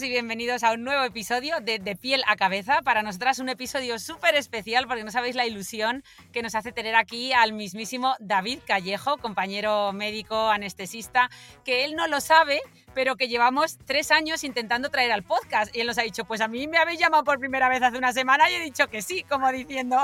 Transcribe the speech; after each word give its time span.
Y 0.00 0.08
bienvenidos 0.08 0.62
a 0.62 0.72
un 0.72 0.84
nuevo 0.84 1.04
episodio 1.04 1.60
de 1.60 1.78
De 1.78 1.96
piel 1.96 2.22
a 2.26 2.34
cabeza. 2.36 2.80
Para 2.80 3.02
nosotras 3.02 3.40
un 3.40 3.50
episodio 3.50 3.98
súper 3.98 4.36
especial 4.36 4.86
porque 4.86 5.04
no 5.04 5.10
sabéis 5.10 5.36
la 5.36 5.44
ilusión 5.44 6.02
que 6.32 6.40
nos 6.40 6.54
hace 6.54 6.72
tener 6.72 6.94
aquí 6.94 7.34
al 7.34 7.52
mismísimo 7.52 8.16
David 8.18 8.60
Callejo, 8.66 9.18
compañero 9.18 9.92
médico 9.92 10.48
anestesista, 10.48 11.28
que 11.62 11.84
él 11.84 11.94
no 11.94 12.06
lo 12.06 12.22
sabe, 12.22 12.62
pero 12.94 13.16
que 13.16 13.28
llevamos 13.28 13.76
tres 13.84 14.10
años 14.12 14.44
intentando 14.44 14.88
traer 14.88 15.12
al 15.12 15.24
podcast. 15.24 15.76
Y 15.76 15.80
él 15.80 15.88
nos 15.88 15.98
ha 15.98 16.02
dicho, 16.02 16.24
pues 16.24 16.40
a 16.40 16.48
mí 16.48 16.66
me 16.68 16.78
habéis 16.78 16.98
llamado 16.98 17.22
por 17.22 17.38
primera 17.38 17.68
vez 17.68 17.82
hace 17.82 17.98
una 17.98 18.14
semana 18.14 18.50
y 18.50 18.54
he 18.54 18.60
dicho 18.60 18.88
que 18.88 19.02
sí, 19.02 19.24
como 19.24 19.52
diciendo, 19.52 19.98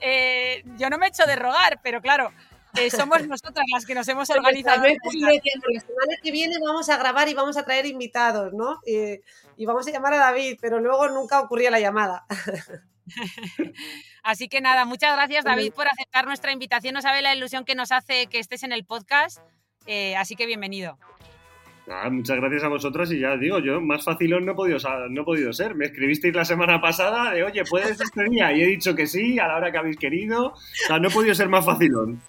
eh, 0.00 0.62
yo 0.76 0.90
no 0.90 0.98
me 0.98 1.06
he 1.06 1.08
hecho 1.08 1.24
de 1.24 1.36
rogar, 1.36 1.80
pero 1.82 2.02
claro, 2.02 2.30
eh, 2.76 2.90
somos 2.90 3.26
nosotras 3.26 3.64
las 3.72 3.86
que 3.86 3.94
nos 3.94 4.06
hemos 4.08 4.28
organizado. 4.30 4.82
la 4.84 5.80
semana 5.80 6.16
que 6.22 6.30
viene 6.30 6.56
vamos 6.64 6.88
a 6.88 6.96
grabar 6.96 7.28
y 7.28 7.34
vamos 7.34 7.56
a 7.56 7.64
traer 7.64 7.86
invitados, 7.86 8.52
¿no? 8.52 8.80
y 8.86 9.66
vamos 9.66 9.86
a 9.86 9.90
llamar 9.90 10.14
a 10.14 10.18
David, 10.18 10.58
pero 10.60 10.80
luego 10.80 11.08
nunca 11.08 11.40
ocurría 11.40 11.70
la 11.70 11.80
llamada. 11.80 12.24
Así 14.22 14.48
que 14.48 14.60
nada, 14.60 14.84
muchas 14.84 15.14
gracias 15.14 15.44
David 15.44 15.72
por 15.72 15.88
aceptar 15.88 16.26
nuestra 16.26 16.52
invitación. 16.52 16.94
No 16.94 17.02
sabe 17.02 17.22
la 17.22 17.34
ilusión 17.34 17.64
que 17.64 17.74
nos 17.74 17.92
hace 17.92 18.26
que 18.26 18.38
estés 18.38 18.62
en 18.62 18.72
el 18.72 18.84
podcast, 18.84 19.38
eh, 19.86 20.16
así 20.16 20.36
que 20.36 20.46
bienvenido 20.46 20.98
muchas 22.10 22.36
gracias 22.36 22.64
a 22.64 22.68
vosotros 22.68 23.12
y 23.12 23.20
ya 23.20 23.36
digo, 23.36 23.58
yo 23.58 23.80
más 23.80 24.04
facilón 24.04 24.46
no 24.46 24.52
he 24.52 24.54
podido, 24.54 24.78
no 25.10 25.22
he 25.22 25.24
podido 25.24 25.52
ser. 25.52 25.74
Me 25.74 25.86
escribisteis 25.86 26.34
la 26.34 26.44
semana 26.44 26.80
pasada 26.80 27.32
de, 27.32 27.42
oye, 27.42 27.64
¿puedes 27.64 28.00
este 28.00 28.24
día? 28.24 28.52
Y 28.52 28.62
he 28.62 28.66
dicho 28.66 28.94
que 28.94 29.06
sí, 29.06 29.38
a 29.38 29.48
la 29.48 29.56
hora 29.56 29.72
que 29.72 29.78
habéis 29.78 29.96
querido. 29.96 30.46
O 30.46 30.56
sea, 30.86 30.98
no 30.98 31.08
he 31.08 31.10
podido 31.10 31.34
ser 31.34 31.48
más 31.48 31.64
facilón. 31.64 32.20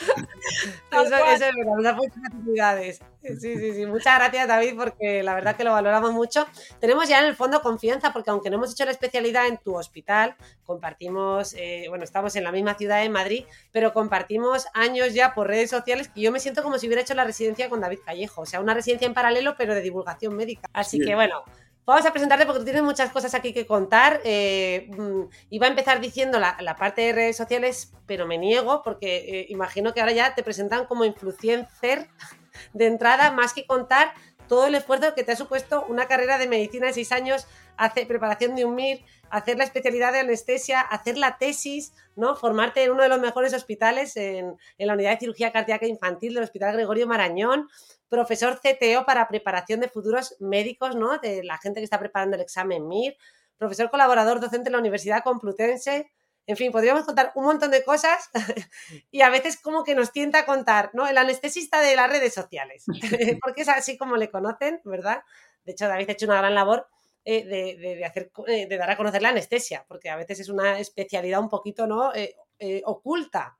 Eso, 0.00 1.44
es 1.44 1.54
verdad, 1.56 1.94
muchas 1.96 2.22
felicidades. 2.30 3.00
Sí, 3.22 3.56
sí, 3.56 3.72
sí. 3.72 3.86
Muchas 3.86 4.18
gracias, 4.18 4.48
David, 4.48 4.74
porque 4.76 5.22
la 5.22 5.34
verdad 5.34 5.56
que 5.56 5.64
lo 5.64 5.72
valoramos 5.72 6.12
mucho. 6.12 6.46
Tenemos 6.80 7.08
ya 7.08 7.20
en 7.20 7.26
el 7.26 7.34
fondo 7.34 7.62
confianza, 7.62 8.12
porque 8.12 8.30
aunque 8.30 8.50
no 8.50 8.56
hemos 8.56 8.72
hecho 8.72 8.84
la 8.84 8.90
especialidad 8.90 9.46
en 9.46 9.58
tu 9.58 9.74
hospital, 9.76 10.36
compartimos, 10.64 11.54
eh, 11.54 11.86
bueno, 11.88 12.04
estamos 12.04 12.36
en 12.36 12.44
la 12.44 12.52
misma 12.52 12.74
ciudad 12.74 13.02
en 13.02 13.12
Madrid, 13.12 13.44
pero 13.72 13.92
compartimos 13.92 14.66
años 14.74 15.14
ya 15.14 15.34
por 15.34 15.48
redes 15.48 15.70
sociales 15.70 16.10
y 16.14 16.22
yo 16.22 16.32
me 16.32 16.40
siento 16.40 16.62
como 16.62 16.78
si 16.78 16.86
hubiera 16.86 17.02
hecho 17.02 17.14
la 17.14 17.24
residencia 17.24 17.68
con 17.70 17.80
David 17.80 18.00
Callejo, 18.04 18.42
o 18.42 18.46
sea, 18.46 18.60
una 18.60 18.74
residencia 18.74 19.06
en 19.06 19.14
paralelo, 19.14 19.54
pero 19.56 19.74
de 19.74 19.80
divulgación 19.80 20.36
médica. 20.36 20.68
Así 20.72 21.00
que 21.00 21.14
bueno, 21.14 21.44
Vamos 21.86 22.06
a 22.06 22.12
presentarte 22.12 22.46
porque 22.46 22.60
tú 22.60 22.64
tienes 22.64 22.82
muchas 22.82 23.10
cosas 23.10 23.34
aquí 23.34 23.52
que 23.52 23.66
contar. 23.66 24.20
Eh, 24.24 24.88
mm, 24.96 25.22
iba 25.50 25.66
a 25.66 25.70
empezar 25.70 26.00
diciendo 26.00 26.38
la, 26.40 26.76
parte 26.76 27.02
de 27.02 27.12
redes 27.12 27.36
sociales, 27.36 27.92
pero 28.06 28.26
me 28.26 28.38
niego 28.38 28.82
porque 28.82 29.16
eh, 29.16 29.46
imagino 29.50 29.92
que 29.92 30.00
ahora 30.00 30.12
ya 30.12 30.34
te 30.34 30.42
presentan 30.42 30.86
como 30.86 31.04
influencer 31.04 32.08
de 32.72 32.86
entrada, 32.86 33.30
más 33.32 33.52
que 33.52 33.66
contar 33.66 34.14
todo 34.48 34.66
el 34.66 34.74
esfuerzo 34.74 35.14
que 35.14 35.24
te 35.24 35.32
ha 35.32 35.36
supuesto 35.36 35.84
una 35.88 36.06
carrera 36.06 36.38
de 36.38 36.48
medicina 36.48 36.86
de 36.86 36.94
seis 36.94 37.12
años, 37.12 37.46
hacer 37.76 38.06
preparación 38.06 38.54
de 38.56 38.64
un 38.64 38.74
MIR, 38.74 39.02
hacer 39.30 39.58
la 39.58 39.64
especialidad 39.64 40.12
de 40.12 40.20
anestesia, 40.20 40.80
hacer 40.80 41.18
la 41.18 41.38
tesis, 41.38 41.92
¿no? 42.16 42.36
Formarte 42.36 42.84
en 42.84 42.92
uno 42.92 43.02
de 43.02 43.08
los 43.08 43.20
mejores 43.20 43.52
hospitales 43.52 44.16
en, 44.16 44.56
en 44.78 44.86
la 44.86 44.94
unidad 44.94 45.12
de 45.12 45.18
cirugía 45.18 45.52
cardíaca 45.52 45.86
infantil 45.86 46.34
del 46.34 46.44
Hospital 46.44 46.74
Gregorio 46.74 47.06
Marañón 47.06 47.68
profesor 48.08 48.60
CTO 48.60 49.04
para 49.04 49.28
preparación 49.28 49.80
de 49.80 49.88
futuros 49.88 50.36
médicos, 50.40 50.96
¿no? 50.96 51.18
De 51.18 51.42
la 51.42 51.58
gente 51.58 51.80
que 51.80 51.84
está 51.84 51.98
preparando 51.98 52.36
el 52.36 52.42
examen 52.42 52.86
MIR, 52.86 53.16
profesor 53.56 53.90
colaborador 53.90 54.40
docente 54.40 54.68
en 54.68 54.72
la 54.72 54.78
Universidad 54.78 55.22
Complutense. 55.22 56.10
En 56.46 56.56
fin, 56.56 56.72
podríamos 56.72 57.04
contar 57.04 57.32
un 57.34 57.44
montón 57.44 57.70
de 57.70 57.82
cosas 57.84 58.28
y 59.10 59.22
a 59.22 59.30
veces 59.30 59.58
como 59.60 59.82
que 59.82 59.94
nos 59.94 60.12
tienta 60.12 60.44
contar, 60.44 60.90
¿no? 60.92 61.06
El 61.06 61.16
anestesista 61.16 61.80
de 61.80 61.96
las 61.96 62.10
redes 62.10 62.34
sociales, 62.34 62.84
porque 63.42 63.62
es 63.62 63.68
así 63.68 63.96
como 63.96 64.16
le 64.16 64.30
conocen, 64.30 64.80
¿verdad? 64.84 65.22
De 65.64 65.72
hecho, 65.72 65.88
David 65.88 66.10
ha 66.10 66.12
hecho 66.12 66.26
una 66.26 66.36
gran 66.36 66.54
labor 66.54 66.88
eh, 67.26 67.42
de, 67.46 68.04
hacer, 68.04 68.30
eh, 68.48 68.66
de 68.66 68.76
dar 68.76 68.90
a 68.90 68.98
conocer 68.98 69.22
la 69.22 69.30
anestesia, 69.30 69.86
porque 69.88 70.10
a 70.10 70.16
veces 70.16 70.40
es 70.40 70.50
una 70.50 70.78
especialidad 70.78 71.40
un 71.40 71.48
poquito, 71.48 71.86
¿no? 71.86 72.12
Eh, 72.14 72.82
oculta. 72.84 73.56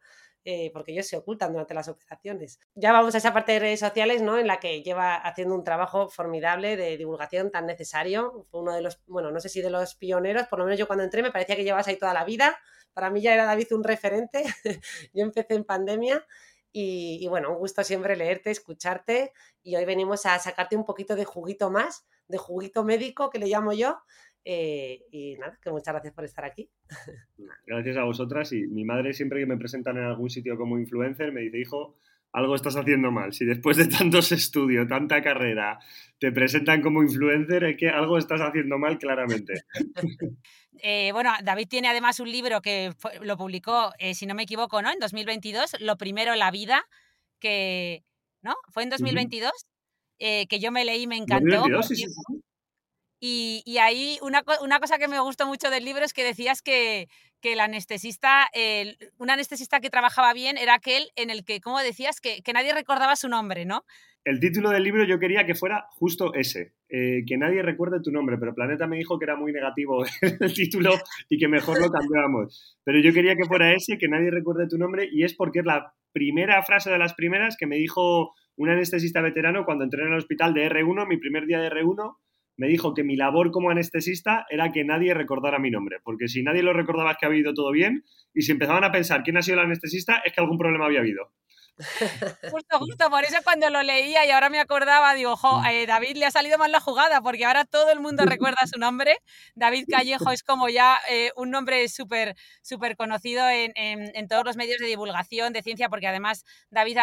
Eh, 0.47 0.71
porque 0.75 0.93
ellos 0.93 1.07
se 1.07 1.17
ocultan 1.17 1.53
durante 1.53 1.73
las 1.73 1.89
operaciones. 1.89 2.61
Ya 2.75 2.93
vamos 2.93 3.15
a 3.15 3.19
esa 3.19 3.33
parte 3.33 3.53
de 3.53 3.61
redes 3.61 3.81
sociales, 3.81 4.21
¿no? 4.21 4.39
En 4.39 4.47
la 4.47 4.61
que 4.61 4.83
lleva 4.83 5.15
haciendo 5.15 5.55
un 5.55 5.65
trabajo 5.65 6.11
formidable 6.11 6.77
de 6.77 6.99
divulgación 6.99 7.51
tan 7.51 7.65
necesario. 7.65 8.47
Fue 8.51 8.61
uno 8.61 8.75
de 8.75 8.83
los, 8.83 9.01
bueno, 9.07 9.31
no 9.31 9.41
sé 9.41 9.49
si 9.49 9.63
de 9.63 9.71
los 9.71 9.95
pioneros, 9.95 10.47
por 10.49 10.59
lo 10.59 10.67
menos 10.67 10.79
yo 10.79 10.87
cuando 10.87 11.03
entré 11.03 11.23
me 11.23 11.31
parecía 11.31 11.57
que 11.57 11.65
llevas 11.65 11.89
ahí 11.89 11.97
toda 11.97 12.13
la 12.13 12.25
vida. 12.25 12.59
Para 12.93 13.09
mí 13.09 13.23
ya 13.23 13.33
era 13.33 13.47
David 13.47 13.73
un 13.73 13.85
referente. 13.85 14.45
yo 15.15 15.23
empecé 15.23 15.55
en 15.55 15.65
pandemia. 15.65 16.27
Y, 16.73 17.19
y, 17.23 17.29
bueno, 17.29 17.53
un 17.53 17.59
gusto 17.59 17.85
siempre 17.85 18.17
leerte, 18.17 18.51
escucharte 18.51 19.33
y 19.63 19.77
hoy 19.77 19.85
venimos 19.85 20.27
a 20.27 20.39
sacarte 20.41 20.77
un 20.77 20.85
poquito 20.85 21.15
de 21.15 21.25
juguito 21.25 21.71
más, 21.71 22.05
de 22.27 22.37
juguito 22.37 22.83
médico 22.83 23.31
que 23.31 23.39
le 23.39 23.47
llamo 23.47 23.73
yo, 23.73 24.03
eh, 24.45 25.07
y 25.11 25.37
nada, 25.37 25.59
que 25.63 25.71
muchas 25.71 25.95
gracias 25.95 26.13
por 26.13 26.25
estar 26.25 26.45
aquí. 26.45 26.69
Gracias 27.67 27.97
a 27.97 28.05
vosotras. 28.05 28.53
Y 28.53 28.67
mi 28.67 28.85
madre, 28.85 29.15
siempre 29.15 29.41
que 29.41 29.47
me 29.47 29.57
presentan 29.57 29.97
en 29.97 30.05
algún 30.05 30.29
sitio 30.29 30.57
como 30.57 30.79
influencer, 30.79 31.33
me 31.33 31.41
dice, 31.41 31.59
hijo, 31.59 31.97
algo 32.33 32.55
estás 32.55 32.77
haciendo 32.77 33.11
mal. 33.11 33.33
Si 33.33 33.45
después 33.47 33.77
de 33.77 33.87
tantos 33.87 34.33
estudios, 34.33 34.87
tanta 34.87 35.23
carrera, 35.23 35.79
te 36.19 36.31
presentan 36.31 36.83
como 36.83 37.03
influencer, 37.03 37.65
es 37.65 37.77
que 37.79 37.89
algo 37.89 38.19
estás 38.19 38.41
haciendo 38.41 38.79
mal 38.79 38.99
claramente. 38.99 39.65
Eh, 40.83 41.13
bueno, 41.13 41.31
David 41.45 41.69
tiene 41.69 41.87
además 41.87 42.19
un 42.19 42.31
libro 42.31 42.61
que 42.61 42.93
lo 43.23 43.37
publicó, 43.37 43.93
eh, 44.01 44.13
si 44.13 44.27
no 44.27 44.35
me 44.35 44.43
equivoco, 44.43 44.83
¿no? 44.83 44.91
En 44.91 44.99
2022, 44.99 45.77
Lo 45.81 45.97
primero, 45.97 46.35
la 46.35 46.51
vida, 46.51 46.85
que, 47.39 48.03
¿no? 48.43 48.57
Fue 48.73 48.83
en 48.83 48.91
2022, 48.91 49.53
que 50.19 50.59
yo 50.61 50.73
me 50.73 50.85
leí 50.85 51.03
y 51.03 51.07
me 51.07 51.17
encantó. 51.17 51.65
Y, 53.27 53.79
ahí 53.79 54.19
una, 54.21 54.43
cosa 54.43 54.99
que 54.99 55.09
me 55.09 55.19
gustó 55.19 55.47
mucho 55.47 55.71
del 55.71 55.87
libro 55.87 56.05
es 56.05 56.13
que 56.13 56.23
decías 56.23 56.61
que, 56.61 57.09
el 57.43 57.61
anestesista, 57.61 58.49
un 59.19 59.31
anestesista 59.31 59.81
que 59.81 59.89
trabajaba 59.89 60.35
bien 60.35 60.59
era 60.59 60.75
aquel 60.75 61.11
en 61.17 61.31
el 61.31 61.43
que, 61.45 61.61
como 61.61 61.79
decías, 61.81 62.21
que, 62.21 62.43
nadie 62.53 62.75
recordaba 62.75 63.17
su 63.17 63.31
nombre, 63.31 63.65
¿no? 63.65 63.85
El 64.25 64.41
título 64.41 64.69
del 64.69 64.83
libro 64.83 65.05
yo 65.05 65.19
quería 65.19 65.47
que 65.47 65.55
fuera 65.55 65.87
justo 65.93 66.35
ese, 66.35 66.75
eh, 66.91 67.25
que 67.27 67.39
nadie 67.39 67.63
recuerde 67.63 68.03
tu 68.03 68.11
nombre, 68.11 68.37
pero 68.39 68.55
Planeta 68.55 68.87
me 68.87 68.99
dijo 68.99 69.19
que 69.19 69.25
era 69.25 69.37
muy 69.37 69.53
negativo 69.53 70.05
el 70.41 70.53
título 70.53 70.93
y 71.31 71.39
que 71.39 71.49
mejor 71.49 71.81
lo 71.81 71.91
cambiáramos. 71.91 72.79
Pero 72.85 73.01
yo 73.01 73.15
quería 73.15 73.37
que 73.37 73.45
fuera 73.45 73.73
ese, 73.73 73.97
que 73.97 74.09
nadie 74.09 74.31
recuerde 74.31 74.69
tu 74.69 74.77
nombre, 74.77 75.09
y 75.11 75.25
es 75.25 75.35
porque 75.35 75.61
es 75.61 75.65
la 75.65 75.95
primera 76.13 76.63
frase 76.63 76.91
de 76.91 76.99
las 76.99 77.15
primeras 77.15 77.57
que 77.59 77.67
me 77.67 77.77
dijo 77.77 78.35
un 78.57 78.69
anestesista 78.69 79.23
veterano 79.23 79.65
cuando 79.65 79.85
entré 79.85 80.03
en 80.03 80.13
el 80.13 80.19
hospital 80.19 80.53
de 80.53 80.69
R1, 80.69 81.07
mi 81.09 81.17
primer 81.17 81.47
día 81.47 81.61
de 81.61 81.71
R1, 81.71 82.17
me 82.57 82.69
dijo 82.69 82.95
que 82.95 83.05
mi 83.05 83.17
labor 83.17 83.51
como 83.51 83.71
anestesista 83.71 84.47
era 84.49 84.73
que 84.73 84.85
nadie 84.85 85.15
recordara 85.15 85.59
mi 85.59 85.71
nombre, 85.71 85.99
porque 86.03 86.29
si 86.29 86.43
nadie 86.43 86.63
lo 86.63 86.73
recordaba 86.73 87.13
es 87.13 87.17
que 87.19 87.27
había 87.27 87.41
ido 87.41 87.55
todo 87.55 87.71
bien, 87.73 88.05
y 88.33 88.43
si 88.43 88.53
empezaban 88.53 88.85
a 88.85 88.93
pensar 88.93 89.23
quién 89.23 89.37
ha 89.37 89.43
sido 89.43 89.59
el 89.59 89.67
anestesista 89.67 90.23
es 90.25 90.33
que 90.33 90.41
algún 90.41 90.59
problema 90.59 90.87
había 90.87 91.01
habido. 91.01 91.33
Justo, 92.53 92.79
justo, 92.79 93.11
por 93.11 93.25
eso 93.25 93.37
cuando 93.43 93.69
lo 93.69 93.83
leía 93.83 94.25
y 94.25 94.31
ahora 94.31 94.49
me 94.49 94.61
acordaba, 94.61 95.13
digo, 95.15 95.37
jo, 95.37 95.61
mm. 95.61 95.67
eh, 95.67 95.87
David 95.87 96.17
le 96.17 96.27
ha 96.27 96.31
salido 96.31 96.57
mal 96.57 96.71
la 96.71 96.79
jugada, 96.79 97.21
porque 97.21 97.45
ahora 97.45 97.65
todo 97.65 97.91
el 97.91 97.99
mundo 97.99 98.25
recuerda 98.39 98.67
su 98.67 98.79
nombre. 98.79 99.19
David 99.55 99.87
Callejo 99.91 100.31
es 100.31 100.43
como 100.45 100.69
ya 100.69 100.99
eh, 101.09 101.33
un 101.37 101.51
nombre 101.51 101.89
súper 101.89 102.37
súper 102.63 102.97
conocido 102.97 103.49
en, 103.49 103.73
en, 103.75 104.29
todos 104.29 104.45
los 104.45 104.57
medios 104.57 104.79
de 104.79 104.87
divulgación 104.87 105.53
de 105.53 105.63
ciencia, 105.63 105.89
porque 105.89 106.07
además 106.07 106.45
David, 106.71 106.99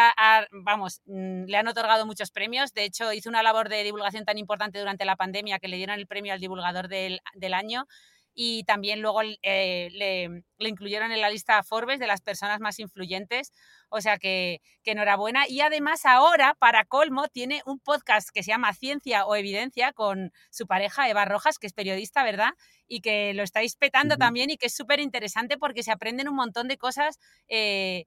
vamos, 0.50 1.02
mm, 1.06 1.44
le 1.44 1.56
han 1.56 1.68
otorgado 1.68 2.06
muchos 2.06 2.30
premios. 2.30 2.72
De 2.72 2.84
hecho, 2.84 3.12
hizo 3.12 3.28
una 3.28 3.42
labor 3.42 3.68
de 3.68 3.84
divulgación 3.84 4.24
tan 4.24 4.38
importante 4.38 4.78
durante 4.78 5.04
la 5.04 5.16
pandemia 5.16 5.58
que 5.58 5.68
le 5.68 5.76
dieron 5.76 5.98
el 5.98 6.06
premio 6.06 6.32
al 6.32 6.40
divulgador 6.40 6.88
del, 6.88 7.20
del 7.34 7.54
año. 7.54 7.86
Y 8.34 8.64
también 8.64 9.00
luego 9.02 9.22
eh, 9.22 9.88
le, 9.92 10.42
le, 10.58 10.68
incluyeron 10.68 11.12
en 11.12 11.20
la 11.20 11.30
lista 11.30 11.62
Forbes 11.62 11.98
de 11.98 12.06
las 12.06 12.20
personas 12.20 12.60
más 12.60 12.78
influyentes. 12.78 13.52
O 13.88 14.00
sea 14.00 14.16
que, 14.16 14.62
que, 14.82 14.92
enhorabuena. 14.92 15.46
Y 15.48 15.60
además 15.60 16.06
ahora, 16.06 16.54
para 16.58 16.84
colmo, 16.84 17.28
tiene 17.28 17.62
un 17.66 17.78
podcast 17.78 18.30
que 18.32 18.42
se 18.42 18.50
llama 18.50 18.72
Ciencia 18.72 19.26
o 19.26 19.36
Evidencia 19.36 19.92
con 19.92 20.32
su 20.50 20.66
pareja 20.66 21.10
Eva 21.10 21.26
Rojas, 21.26 21.58
que 21.58 21.66
es 21.66 21.74
periodista, 21.74 22.24
¿verdad? 22.24 22.52
Y 22.88 23.00
que 23.00 23.34
lo 23.34 23.42
estáis 23.42 23.76
petando 23.76 24.14
uh 24.14 24.16
-huh. 24.16 24.20
también 24.20 24.50
y 24.50 24.56
que 24.56 24.66
es 24.66 24.74
súper 24.74 25.00
interesante 25.00 25.58
porque 25.58 25.82
se 25.82 25.92
aprenden 25.92 26.28
un 26.28 26.36
montón 26.36 26.68
de 26.68 26.78
cosas. 26.78 27.18
Eh, 27.48 28.06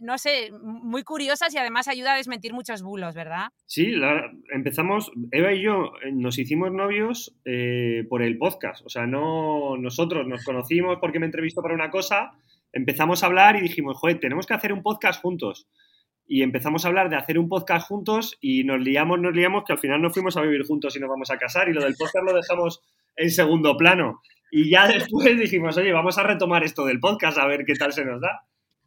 no 0.00 0.18
sé, 0.18 0.50
muy 0.62 1.02
curiosas 1.02 1.54
y 1.54 1.58
además 1.58 1.88
ayuda 1.88 2.14
a 2.14 2.16
desmentir 2.16 2.52
muchos 2.52 2.82
bulos, 2.82 3.14
¿verdad? 3.14 3.48
Sí, 3.66 3.92
la, 3.92 4.30
empezamos, 4.52 5.10
Eva 5.30 5.52
y 5.52 5.62
yo 5.62 5.92
eh, 6.04 6.12
nos 6.12 6.38
hicimos 6.38 6.72
novios 6.72 7.36
eh, 7.44 8.04
por 8.08 8.22
el 8.22 8.38
podcast, 8.38 8.84
o 8.84 8.88
sea, 8.88 9.06
no 9.06 9.76
nosotros 9.76 10.26
nos 10.26 10.44
conocimos 10.44 10.98
porque 11.00 11.18
me 11.18 11.26
entrevistó 11.26 11.62
para 11.62 11.74
una 11.74 11.90
cosa, 11.90 12.32
empezamos 12.72 13.22
a 13.22 13.26
hablar 13.26 13.56
y 13.56 13.62
dijimos, 13.62 13.96
joder, 13.98 14.20
tenemos 14.20 14.46
que 14.46 14.54
hacer 14.54 14.72
un 14.72 14.82
podcast 14.82 15.20
juntos. 15.20 15.68
Y 16.28 16.42
empezamos 16.42 16.84
a 16.84 16.88
hablar 16.88 17.08
de 17.08 17.14
hacer 17.14 17.38
un 17.38 17.48
podcast 17.48 17.86
juntos 17.86 18.36
y 18.40 18.64
nos 18.64 18.80
liamos, 18.80 19.20
nos 19.20 19.32
liamos, 19.32 19.62
que 19.64 19.72
al 19.72 19.78
final 19.78 20.02
nos 20.02 20.12
fuimos 20.12 20.36
a 20.36 20.42
vivir 20.42 20.66
juntos 20.66 20.96
y 20.96 20.98
nos 20.98 21.08
vamos 21.08 21.30
a 21.30 21.38
casar 21.38 21.68
y 21.68 21.72
lo 21.72 21.84
del 21.84 21.94
podcast 21.94 22.24
lo 22.26 22.34
dejamos 22.34 22.82
en 23.14 23.30
segundo 23.30 23.76
plano. 23.76 24.20
Y 24.50 24.70
ya 24.70 24.88
después 24.88 25.38
dijimos, 25.38 25.76
oye, 25.76 25.92
vamos 25.92 26.18
a 26.18 26.24
retomar 26.24 26.64
esto 26.64 26.84
del 26.84 26.98
podcast 26.98 27.38
a 27.38 27.46
ver 27.46 27.64
qué 27.64 27.74
tal 27.74 27.92
se 27.92 28.04
nos 28.04 28.20
da. 28.20 28.42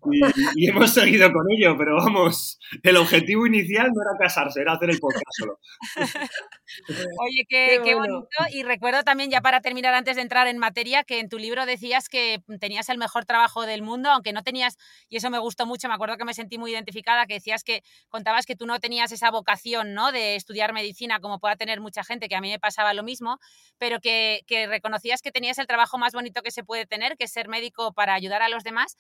Y, 0.05 0.21
y, 0.55 0.69
hemos 0.69 0.93
seguido 0.93 1.31
con 1.33 1.45
ello, 1.51 1.75
pero 1.77 1.97
vamos, 1.97 2.57
el 2.83 2.95
objetivo 2.95 3.45
inicial 3.45 3.87
no 3.93 4.01
era 4.01 4.17
casarse, 4.17 4.61
era 4.61 4.73
hacer 4.73 4.91
el 4.91 4.99
podcast 4.99 5.25
solo. 5.37 5.59
Oye, 7.19 7.45
qué, 7.49 7.81
qué, 7.83 7.95
bueno. 7.95 8.27
qué, 8.29 8.43
bonito. 8.43 8.57
Y 8.57 8.63
recuerdo 8.63 9.03
también, 9.03 9.29
ya 9.29 9.41
para 9.41 9.59
terminar, 9.59 9.93
antes 9.93 10.15
de 10.15 10.21
entrar 10.21 10.47
en 10.47 10.57
materia, 10.57 11.03
que 11.03 11.19
en 11.19 11.27
tu 11.27 11.37
libro 11.37 11.65
decías 11.65 12.07
que 12.07 12.41
tenías 12.61 12.87
el 12.87 12.97
mejor 12.97 13.25
trabajo 13.25 13.65
del 13.65 13.81
mundo, 13.81 14.09
aunque 14.09 14.31
no 14.31 14.41
tenías, 14.41 14.77
y 15.09 15.17
eso 15.17 15.29
me 15.29 15.39
gustó 15.39 15.65
mucho, 15.65 15.89
me 15.89 15.95
acuerdo 15.95 16.15
que 16.15 16.25
me 16.25 16.33
sentí 16.33 16.57
muy 16.57 16.71
identificada, 16.71 17.25
que 17.25 17.33
decías 17.35 17.65
que 17.65 17.83
contabas 18.07 18.45
que 18.45 18.55
tú 18.55 18.65
no 18.65 18.79
tenías 18.79 19.11
esa 19.11 19.31
vocación, 19.31 19.93
¿no? 19.93 20.13
De 20.13 20.35
estudiar 20.35 20.71
medicina, 20.71 21.19
como 21.19 21.39
pueda 21.39 21.57
tener 21.57 21.81
mucha 21.81 22.05
gente, 22.05 22.29
que 22.29 22.35
a 22.35 22.41
mí 22.41 22.49
me 22.49 22.59
pasaba 22.59 22.93
lo 22.93 23.03
mismo, 23.03 23.37
pero 23.77 23.99
que, 23.99 24.43
que 24.47 24.65
reconocías 24.67 25.21
que 25.21 25.31
tenías 25.31 25.57
el 25.59 25.67
trabajo 25.67 25.97
más 25.97 26.13
bonito 26.13 26.41
que 26.41 26.51
se 26.51 26.63
puede 26.63 26.85
tener, 26.85 27.17
que 27.17 27.25
es 27.25 27.31
ser 27.31 27.49
médico 27.49 27.91
para 27.93 28.13
ayudar 28.13 28.41
a 28.41 28.49
los 28.49 28.63
demás 28.63 28.95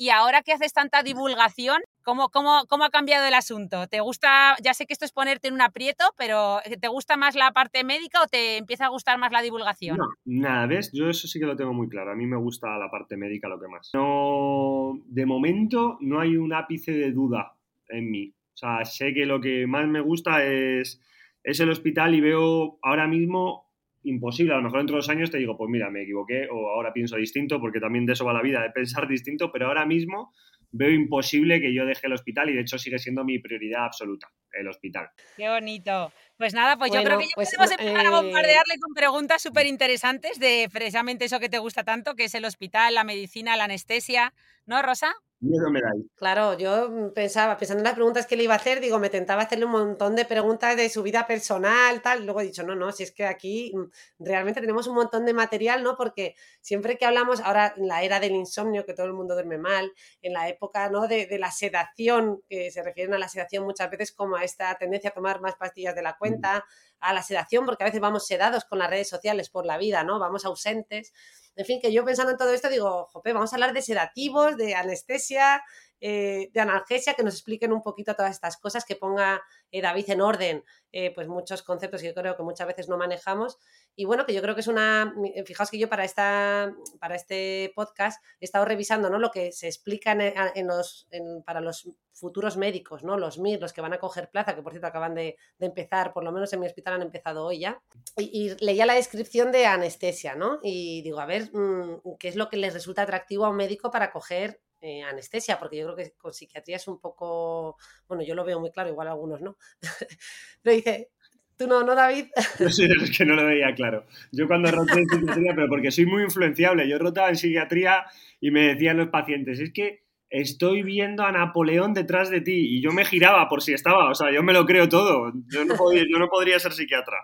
y 0.00 0.08
ahora 0.08 0.40
que 0.40 0.52
haces 0.52 0.72
tanta 0.72 1.02
divulgación, 1.02 1.82
¿cómo, 2.02 2.30
cómo, 2.30 2.64
¿cómo 2.70 2.84
ha 2.84 2.90
cambiado 2.90 3.26
el 3.28 3.34
asunto? 3.34 3.86
¿Te 3.86 4.00
gusta, 4.00 4.56
ya 4.64 4.72
sé 4.72 4.86
que 4.86 4.94
esto 4.94 5.04
es 5.04 5.12
ponerte 5.12 5.48
en 5.48 5.52
un 5.52 5.60
aprieto, 5.60 6.04
pero 6.16 6.60
¿te 6.80 6.88
gusta 6.88 7.18
más 7.18 7.34
la 7.34 7.52
parte 7.52 7.84
médica 7.84 8.22
o 8.22 8.26
te 8.26 8.56
empieza 8.56 8.86
a 8.86 8.88
gustar 8.88 9.18
más 9.18 9.30
la 9.30 9.42
divulgación? 9.42 9.98
No, 9.98 10.08
nada, 10.24 10.66
¿ves? 10.66 10.90
Yo 10.94 11.10
eso 11.10 11.28
sí 11.28 11.38
que 11.38 11.44
lo 11.44 11.54
tengo 11.54 11.74
muy 11.74 11.86
claro. 11.90 12.12
A 12.12 12.14
mí 12.14 12.24
me 12.24 12.38
gusta 12.38 12.78
la 12.78 12.90
parte 12.90 13.18
médica 13.18 13.46
lo 13.46 13.60
que 13.60 13.68
más. 13.68 13.90
No, 13.92 14.98
de 15.04 15.26
momento 15.26 15.98
no 16.00 16.18
hay 16.18 16.34
un 16.38 16.54
ápice 16.54 16.92
de 16.92 17.12
duda 17.12 17.58
en 17.90 18.10
mí. 18.10 18.34
O 18.54 18.56
sea, 18.56 18.86
sé 18.86 19.12
que 19.12 19.26
lo 19.26 19.38
que 19.38 19.66
más 19.66 19.86
me 19.86 20.00
gusta 20.00 20.42
es, 20.42 20.98
es 21.44 21.60
el 21.60 21.68
hospital 21.68 22.14
y 22.14 22.22
veo 22.22 22.78
ahora 22.80 23.06
mismo 23.06 23.69
imposible. 24.02 24.54
A 24.54 24.56
lo 24.56 24.62
mejor 24.62 24.80
dentro 24.80 24.96
de 24.96 24.98
dos 24.98 25.08
años 25.08 25.30
te 25.30 25.38
digo, 25.38 25.56
pues 25.56 25.70
mira, 25.70 25.90
me 25.90 26.02
equivoqué 26.02 26.48
o 26.50 26.70
ahora 26.70 26.92
pienso 26.92 27.16
distinto, 27.16 27.60
porque 27.60 27.80
también 27.80 28.06
de 28.06 28.14
eso 28.14 28.24
va 28.24 28.32
la 28.32 28.42
vida, 28.42 28.62
de 28.62 28.70
pensar 28.70 29.06
distinto, 29.08 29.50
pero 29.52 29.66
ahora 29.66 29.86
mismo 29.86 30.32
veo 30.72 30.90
imposible 30.90 31.60
que 31.60 31.74
yo 31.74 31.84
deje 31.84 32.06
el 32.06 32.12
hospital 32.12 32.50
y 32.50 32.54
de 32.54 32.60
hecho 32.60 32.78
sigue 32.78 32.98
siendo 32.98 33.24
mi 33.24 33.38
prioridad 33.38 33.84
absoluta, 33.84 34.28
el 34.52 34.68
hospital. 34.68 35.08
Qué 35.36 35.48
bonito. 35.48 36.12
Pues 36.36 36.54
nada, 36.54 36.76
pues 36.76 36.90
bueno, 36.90 37.02
yo 37.02 37.06
creo 37.06 37.18
que 37.18 37.26
ya 37.26 37.32
pues, 37.34 37.54
podemos 37.56 37.72
empezar 37.72 38.04
eh... 38.04 38.08
a 38.08 38.10
bombardearle 38.10 38.74
con 38.80 38.94
preguntas 38.94 39.42
súper 39.42 39.66
interesantes 39.66 40.38
de 40.38 40.68
precisamente 40.72 41.24
eso 41.24 41.40
que 41.40 41.48
te 41.48 41.58
gusta 41.58 41.84
tanto, 41.84 42.14
que 42.14 42.24
es 42.24 42.34
el 42.34 42.44
hospital, 42.44 42.94
la 42.94 43.04
medicina, 43.04 43.56
la 43.56 43.64
anestesia, 43.64 44.32
¿no, 44.66 44.80
Rosa? 44.82 45.14
Miedo 45.40 45.70
me 45.70 45.80
dais. 45.80 46.04
Claro, 46.16 46.58
yo 46.58 47.12
pensaba, 47.14 47.56
pensando 47.56 47.80
en 47.80 47.84
las 47.84 47.94
preguntas 47.94 48.26
que 48.26 48.36
le 48.36 48.44
iba 48.44 48.52
a 48.52 48.58
hacer, 48.58 48.78
digo, 48.78 48.98
me 48.98 49.08
tentaba 49.08 49.42
hacerle 49.42 49.64
un 49.64 49.70
montón 49.70 50.14
de 50.14 50.26
preguntas 50.26 50.76
de 50.76 50.90
su 50.90 51.02
vida 51.02 51.26
personal, 51.26 52.02
tal. 52.02 52.26
Luego 52.26 52.42
he 52.42 52.44
dicho, 52.44 52.62
no, 52.62 52.74
no, 52.74 52.92
si 52.92 53.04
es 53.04 53.12
que 53.12 53.24
aquí 53.24 53.72
mm, 53.74 54.24
realmente 54.24 54.60
tenemos 54.60 54.86
un 54.86 54.96
montón 54.96 55.24
de 55.24 55.32
material, 55.32 55.82
¿no? 55.82 55.96
Porque 55.96 56.34
siempre 56.60 56.98
que 56.98 57.06
hablamos, 57.06 57.40
ahora 57.40 57.72
en 57.74 57.88
la 57.88 58.02
era 58.02 58.20
del 58.20 58.32
insomnio, 58.32 58.84
que 58.84 58.92
todo 58.92 59.06
el 59.06 59.14
mundo 59.14 59.32
duerme 59.32 59.56
mal, 59.56 59.90
en 60.20 60.34
la 60.34 60.46
época, 60.50 60.90
¿no? 60.90 61.08
De, 61.08 61.26
de 61.26 61.38
la 61.38 61.50
sedación, 61.50 62.42
que 62.46 62.70
se 62.70 62.82
refieren 62.82 63.14
a 63.14 63.18
la 63.18 63.28
sedación 63.28 63.64
muchas 63.64 63.90
veces 63.90 64.12
como 64.12 64.36
a 64.36 64.44
esta 64.44 64.76
tendencia 64.76 65.08
a 65.08 65.14
tomar 65.14 65.40
más 65.40 65.56
pastillas 65.56 65.94
de 65.94 66.02
la 66.02 66.18
cuenta, 66.18 66.66
a 67.00 67.14
la 67.14 67.22
sedación, 67.22 67.64
porque 67.64 67.82
a 67.82 67.86
veces 67.86 68.00
vamos 68.02 68.26
sedados 68.26 68.66
con 68.66 68.78
las 68.78 68.90
redes 68.90 69.08
sociales 69.08 69.48
por 69.48 69.64
la 69.64 69.78
vida, 69.78 70.04
¿no? 70.04 70.18
Vamos 70.18 70.44
ausentes. 70.44 71.14
En 71.60 71.66
fin, 71.66 71.78
que 71.78 71.92
yo 71.92 72.06
pensando 72.06 72.32
en 72.32 72.38
todo 72.38 72.54
esto 72.54 72.70
digo, 72.70 73.10
jope, 73.12 73.34
vamos 73.34 73.52
a 73.52 73.56
hablar 73.56 73.74
de 73.74 73.82
sedativos, 73.82 74.56
de 74.56 74.74
anestesia, 74.74 75.62
eh, 76.00 76.50
de 76.52 76.60
analgesia, 76.60 77.14
que 77.14 77.22
nos 77.22 77.34
expliquen 77.34 77.72
un 77.72 77.82
poquito 77.82 78.14
todas 78.14 78.32
estas 78.32 78.56
cosas, 78.56 78.84
que 78.84 78.96
ponga 78.96 79.42
eh, 79.70 79.82
David 79.82 80.08
en 80.08 80.20
orden, 80.22 80.64
eh, 80.92 81.12
pues 81.14 81.28
muchos 81.28 81.62
conceptos 81.62 82.00
que 82.00 82.08
yo 82.08 82.14
creo 82.14 82.36
que 82.36 82.42
muchas 82.42 82.66
veces 82.66 82.88
no 82.88 82.96
manejamos. 82.96 83.58
Y 83.94 84.06
bueno, 84.06 84.24
que 84.24 84.32
yo 84.32 84.40
creo 84.40 84.54
que 84.54 84.62
es 84.62 84.66
una, 84.66 85.14
fijaos 85.44 85.70
que 85.70 85.78
yo 85.78 85.88
para, 85.88 86.04
esta, 86.04 86.74
para 87.00 87.16
este 87.16 87.72
podcast 87.74 88.24
he 88.40 88.46
estado 88.46 88.64
revisando 88.64 89.10
¿no? 89.10 89.18
lo 89.18 89.30
que 89.30 89.52
se 89.52 89.66
explica 89.66 90.12
en, 90.12 90.66
los, 90.66 91.06
para 91.44 91.60
los 91.60 91.88
futuros 92.12 92.56
médicos, 92.56 93.04
¿no? 93.04 93.18
los 93.18 93.38
MIR, 93.38 93.60
los 93.60 93.72
que 93.72 93.80
van 93.80 93.92
a 93.92 93.98
coger 93.98 94.30
plaza, 94.30 94.54
que 94.54 94.62
por 94.62 94.72
cierto 94.72 94.86
acaban 94.86 95.14
de, 95.14 95.36
empezar, 95.58 96.12
por 96.12 96.24
lo 96.24 96.32
menos 96.32 96.52
en 96.52 96.60
mi 96.60 96.66
hospital 96.66 96.94
han 96.94 97.02
empezado 97.02 97.44
hoy 97.44 97.60
ya. 97.60 97.82
Y, 98.16 98.46
y, 98.46 98.64
leía 98.64 98.86
la 98.86 98.94
descripción 98.94 99.52
de 99.52 99.66
anestesia, 99.66 100.34
¿no? 100.34 100.60
Y 100.62 101.02
digo, 101.02 101.20
a 101.20 101.26
ver, 101.26 101.50
mmm, 101.52 102.16
¿qué 102.18 102.28
es 102.28 102.36
lo 102.36 102.48
que 102.48 102.56
les 102.56 102.72
resulta 102.72 103.02
atractivo 103.02 103.44
a 103.44 103.50
un 103.50 103.56
médico 103.56 103.90
para 103.90 104.10
coger 104.10 104.60
eh, 104.80 105.02
anestesia, 105.02 105.58
porque 105.58 105.76
yo 105.76 105.84
creo 105.84 105.96
que 105.96 106.12
con 106.16 106.32
psiquiatría 106.32 106.76
es 106.76 106.88
un 106.88 106.98
poco, 106.98 107.76
bueno, 108.08 108.22
yo 108.22 108.34
lo 108.34 108.44
veo 108.44 108.60
muy 108.60 108.70
claro, 108.70 108.88
igual 108.88 109.08
algunos 109.08 109.40
no. 109.40 109.56
Pero 110.62 110.76
dice, 110.76 111.10
¿tú 111.56 111.66
no, 111.66 111.82
no, 111.82 111.94
David? 111.94 112.26
Yo 112.58 112.70
soy 112.70 112.88
de 112.88 112.94
los 112.94 113.10
que 113.16 113.24
no 113.26 113.34
lo 113.34 113.44
veía 113.44 113.74
claro. 113.74 114.06
Yo 114.32 114.46
cuando 114.46 114.70
roté 114.70 115.00
en 115.00 115.08
psiquiatría, 115.08 115.54
pero 115.54 115.68
porque 115.68 115.90
soy 115.90 116.06
muy 116.06 116.22
influenciable, 116.22 116.88
yo 116.88 116.98
rotaba 116.98 117.28
en 117.28 117.36
psiquiatría 117.36 118.04
y 118.40 118.50
me 118.50 118.68
decían 118.68 118.96
los 118.96 119.08
pacientes, 119.08 119.60
es 119.60 119.72
que 119.72 120.04
estoy 120.30 120.82
viendo 120.82 121.24
a 121.24 121.32
Napoleón 121.32 121.92
detrás 121.92 122.30
de 122.30 122.40
ti 122.40 122.76
y 122.76 122.82
yo 122.82 122.92
me 122.92 123.04
giraba 123.04 123.48
por 123.48 123.62
si 123.62 123.74
estaba, 123.74 124.10
o 124.10 124.14
sea, 124.14 124.32
yo 124.32 124.42
me 124.42 124.52
lo 124.52 124.64
creo 124.64 124.88
todo, 124.88 125.32
yo 125.52 125.64
no, 125.64 125.76
podía, 125.76 126.04
yo 126.10 126.18
no 126.18 126.28
podría 126.28 126.58
ser 126.58 126.72
psiquiatra. 126.72 127.16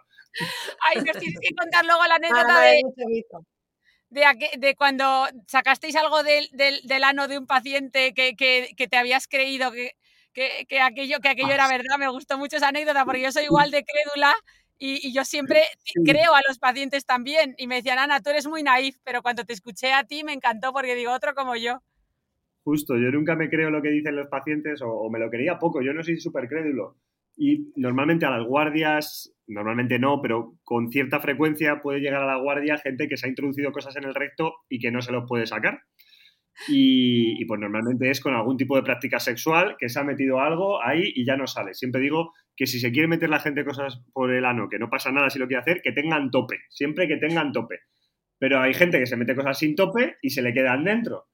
Ay, 0.80 1.02
nos 1.02 1.16
tienes 1.16 1.38
que 1.40 1.54
contar 1.54 1.84
luego 1.86 2.02
la 2.06 2.14
anécdota 2.16 2.62
ah, 2.62 2.66
de... 2.66 2.82
De, 4.16 4.24
de, 4.58 4.74
cuando 4.76 5.26
sacasteis 5.46 5.94
algo 5.94 6.22
del, 6.22 6.48
del, 6.52 6.80
del, 6.84 7.04
ano 7.04 7.28
de 7.28 7.36
un 7.36 7.46
paciente 7.46 8.14
que, 8.14 8.34
que, 8.34 8.70
que 8.74 8.88
te 8.88 8.96
habías 8.96 9.28
creído 9.28 9.70
que, 9.72 9.92
que, 10.32 10.80
aquello, 10.80 11.20
que 11.20 11.28
aquello 11.28 11.52
era 11.52 11.68
verdad. 11.68 11.98
Me 11.98 12.08
gustó 12.08 12.38
mucho 12.38 12.56
esa 12.56 12.68
anécdota 12.68 13.04
porque 13.04 13.20
yo 13.20 13.30
soy 13.30 13.44
igual 13.44 13.70
de 13.70 13.84
crédula 13.84 14.32
y, 14.78 15.06
y 15.06 15.12
yo 15.12 15.22
siempre 15.26 15.64
creo 16.06 16.34
a 16.34 16.40
los 16.48 16.58
pacientes 16.58 17.04
también. 17.04 17.54
Y 17.58 17.66
me 17.66 17.76
decían, 17.76 17.98
Ana, 17.98 18.22
tú 18.22 18.30
eres 18.30 18.46
muy 18.46 18.62
naif, 18.62 18.96
pero 19.04 19.20
cuando 19.20 19.44
te 19.44 19.52
escuché 19.52 19.92
a 19.92 20.04
ti 20.04 20.24
me 20.24 20.32
encantó 20.32 20.72
porque 20.72 20.94
digo, 20.94 21.12
otro 21.12 21.34
como 21.34 21.54
yo. 21.54 21.82
Justo, 22.64 22.96
yo 22.96 23.10
nunca 23.10 23.36
me 23.36 23.50
creo 23.50 23.68
lo 23.68 23.82
que 23.82 23.90
dicen 23.90 24.16
los 24.16 24.28
pacientes 24.28 24.80
o, 24.80 24.88
o 24.88 25.10
me 25.10 25.18
lo 25.18 25.28
creía 25.28 25.58
poco. 25.58 25.82
Yo 25.82 25.92
no 25.92 26.02
soy 26.02 26.18
súper 26.18 26.48
crédulo. 26.48 26.96
Y 27.36 27.72
normalmente 27.76 28.24
a 28.24 28.30
las 28.30 28.46
guardias, 28.46 29.32
normalmente 29.46 29.98
no, 29.98 30.20
pero 30.22 30.54
con 30.64 30.90
cierta 30.90 31.20
frecuencia 31.20 31.80
puede 31.82 32.00
llegar 32.00 32.22
a 32.22 32.26
la 32.26 32.40
guardia 32.40 32.78
gente 32.78 33.08
que 33.08 33.16
se 33.16 33.26
ha 33.26 33.28
introducido 33.28 33.72
cosas 33.72 33.96
en 33.96 34.04
el 34.04 34.14
recto 34.14 34.54
y 34.68 34.78
que 34.78 34.90
no 34.90 35.02
se 35.02 35.12
los 35.12 35.24
puede 35.28 35.46
sacar. 35.46 35.82
Y, 36.68 37.40
y, 37.40 37.44
pues 37.44 37.60
normalmente 37.60 38.10
es 38.10 38.20
con 38.20 38.34
algún 38.34 38.56
tipo 38.56 38.76
de 38.76 38.82
práctica 38.82 39.20
sexual 39.20 39.76
que 39.78 39.90
se 39.90 40.00
ha 40.00 40.04
metido 40.04 40.40
algo 40.40 40.82
ahí 40.82 41.12
y 41.14 41.26
ya 41.26 41.36
no 41.36 41.46
sale. 41.46 41.74
Siempre 41.74 42.00
digo 42.00 42.32
que 42.56 42.66
si 42.66 42.80
se 42.80 42.90
quiere 42.90 43.08
meter 43.08 43.28
la 43.28 43.40
gente 43.40 43.64
cosas 43.64 44.02
por 44.14 44.32
el 44.32 44.44
ano, 44.46 44.68
que 44.70 44.78
no 44.78 44.88
pasa 44.88 45.12
nada 45.12 45.28
si 45.28 45.38
lo 45.38 45.46
quiere 45.46 45.60
hacer, 45.60 45.82
que 45.82 45.92
tengan 45.92 46.30
tope, 46.30 46.60
siempre 46.70 47.06
que 47.06 47.18
tengan 47.18 47.52
tope. 47.52 47.80
Pero 48.38 48.60
hay 48.60 48.72
gente 48.72 48.98
que 48.98 49.06
se 49.06 49.16
mete 49.16 49.36
cosas 49.36 49.58
sin 49.58 49.76
tope 49.76 50.16
y 50.22 50.30
se 50.30 50.42
le 50.42 50.54
quedan 50.54 50.84
dentro. 50.84 51.26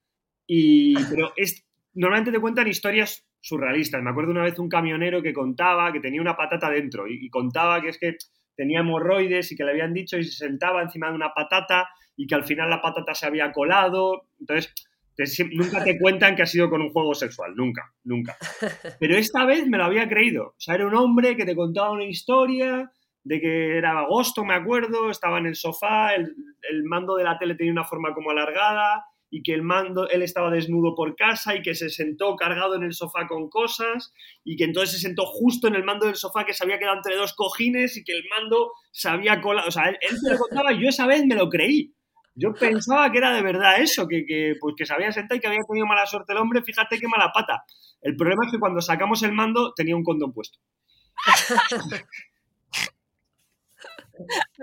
Y, 0.47 0.95
pero 1.05 1.33
es, 1.37 1.65
normalmente 1.95 2.33
te 2.33 2.41
cuentan 2.41 2.67
historias 2.67 3.25
surrealistas. 3.43 4.03
Me 4.03 4.11
acuerdo 4.11 4.31
una 4.31 4.45
vez 4.45 4.59
un 4.59 4.69
camionero 4.69 5.21
que 5.21 5.35
contaba 5.35 5.93
que 5.93 6.01
tenía 6.01 6.23
una 6.23 6.37
patata 6.37 6.71
dentro 6.71 7.07
y, 7.07 7.27
y, 7.27 7.29
contaba 7.29 7.83
que 7.83 7.89
es 7.89 7.99
que 7.99 8.17
tenía 8.57 8.81
hemorroides 8.81 9.51
y 9.53 9.57
que 9.57 9.65
le 9.65 9.73
habían 9.73 9.93
dicho 9.93 10.17
y 10.17 10.25
se 10.25 10.47
sentaba 10.47 10.83
encima 10.83 11.09
de 11.09 11.17
una 11.17 11.35
patata 11.35 11.89
y 12.17 12.27
que 12.27 12.35
al 12.35 12.45
final 12.45 12.71
la 12.71 12.81
patata 12.81 13.15
se 13.15 13.27
había 13.27 13.51
colado. 13.53 14.29
Entonces, 14.39 14.73
te, 15.17 15.25
nunca 15.53 15.83
te 15.83 15.99
cuentan 15.99 16.37
que 16.37 16.43
ha 16.43 16.47
sido 16.47 16.71
con 16.71 16.81
un 16.81 16.91
juego 16.91 17.15
sexual, 17.15 17.55
nunca, 17.57 17.93
nunca. 18.05 18.37
Pero 19.01 19.17
esta 19.17 19.45
vez 19.45 19.67
me 19.67 19.79
lo 19.79 19.85
había 19.85 20.09
creído. 20.09 20.49
O 20.49 20.55
sea, 20.61 20.77
era 20.77 20.87
un 20.87 20.95
hombre 20.95 21.37
que 21.37 21.45
te 21.45 21.57
contaba 21.57 21.91
una 21.91 22.05
historia 22.05 22.91
de 23.25 23.41
que 23.41 23.77
era 23.77 24.01
agosto, 24.01 24.45
me 24.45 24.55
acuerdo, 24.55 25.11
estaba 25.11 25.39
en 25.39 25.47
el 25.47 25.55
sofá, 25.55 26.15
el, 26.15 26.35
el 26.69 26.85
mando 26.85 27.17
de 27.17 27.25
la 27.25 27.39
tele 27.39 27.55
tenía 27.55 27.73
una 27.73 27.85
forma 27.85 28.15
como 28.15 28.31
alargada 28.31 29.05
y 29.35 29.43
que 29.43 29.55
el 29.55 29.63
mando, 29.63 30.11
él 30.11 30.21
estaba 30.21 30.51
desnudo 30.51 30.95
por 30.95 31.17
casa 31.17 31.57
y 31.57 31.63
que 31.63 31.75
se 31.75 31.89
sentó 31.89 32.37
cargado 32.37 32.77
en 32.77 32.83
el 32.83 32.93
sofá 32.93 33.27
con 33.27 33.49
cosas 33.49 34.13
y 34.45 34.57
que 34.57 34.65
entonces 34.65 34.93
se 34.93 34.99
sentó 34.99 35.25
justo 35.25 35.69
en 35.69 35.75
el 35.75 35.85
mando 35.85 36.05
del 36.05 36.17
sofá 36.17 36.45
que 36.45 36.53
se 36.53 36.63
había 36.63 36.79
quedado 36.79 36.97
entre 36.97 37.17
dos 37.17 37.33
cojines 37.33 37.97
y 37.97 38.05
que 38.05 38.13
el 38.13 38.25
mando 38.29 38.73
se 38.91 39.09
había 39.09 39.41
colado. 39.41 39.69
O 39.69 39.71
sea, 39.71 39.89
él, 39.89 39.97
me 40.23 40.33
lo 40.33 40.39
contaba 40.39 40.75
y 40.75 40.83
yo 40.83 40.89
esa 40.91 41.07
vez 41.07 41.25
me 41.25 41.35
lo 41.35 41.49
creí. 41.49 41.95
Yo 42.35 42.53
pensaba 42.53 43.11
que 43.11 43.19
era 43.19 43.35
de 43.35 43.43
verdad 43.43 43.81
eso, 43.81 44.07
que, 44.07 44.27
que, 44.27 44.53
pues 44.61 44.75
que 44.77 44.85
se 44.85 44.93
había 44.93 45.11
sentado 45.13 45.39
y 45.39 45.41
que 45.41 45.47
había 45.47 45.61
tenido 45.67 45.87
mala 45.87 46.05
suerte 46.05 46.35
el 46.35 46.39
hombre, 46.39 46.63
fíjate 46.63 46.99
qué 46.99 47.09
mala 47.09 47.33
pata. 47.33 47.65
El 48.03 48.17
problema 48.17 48.45
es 48.45 48.53
que 48.53 48.59
cuando 48.59 48.83
sacamos 48.83 49.23
el 49.23 49.33
mando 49.33 49.73
tenía 49.75 49.97
un 49.97 50.05
condón 50.05 50.35
puesto. 50.35 50.59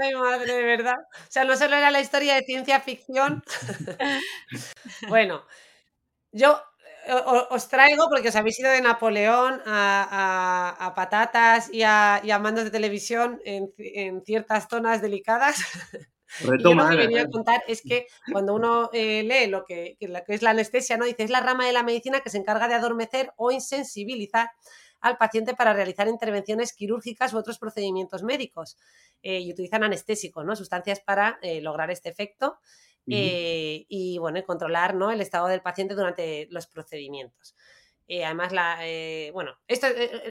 Ay, 0.01 0.13
madre, 0.15 0.53
de 0.53 0.63
verdad. 0.63 0.97
O 0.97 1.31
sea, 1.31 1.43
no 1.43 1.55
solo 1.55 1.75
era 1.75 1.91
la 1.91 2.01
historia 2.01 2.35
de 2.35 2.43
ciencia 2.43 2.79
ficción. 2.79 3.43
bueno, 5.09 5.45
yo 6.31 6.61
eh, 7.05 7.13
os 7.49 7.67
traigo, 7.67 8.07
porque 8.09 8.29
os 8.29 8.35
habéis 8.35 8.59
ido 8.59 8.71
de 8.71 8.81
Napoleón 8.81 9.61
a, 9.65 10.93
patatas 10.95 11.73
y 11.73 11.83
a, 11.83 12.21
mandos 12.41 12.65
de 12.65 12.71
televisión 12.71 13.41
en, 13.45 13.71
ciertas 14.25 14.67
zonas 14.69 15.01
delicadas. 15.01 15.57
y 16.41 16.63
yo 16.63 16.75
lo 16.75 16.89
que 16.89 16.95
venía 16.95 17.23
a 17.23 17.29
contar 17.29 17.63
es 17.67 17.81
que 17.81 18.05
cuando 18.31 18.53
uno 18.53 18.89
eh, 18.93 19.23
lee 19.23 19.49
lo 19.49 19.65
que, 19.65 19.97
lo 20.01 20.23
que 20.23 20.33
es 20.35 20.41
la 20.43 20.51
anestesia, 20.51 20.97
¿no? 20.97 21.05
Dice, 21.05 21.23
es 21.23 21.31
la 21.31 21.41
rama 21.41 21.65
de 21.65 21.73
la 21.73 21.83
medicina 21.83 22.19
que 22.19 22.29
se 22.29 22.37
encarga 22.37 22.67
de 22.67 22.75
adormecer 22.75 23.31
o 23.37 23.51
insensibilizar 23.51 24.49
al 25.01 25.17
paciente 25.17 25.53
para 25.53 25.73
realizar 25.73 26.07
intervenciones 26.07 26.73
quirúrgicas 26.73 27.33
u 27.33 27.37
otros 27.37 27.59
procedimientos 27.59 28.23
médicos. 28.23 28.77
Eh, 29.21 29.39
y 29.39 29.51
utilizan 29.51 29.83
anestésicos, 29.83 30.45
¿no? 30.45 30.55
Sustancias 30.55 31.01
para 31.01 31.39
eh, 31.41 31.61
lograr 31.61 31.91
este 31.91 32.09
efecto 32.09 32.59
eh, 33.11 33.85
y, 33.89 34.17
bueno, 34.19 34.41
controlar 34.43 34.93
¿no? 34.93 35.11
el 35.11 35.19
estado 35.19 35.47
del 35.47 35.61
paciente 35.61 35.95
durante 35.95 36.47
los 36.51 36.67
procedimientos. 36.67 37.55
además, 38.07 38.53
la, 38.53 38.77
bueno, 39.33 39.55
esto, 39.67 39.87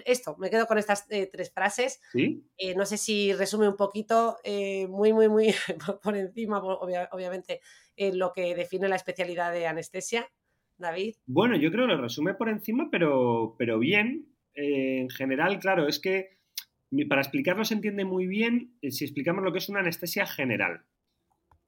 esto, 0.06 0.36
me 0.38 0.48
quedo 0.48 0.66
con 0.66 0.78
estas 0.78 1.08
tres 1.08 1.52
frases. 1.52 2.00
no 2.76 2.86
sé 2.86 2.96
si 2.96 3.32
resume 3.32 3.68
un 3.68 3.76
poquito, 3.76 4.38
muy, 4.88 5.12
muy, 5.12 5.28
muy 5.28 5.52
por 6.02 6.16
encima, 6.16 6.62
obviamente, 6.62 7.60
lo 7.96 8.32
que 8.32 8.54
define 8.54 8.88
la 8.88 8.96
especialidad 8.96 9.52
de 9.52 9.66
anestesia. 9.66 10.30
David. 10.78 11.16
Bueno, 11.26 11.56
yo 11.56 11.72
creo 11.72 11.86
que 11.86 11.94
lo 11.94 12.00
resume 12.00 12.34
por 12.34 12.48
encima, 12.48 12.88
pero, 12.90 13.56
pero 13.58 13.80
bien. 13.80 14.28
En 14.58 15.08
general, 15.08 15.60
claro, 15.60 15.86
es 15.86 16.00
que 16.00 16.38
para 17.08 17.20
explicarlo 17.20 17.64
se 17.64 17.74
entiende 17.74 18.04
muy 18.04 18.26
bien 18.26 18.76
eh, 18.82 18.90
si 18.90 19.04
explicamos 19.04 19.44
lo 19.44 19.52
que 19.52 19.58
es 19.58 19.68
una 19.68 19.80
anestesia 19.80 20.26
general. 20.26 20.84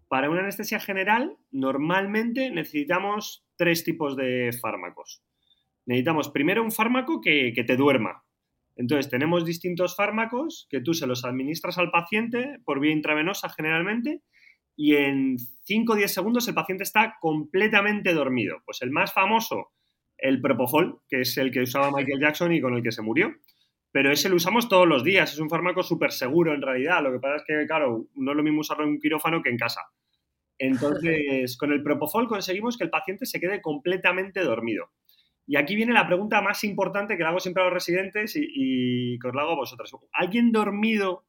Para 0.08 0.28
una 0.28 0.40
anestesia 0.40 0.80
general, 0.80 1.36
normalmente 1.52 2.50
necesitamos 2.50 3.46
tres 3.56 3.84
tipos 3.84 4.16
de 4.16 4.50
fármacos. 4.60 5.22
Necesitamos 5.86 6.30
primero 6.30 6.64
un 6.64 6.72
fármaco 6.72 7.20
que, 7.20 7.52
te 7.64 7.76
duerma. 7.76 8.24
Entonces, 8.74 9.08
tenemos 9.08 9.44
distintos 9.44 9.94
fármacos 9.94 10.66
que 10.68 10.80
tú 10.80 10.94
se 10.94 11.06
los 11.06 11.24
administras 11.24 11.78
al 11.78 11.92
paciente 11.92 12.58
por 12.64 12.80
vía 12.80 12.92
intravenosa 12.92 13.50
generalmente 13.50 14.22
y 14.74 14.96
en 14.96 15.36
5 15.64 15.92
o 15.92 15.96
10 15.96 16.12
segundos 16.12 16.48
el 16.48 16.54
paciente 16.54 16.82
está 16.82 17.16
completamente 17.20 18.12
dormido. 18.14 18.62
Pues 18.64 18.82
el 18.82 18.90
más 18.90 19.12
famoso, 19.12 19.70
el 20.22 20.40
Propofol, 20.40 21.00
que 21.08 21.22
es 21.22 21.36
el 21.38 21.50
que 21.50 21.62
usaba 21.62 21.90
Michael 21.90 22.20
Jackson 22.20 22.52
y 22.52 22.60
con 22.60 22.74
el 22.74 22.82
que 22.82 22.92
se 22.92 23.02
murió 23.02 23.34
pero 23.92 24.12
ese 24.12 24.28
lo 24.28 24.36
usamos 24.36 24.68
todos 24.68 24.86
los 24.86 25.02
días, 25.02 25.32
es 25.32 25.38
un 25.38 25.50
fármaco 25.50 25.82
súper 25.82 26.12
seguro 26.12 26.54
en 26.54 26.62
realidad. 26.62 27.02
Lo 27.02 27.12
que 27.12 27.18
pasa 27.18 27.36
es 27.36 27.44
que, 27.46 27.66
claro, 27.66 28.06
no 28.14 28.30
es 28.30 28.36
lo 28.36 28.42
mismo 28.42 28.60
usarlo 28.60 28.84
en 28.84 28.90
un 28.90 29.00
quirófano 29.00 29.42
que 29.42 29.50
en 29.50 29.58
casa. 29.58 29.80
Entonces, 30.58 31.56
con 31.58 31.72
el 31.72 31.82
propofol 31.82 32.28
conseguimos 32.28 32.78
que 32.78 32.84
el 32.84 32.90
paciente 32.90 33.26
se 33.26 33.40
quede 33.40 33.60
completamente 33.60 34.42
dormido. 34.42 34.90
Y 35.46 35.56
aquí 35.56 35.74
viene 35.74 35.92
la 35.92 36.06
pregunta 36.06 36.40
más 36.40 36.62
importante 36.62 37.16
que 37.16 37.24
le 37.24 37.28
hago 37.28 37.40
siempre 37.40 37.62
a 37.62 37.66
los 37.66 37.74
residentes 37.74 38.34
y, 38.36 39.18
que 39.18 39.28
os 39.28 39.34
la 39.34 39.42
hago 39.42 39.52
a 39.52 39.56
vosotros. 39.56 39.92
¿Alguien 40.12 40.52
dormido 40.52 41.24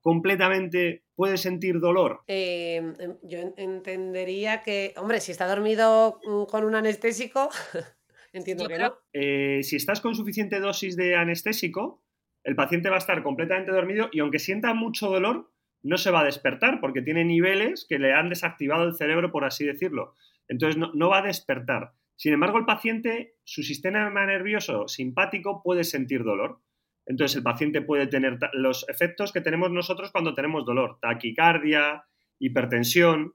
completamente 0.00 1.02
puede 1.16 1.36
sentir 1.36 1.80
dolor? 1.80 2.22
Em, 2.28 2.94
em, 3.00 3.16
yo 3.24 3.40
entendería 3.56 4.62
que, 4.62 4.94
hombre, 4.96 5.18
si 5.18 5.32
está 5.32 5.48
dormido 5.48 6.20
mm, 6.24 6.44
con 6.44 6.64
un 6.64 6.76
anestésico, 6.76 7.48
Entiendo 8.32 8.68
que 8.68 8.78
no. 8.78 8.94
Eh, 9.12 9.60
si 9.62 9.76
estás 9.76 10.00
con 10.00 10.14
suficiente 10.14 10.60
dosis 10.60 10.96
de 10.96 11.16
anestésico, 11.16 12.02
el 12.44 12.54
paciente 12.54 12.88
va 12.88 12.96
a 12.96 12.98
estar 12.98 13.22
completamente 13.22 13.72
dormido 13.72 14.08
y 14.12 14.20
aunque 14.20 14.38
sienta 14.38 14.74
mucho 14.74 15.08
dolor, 15.08 15.50
no 15.82 15.96
se 15.96 16.10
va 16.10 16.20
a 16.20 16.24
despertar 16.24 16.80
porque 16.80 17.02
tiene 17.02 17.24
niveles 17.24 17.86
que 17.88 17.98
le 17.98 18.12
han 18.12 18.28
desactivado 18.28 18.84
el 18.84 18.94
cerebro, 18.94 19.30
por 19.30 19.44
así 19.44 19.64
decirlo. 19.64 20.14
Entonces 20.48 20.78
no, 20.78 21.08
va 21.08 21.18
a 21.18 21.26
despertar. 21.26 21.92
Sin 22.16 22.32
embargo, 22.32 22.58
el 22.58 22.64
paciente, 22.64 23.36
su 23.44 23.62
sistema 23.62 24.10
nervioso 24.26 24.88
simpático 24.88 25.62
puede 25.62 25.84
sentir 25.84 26.24
dolor. 26.24 26.60
Entonces 27.06 27.36
el 27.36 27.42
paciente 27.42 27.80
puede 27.80 28.06
tener 28.06 28.38
los 28.52 28.88
efectos 28.88 29.32
que 29.32 29.40
tenemos 29.40 29.70
nosotros 29.70 30.10
cuando 30.10 30.34
tenemos 30.34 30.64
dolor, 30.64 30.98
taquicardia, 31.00 32.04
hipertensión, 32.38 33.34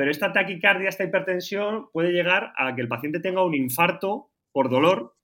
pero 0.00 0.12
esta 0.12 0.32
taquicardia, 0.32 0.88
esta 0.88 1.04
hipertensión 1.04 1.90
puede 1.92 2.12
llegar 2.12 2.54
a 2.56 2.74
que 2.74 2.80
el 2.80 2.88
paciente 2.88 3.20
tenga 3.20 3.44
un 3.44 3.54
infarto 3.54 4.30
por 4.50 4.70
dolor 4.70 5.14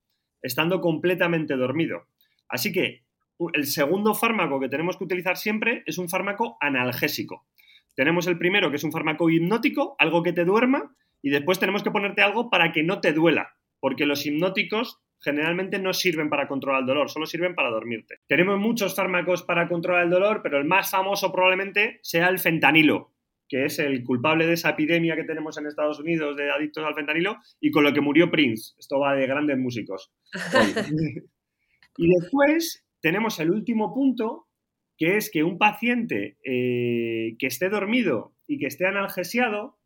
estando 0.42 0.82
completamente 0.82 1.56
dormido. 1.56 2.08
Así 2.46 2.72
que 2.72 3.06
el 3.54 3.64
segundo 3.64 4.12
fármaco 4.12 4.60
que 4.60 4.68
tenemos 4.68 4.98
que 4.98 5.04
utilizar 5.04 5.38
siempre 5.38 5.82
es 5.86 5.96
un 5.96 6.10
fármaco 6.10 6.58
analgésico. 6.60 7.46
Tenemos 7.94 8.26
el 8.26 8.36
primero, 8.36 8.68
que 8.68 8.76
es 8.76 8.84
un 8.84 8.92
fármaco 8.92 9.30
hipnótico, 9.30 9.96
algo 9.98 10.22
que 10.22 10.34
te 10.34 10.44
duerma, 10.44 10.94
y 11.22 11.30
después 11.30 11.58
tenemos 11.58 11.82
que 11.82 11.90
ponerte 11.90 12.20
algo 12.20 12.50
para 12.50 12.72
que 12.72 12.82
no 12.82 13.00
te 13.00 13.14
duela, 13.14 13.56
porque 13.80 14.04
los 14.04 14.26
hipnóticos 14.26 15.00
generalmente 15.20 15.78
no 15.78 15.94
sirven 15.94 16.28
para 16.28 16.48
controlar 16.48 16.82
el 16.82 16.86
dolor, 16.86 17.08
solo 17.08 17.24
sirven 17.24 17.54
para 17.54 17.70
dormirte. 17.70 18.16
Tenemos 18.26 18.58
muchos 18.58 18.94
fármacos 18.94 19.42
para 19.42 19.68
controlar 19.68 20.04
el 20.04 20.10
dolor, 20.10 20.42
pero 20.42 20.58
el 20.58 20.66
más 20.66 20.90
famoso 20.90 21.32
probablemente 21.32 21.98
sea 22.02 22.28
el 22.28 22.38
fentanilo, 22.38 23.15
que 23.48 23.64
es 23.64 23.78
el 23.78 24.02
culpable 24.04 24.46
de 24.46 24.54
esa 24.54 24.70
epidemia 24.70 25.16
que 25.16 25.24
tenemos 25.24 25.56
en 25.58 25.66
Estados 25.66 26.00
Unidos 26.00 26.36
de 26.36 26.50
adictos 26.50 26.84
al 26.84 26.94
fentanilo 26.94 27.38
y 27.60 27.70
con 27.70 27.84
lo 27.84 27.92
que 27.92 28.00
murió 28.00 28.30
Prince. 28.30 28.74
Esto 28.78 28.98
va 28.98 29.14
de 29.14 29.26
grandes 29.26 29.58
músicos. 29.58 30.12
y 31.96 32.08
después 32.20 32.84
tenemos 33.00 33.38
el 33.38 33.50
último 33.50 33.94
punto, 33.94 34.48
que 34.96 35.16
es 35.16 35.30
que 35.30 35.44
un 35.44 35.58
paciente 35.58 36.38
eh, 36.44 37.36
que 37.38 37.46
esté 37.46 37.68
dormido 37.68 38.34
y 38.46 38.58
que 38.58 38.66
esté 38.66 38.86
analgesiado 38.86 39.78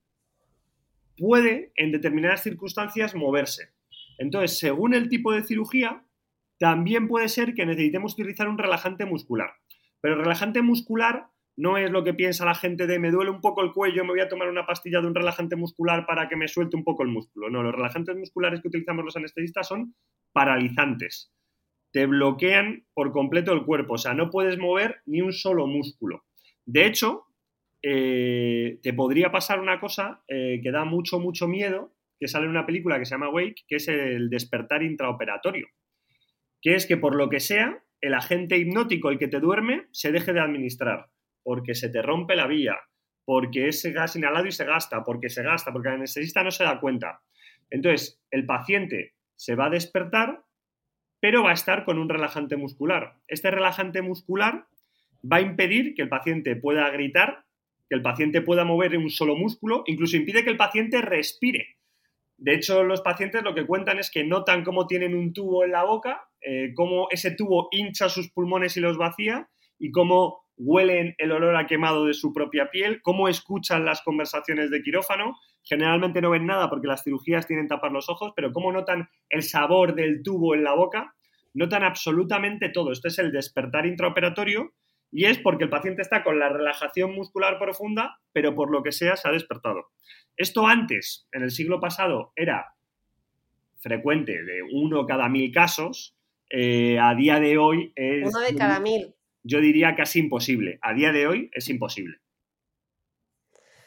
puede, 1.19 1.73
en 1.77 1.93
determinadas 1.93 2.43
circunstancias, 2.43 3.15
moverse. 3.15 3.75
Entonces, 4.19 4.59
según 4.59 4.95
el 4.95 5.09
tipo 5.09 5.33
de 5.33 5.43
cirugía, 5.43 6.05
también 6.59 7.09
puede 7.09 7.29
ser 7.29 7.55
que 7.55 7.67
necesitemos 7.67 8.15
utilizar 8.15 8.49
un 8.49 8.59
relajante 8.59 9.05
muscular. 9.05 9.51
Pero 10.01 10.15
el 10.15 10.21
relajante 10.21 10.63
muscular 10.63 11.27
no 11.57 11.77
es 11.77 11.91
lo 11.91 12.05
que 12.05 12.15
piensa 12.15 12.45
la 12.45 12.55
gente 12.55 12.87
de 12.87 12.99
me 12.99 13.11
duele 13.11 13.31
un 13.31 13.41
poco 13.41 13.63
el 13.63 13.73
cuello, 13.73 14.05
me 14.05 14.13
voy 14.13 14.21
a 14.21 14.29
tomar 14.29 14.49
una 14.49 14.67
pastilla 14.67 15.01
de 15.01 15.07
un 15.07 15.15
relajante 15.15 15.57
muscular 15.57 16.07
para 16.07 16.29
que 16.29 16.37
me 16.37 16.49
suelte 16.49 16.77
un 16.77 16.85
poco 16.85 17.03
el 17.03 17.11
músculo. 17.11 17.51
No, 17.51 17.63
los 17.63 17.75
relajantes 17.75 18.17
musculares 18.17 18.61
que 18.61 18.69
utilizamos 18.69 19.05
los 19.05 19.17
anestesistas 19.17 19.69
son 19.69 19.95
paralizantes. 20.33 21.33
Te 21.93 22.07
bloquean 22.07 22.87
por 22.95 23.13
completo 23.13 23.53
el 23.53 23.65
cuerpo, 23.65 23.95
o 23.95 23.99
sea, 23.99 24.15
no 24.15 24.31
puedes 24.31 24.59
mover 24.59 25.03
ni 25.07 25.21
un 25.21 25.33
solo 25.33 25.67
músculo. 25.67 26.25
De 26.65 26.87
hecho, 26.87 27.27
eh, 27.83 28.79
te 28.83 28.93
podría 28.93 29.33
pasar 29.33 29.61
una 29.61 29.81
cosa 29.81 30.23
eh, 30.29 30.61
que 30.63 30.71
da 30.71 30.85
mucho, 30.85 31.19
mucho 31.19 31.49
miedo, 31.49 31.93
que 32.19 32.29
sale 32.29 32.45
en 32.45 32.51
una 32.51 32.67
película 32.67 32.99
que 32.99 33.07
se 33.07 33.15
llama 33.15 33.31
Wake, 33.31 33.65
que 33.67 33.77
es 33.77 33.89
el 33.89 34.31
despertar 34.31 34.83
intraoperatorio. 34.83 35.67
Que 36.63 36.75
es 36.75 36.87
que 36.87 36.97
por 36.97 37.17
lo 37.17 37.29
que 37.29 37.41
sea, 37.41 37.83
el 38.01 38.15
agente 38.15 38.57
hipnótico, 38.57 39.11
el 39.11 39.19
que 39.19 39.29
te 39.29 39.41
duerme, 39.41 39.89
se 39.91 40.13
deje 40.13 40.33
de 40.33 40.41
administrar 40.41 41.11
porque 41.43 41.75
se 41.75 41.89
te 41.89 42.03
rompe 42.03 42.37
la 42.37 42.47
vía, 42.47 42.77
porque 43.25 43.69
ese 43.69 43.93
gas 43.93 44.17
inhalado 44.17 44.47
y 44.47 44.53
se 44.53 44.65
gasta, 44.65 45.05
porque 45.05 45.29
se 45.29 45.43
gasta, 45.43 45.73
porque 45.73 45.89
el 45.89 45.95
anestesista 45.95 46.43
no 46.43 46.51
se 46.51 46.65
da 46.65 46.81
cuenta. 46.81 47.23
Entonces, 47.71 48.21
el 48.31 48.47
paciente 48.47 49.15
se 49.37 49.55
va 49.55 49.67
a 49.67 49.71
despertar, 49.71 50.45
pero 51.21 51.43
va 51.43 51.51
a 51.51 51.55
estar 51.55 51.85
con 51.85 51.99
un 51.99 52.09
relajante 52.09 52.57
muscular. 52.57 53.15
Este 53.29 53.51
relajante 53.51 54.03
muscular 54.03 54.67
va 55.25 55.37
a 55.37 55.41
impedir 55.43 55.95
que 55.95 56.03
el 56.03 56.09
paciente 56.09 56.57
pueda 56.57 56.89
gritar, 56.91 57.45
que 57.89 57.95
el 57.95 58.03
paciente 58.03 58.43
pueda 58.43 58.65
mover 58.65 58.97
un 58.97 59.11
solo 59.11 59.37
músculo, 59.37 59.83
incluso 59.87 60.17
impide 60.17 60.45
que 60.45 60.51
el 60.51 60.57
paciente 60.57 61.01
respire. 61.03 61.77
De 62.37 62.55
hecho, 62.55 62.85
los 62.85 63.03
pacientes 63.03 63.43
lo 63.43 63.55
que 63.55 63.67
cuentan 63.67 63.99
es 63.99 64.11
que 64.11 64.25
notan 64.25 64.65
cómo 64.65 64.87
tienen 64.87 65.15
un 65.15 65.33
tubo 65.33 65.65
en 65.65 65.73
la 65.73 65.85
boca, 65.85 66.23
eh, 66.41 66.73
cómo 66.75 67.09
ese 67.11 67.33
tubo 67.33 67.69
hincha 67.71 68.09
sus 68.09 68.31
pulmones 68.31 68.77
y 68.77 68.81
los 68.81 68.97
vacía, 68.97 69.51
y 69.79 69.91
cómo 69.91 70.47
huelen 70.61 71.15
el 71.19 71.33
olor 71.33 71.57
a 71.57 71.67
quemado 71.67 72.05
de 72.05 72.15
su 72.15 72.33
propia 72.33 72.71
piel, 72.71 73.01
cómo 73.03 73.29
escuchan 73.29 73.85
las 73.85 74.03
conversaciones 74.03 74.71
de 74.71 74.83
quirófano. 74.83 75.39
Generalmente 75.63 76.21
no 76.21 76.31
ven 76.31 76.47
nada 76.47 76.69
porque 76.69 76.87
las 76.87 77.03
cirugías 77.03 77.47
tienen 77.47 77.67
tapar 77.67 77.93
los 77.93 78.09
ojos, 78.09 78.33
pero 78.37 78.53
cómo 78.53 78.71
notan 78.71 79.09
el 79.31 79.43
sabor 79.43 79.95
del 79.95 80.23
tubo 80.23 80.55
en 80.55 80.65
la 80.65 80.75
boca. 80.75 81.15
Notan 81.55 81.83
absolutamente 81.83 82.69
todo. 82.69 82.93
Esto 82.93 83.09
es 83.09 83.19
el 83.19 83.33
despertar 83.33 83.87
intraoperatorio 83.87 84.75
y 85.11 85.25
es 85.25 85.39
porque 85.39 85.65
el 85.65 85.71
paciente 85.71 86.03
está 86.03 86.23
con 86.23 86.39
la 86.39 86.51
relajación 86.51 87.15
muscular 87.15 87.59
profunda, 87.59 88.21
pero 88.33 88.55
por 88.55 88.71
lo 88.71 88.83
que 88.83 88.93
sea 88.93 89.17
se 89.17 89.29
ha 89.29 89.33
despertado. 89.33 89.89
Esto 90.37 90.67
antes, 90.67 91.27
en 91.33 91.43
el 91.43 91.51
siglo 91.51 91.81
pasado, 91.81 92.33
era 92.37 92.75
frecuente 93.81 94.45
de 94.45 94.63
uno 94.63 95.07
cada 95.07 95.29
mil 95.29 95.51
casos. 95.53 96.17
Eh, 96.51 96.99
a 96.99 97.15
día 97.15 97.41
de 97.41 97.57
hoy 97.57 97.93
es... 97.97 98.29
Uno 98.29 98.41
de 98.41 98.55
cada 98.55 98.79
mil 98.79 99.15
yo 99.43 99.61
diría 99.61 99.95
casi 99.95 100.21
imposible. 100.21 100.79
A 100.83 100.95
día 100.95 101.13
de 101.13 101.27
hoy 101.27 101.51
es 101.53 101.69
imposible. 101.69 102.19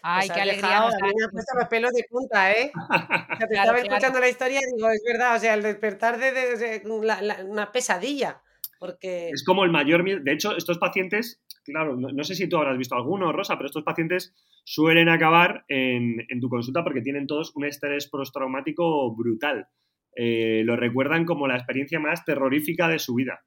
Ay, 0.05 0.27
Nos 0.27 0.35
qué 0.35 0.41
alegría. 0.41 0.79
me 0.81 0.85
han 1.23 1.31
puesto 1.31 1.57
los 1.57 1.67
pelos 1.69 1.91
de 1.93 2.03
punta, 2.09 2.51
¿eh? 2.51 2.71
O 2.75 2.87
sea, 2.87 3.07
te 3.07 3.07
Claro, 3.07 3.37
estaba 3.37 3.63
claro. 3.63 3.77
escuchando 3.77 4.19
la 4.19 4.29
historia 4.29 4.59
y 4.59 4.75
digo, 4.75 4.89
es 4.89 5.01
verdad, 5.05 5.35
o 5.37 5.39
sea, 5.39 5.53
el 5.53 5.63
despertar 5.63 6.19
de, 6.19 6.31
de- 6.33 6.57
de- 6.57 6.81
la- 7.05 7.21
la- 7.21 7.45
una 7.45 7.71
pesadilla, 7.71 8.41
porque 8.79 9.29
Es 9.29 9.45
como 9.45 9.63
el 9.63 9.71
mayor 9.71 10.03
miedo. 10.03 10.19
De 10.21 10.33
hecho, 10.33 10.57
estos 10.57 10.77
pacientes, 10.77 11.41
claro, 11.63 11.95
no, 11.95 12.09
no 12.09 12.23
sé 12.25 12.35
si 12.35 12.49
tú 12.49 12.57
habrás 12.57 12.77
visto 12.77 12.95
alguno, 12.95 13.31
Rosa, 13.31 13.55
pero 13.55 13.67
estos 13.67 13.83
pacientes 13.83 14.33
suelen 14.65 15.07
acabar 15.07 15.63
en, 15.69 16.25
en 16.27 16.39
tu 16.41 16.49
consulta 16.49 16.83
porque 16.83 17.01
tienen 17.01 17.25
todos 17.25 17.55
un 17.55 17.63
estrés 17.63 18.09
postraumático 18.09 19.15
brutal. 19.15 19.69
Eh, 20.17 20.63
lo 20.65 20.75
recuerdan 20.75 21.23
como 21.23 21.47
la 21.47 21.55
experiencia 21.55 22.01
más 22.01 22.25
terrorífica 22.25 22.89
de 22.89 22.99
su 22.99 23.15
vida. 23.15 23.41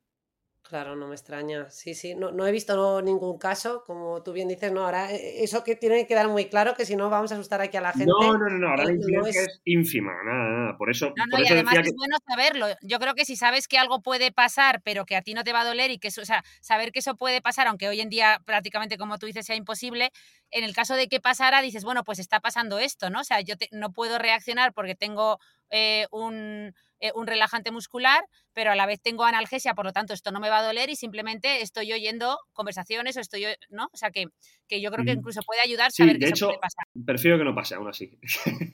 Claro, 0.68 0.96
no 0.96 1.06
me 1.06 1.14
extraña. 1.14 1.70
Sí, 1.70 1.94
sí, 1.94 2.16
no, 2.16 2.32
no 2.32 2.44
he 2.44 2.50
visto 2.50 3.00
ningún 3.00 3.38
caso, 3.38 3.84
como 3.86 4.20
tú 4.24 4.32
bien 4.32 4.48
dices, 4.48 4.72
no, 4.72 4.84
ahora 4.84 5.12
eh, 5.12 5.44
eso 5.44 5.62
que 5.62 5.76
tiene 5.76 5.98
que 5.98 6.08
quedar 6.08 6.26
muy 6.28 6.46
claro, 6.48 6.74
que 6.74 6.84
si 6.84 6.96
no 6.96 7.08
vamos 7.08 7.30
a 7.30 7.36
asustar 7.36 7.60
aquí 7.60 7.76
a 7.76 7.80
la 7.80 7.92
gente. 7.92 8.06
No, 8.10 8.32
no, 8.36 8.48
no, 8.50 8.58
no, 8.58 8.68
ahora 8.70 8.84
la 8.84 8.90
eh, 8.90 8.96
es- 9.30 9.36
es... 9.36 9.60
ínfima, 9.64 10.12
nada, 10.24 10.50
nada. 10.50 10.76
Por 10.76 10.90
eso, 10.90 11.14
No, 11.16 11.24
no, 11.26 11.30
por 11.30 11.40
y 11.40 11.44
eso 11.44 11.54
además 11.54 11.74
decía 11.74 11.80
es 11.86 11.92
que 11.92 11.96
bueno 11.96 12.16
saberlo. 12.28 12.66
Yo 12.82 12.98
creo 12.98 13.14
que 13.14 13.24
si 13.24 13.36
sabes 13.36 13.68
que 13.68 13.78
algo 13.78 14.02
puede 14.02 14.32
pasar, 14.32 14.82
pero 14.82 15.06
que 15.06 15.14
a 15.14 15.22
ti 15.22 15.34
no 15.34 15.44
te 15.44 15.52
va 15.52 15.60
a 15.60 15.64
doler 15.64 15.92
y 15.92 15.98
que 15.98 16.08
eso, 16.08 16.20
o 16.22 16.24
sea, 16.24 16.42
saber 16.60 16.90
que 16.90 16.98
eso 16.98 17.14
puede 17.14 17.40
pasar, 17.40 17.68
aunque 17.68 17.86
hoy 17.88 18.00
en 18.00 18.08
día 18.08 18.42
prácticamente, 18.44 18.98
como 18.98 19.18
tú 19.18 19.26
dices, 19.26 19.46
sea 19.46 19.54
imposible, 19.54 20.10
en 20.50 20.64
el 20.64 20.74
caso 20.74 20.94
de 20.94 21.06
que 21.06 21.20
pasara, 21.20 21.62
dices, 21.62 21.84
bueno, 21.84 22.02
pues 22.02 22.18
está 22.18 22.40
pasando 22.40 22.80
esto, 22.80 23.08
¿no? 23.08 23.20
O 23.20 23.24
sea, 23.24 23.40
yo 23.40 23.56
te- 23.56 23.68
no 23.70 23.92
puedo 23.92 24.18
reaccionar 24.18 24.72
porque 24.74 24.96
tengo 24.96 25.38
eh, 25.70 26.06
un, 26.10 26.74
eh, 27.00 27.12
un 27.14 27.26
relajante 27.26 27.70
muscular, 27.70 28.24
pero 28.52 28.70
a 28.72 28.74
la 28.76 28.86
vez 28.86 29.00
tengo 29.02 29.24
analgesia, 29.24 29.74
por 29.74 29.84
lo 29.84 29.92
tanto, 29.92 30.12
esto 30.14 30.30
no 30.32 30.40
me 30.40 30.48
va 30.50 30.58
a 30.58 30.62
doler 30.66 30.88
y 30.90 30.96
simplemente 30.96 31.62
estoy 31.62 31.92
oyendo 31.92 32.38
conversaciones 32.52 33.16
o 33.16 33.20
estoy, 33.20 33.44
¿no? 33.68 33.88
O 33.92 33.96
sea, 33.96 34.10
que, 34.10 34.26
que 34.68 34.80
yo 34.80 34.90
creo 34.90 35.04
que 35.04 35.10
Ujú. 35.12 35.20
incluso 35.20 35.40
puede 35.42 35.60
ayudar 35.60 35.90
Sí, 35.92 36.02
saber 36.02 36.14
de 36.14 36.18
que 36.20 36.24
eso 36.26 36.34
hecho- 36.34 36.46
puede 36.48 36.58
pasar. 36.60 36.84
prefiero 37.04 37.38
que 37.38 37.44
no 37.44 37.54
pase 37.54 37.74
aún 37.74 37.88
así. 37.88 38.18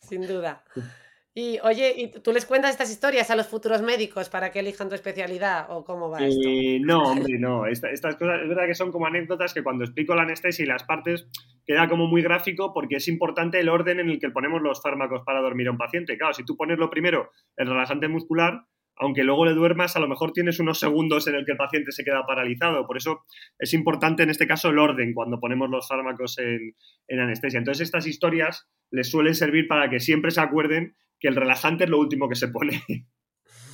Sin 0.01 0.27
duda. 0.27 0.65
Y 1.41 1.59
oye, 1.63 1.95
¿y 1.97 2.09
tú 2.21 2.33
les 2.33 2.45
cuentas 2.47 2.73
estas 2.73 2.91
historias 2.91 3.31
a 3.31 3.37
los 3.37 3.47
futuros 3.47 3.81
médicos 3.81 4.29
para 4.29 4.51
que 4.51 4.59
elijan 4.59 4.89
tu 4.89 4.97
especialidad 4.97 5.67
o 5.71 5.85
cómo 5.85 6.11
va 6.11 6.19
esto? 6.19 6.49
Eh, 6.49 6.81
no, 6.81 7.01
hombre, 7.13 7.39
no. 7.39 7.65
Esta- 7.67 7.91
estas 7.91 8.17
cosas 8.17 8.41
es 8.43 8.49
verdad 8.49 8.67
que 8.67 8.75
son 8.75 8.91
como 8.91 9.07
anécdotas 9.07 9.55
que 9.55 9.63
cuando 9.63 9.85
explico 9.85 10.17
la 10.17 10.23
anestesia 10.23 10.65
y 10.65 10.67
las 10.67 10.83
partes 10.83 11.29
queda 11.65 11.89
como 11.89 12.09
muy 12.09 12.23
gráfico 12.23 12.73
porque 12.75 12.97
es 12.97 13.07
importante 13.07 13.61
el 13.61 13.69
orden 13.69 14.01
en 14.01 14.11
el 14.11 14.19
que 14.19 14.31
ponemos 14.31 14.61
los 14.63 14.83
fármacos 14.83 15.23
para 15.25 15.41
dormir 15.41 15.69
a 15.69 15.71
un 15.71 15.79
paciente. 15.79 16.19
Claro, 16.19 16.35
si 16.35 16.45
tú 16.45 16.57
pones 16.57 16.77
lo 16.77 16.91
primero 16.91 17.31
el 17.57 17.69
relajante 17.69 18.09
muscular, 18.09 18.65
aunque 18.97 19.23
luego 19.23 19.45
le 19.47 19.53
duermas, 19.53 19.95
a 19.95 20.01
lo 20.01 20.09
mejor 20.09 20.33
tienes 20.33 20.59
unos 20.59 20.81
segundos 20.81 21.29
en 21.29 21.37
el 21.37 21.45
que 21.45 21.53
el 21.53 21.57
paciente 21.57 21.93
se 21.93 22.03
queda 22.03 22.27
paralizado. 22.27 22.85
Por 22.85 22.97
eso 22.97 23.21
es 23.61 23.73
importante 23.75 24.25
en 24.25 24.31
este 24.31 24.49
caso 24.49 24.71
el 24.71 24.79
orden 24.81 25.15
cuando 25.15 25.39
ponemos 25.39 25.71
los 25.71 25.87
fármacos 25.87 26.37
en, 26.41 26.75
en 27.07 27.21
anestesia. 27.21 27.59
Entonces 27.59 27.87
estas 27.87 28.09
historias 28.09 28.67
les 28.91 29.09
suelen 29.09 29.37
servir 29.37 29.69
para 29.69 29.89
que 29.89 30.01
siempre 30.01 30.33
se 30.33 30.41
acuerden 30.41 30.97
que 31.19 31.29
el 31.29 31.37
relajante 31.37 31.85
es 31.85 31.91
lo 31.91 31.99
último 31.99 32.29
que 32.29 32.37
se 32.37 32.49
pone. 32.49 32.85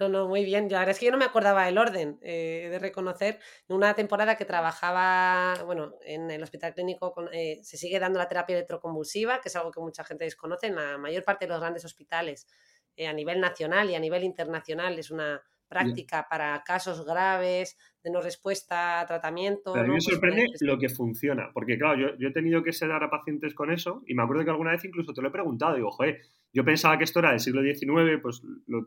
No, 0.01 0.09
no, 0.09 0.29
muy 0.29 0.45
bien. 0.45 0.69
La 0.71 0.79
verdad 0.79 0.93
es 0.93 1.01
que 1.01 1.07
yo 1.07 1.11
no 1.13 1.19
me 1.19 1.25
acordaba 1.25 1.69
el 1.69 1.77
orden, 1.77 2.21
eh, 2.23 2.63
he 2.67 2.69
de 2.71 2.79
reconocer. 2.79 3.41
Una 3.67 3.95
temporada 3.95 4.37
que 4.37 4.45
trabajaba, 4.45 5.61
bueno, 5.65 5.95
en 6.03 6.31
el 6.31 6.41
hospital 6.41 6.73
clínico 6.73 7.11
con- 7.11 7.29
eh, 7.33 7.59
se 7.65 7.77
sigue 7.77 7.99
dando 7.99 8.21
la 8.21 8.29
terapia 8.29 8.55
electroconvulsiva, 8.55 9.41
que 9.41 9.49
es 9.49 9.57
algo 9.57 9.73
que 9.73 9.81
mucha 9.81 10.05
gente 10.05 10.25
desconoce 10.25 10.69
en 10.69 10.77
la 10.77 10.99
mayor 10.99 11.25
parte 11.25 11.47
de 11.47 11.51
los 11.53 11.61
grandes 11.61 11.85
hospitales 11.85 12.47
eh, 12.95 13.09
a 13.09 13.13
nivel 13.13 13.41
nacional 13.41 13.91
y 13.91 13.97
a 13.97 14.01
nivel 14.01 14.23
internacional. 14.23 14.97
Es 15.01 15.11
una 15.11 15.43
práctica 15.67 16.27
para 16.31 16.63
casos 16.65 17.05
graves, 17.05 17.77
no 18.11 18.21
respuesta 18.21 19.01
a 19.01 19.07
tratamiento. 19.07 19.73
Pero 19.73 19.85
a 19.85 19.89
mí 19.89 19.89
¿no? 19.89 19.95
me 19.95 19.99
Pues, 19.99 20.05
sorprende 20.05 20.47
lo 20.61 20.79
que 20.79 20.89
funciona, 20.89 21.51
porque 21.53 21.79
claro, 21.79 21.99
yo, 21.99 22.19
yo 22.19 22.29
he 22.29 22.33
tenido 22.33 22.63
que 22.63 22.73
sedar 22.73 23.03
a 23.03 23.11
pacientes 23.11 23.55
con 23.55 23.71
eso 23.71 24.03
y 24.07 24.15
me 24.15 24.23
acuerdo 24.23 24.45
que 24.45 24.51
alguna 24.51 24.73
vez 24.73 24.85
incluso 24.85 25.13
te 25.13 25.23
lo 25.23 25.29
he 25.29 25.33
preguntado, 25.33 25.77
digo, 25.77 25.91
joder, 25.91 26.21
yo 26.53 26.65
pensaba 26.65 26.99
que 26.99 27.05
esto 27.05 27.19
era 27.21 27.31
del 27.31 27.41
siglo 27.41 27.63
XIX, 27.63 28.21
pues 28.23 28.43
lo, 28.67 28.85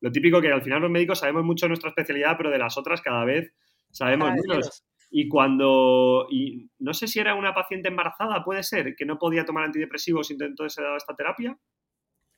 lo 0.00 0.12
típico 0.12 0.40
que 0.40 0.50
al 0.50 0.62
final 0.62 0.80
los 0.82 0.90
médicos 0.90 1.20
sabemos 1.20 1.44
mucho 1.44 1.66
de 1.66 1.70
nuestra 1.70 1.90
especialidad, 1.90 2.36
pero 2.36 2.50
de 2.50 2.58
las 2.58 2.76
otras 2.76 3.00
cada 3.00 3.24
vez 3.24 3.52
sabemos 3.90 4.28
cada 4.28 4.36
vez 4.36 4.46
menos. 4.48 4.56
menos. 4.58 4.84
Y 5.10 5.28
cuando, 5.28 6.26
y 6.30 6.70
no 6.78 6.94
sé 6.94 7.08
si 7.08 7.18
era 7.18 7.34
una 7.34 7.52
paciente 7.52 7.88
embarazada, 7.88 8.44
puede 8.44 8.62
ser, 8.62 8.94
que 8.94 9.04
no 9.04 9.18
podía 9.18 9.44
tomar 9.44 9.64
antidepresivos 9.64 10.30
y 10.30 10.34
entonces 10.34 10.74
se 10.74 10.82
daba 10.82 10.96
esta 10.96 11.16
terapia. 11.16 11.58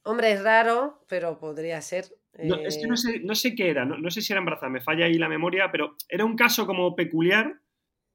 Hombre, 0.05 0.33
es 0.33 0.43
raro, 0.43 1.05
pero 1.09 1.39
podría 1.39 1.81
ser. 1.83 2.07
No, 2.41 2.57
es 2.65 2.77
que 2.81 2.87
eh, 2.87 2.89
no 2.89 2.97
sé, 2.97 3.21
no 3.21 3.35
sé 3.37 3.55
qué 3.55 3.71
era, 3.71 3.85
no, 3.85 3.97
no 3.99 4.11
sé 4.11 4.21
si 4.21 4.33
era 4.33 4.41
embarazada, 4.41 4.71
me 4.71 4.81
falla 4.81 5.07
ahí 5.07 5.15
la 5.15 5.29
memoria, 5.29 5.71
pero 5.71 5.97
era 6.09 6.25
un 6.25 6.35
caso 6.35 6.67
como 6.67 6.97
peculiar 6.97 7.61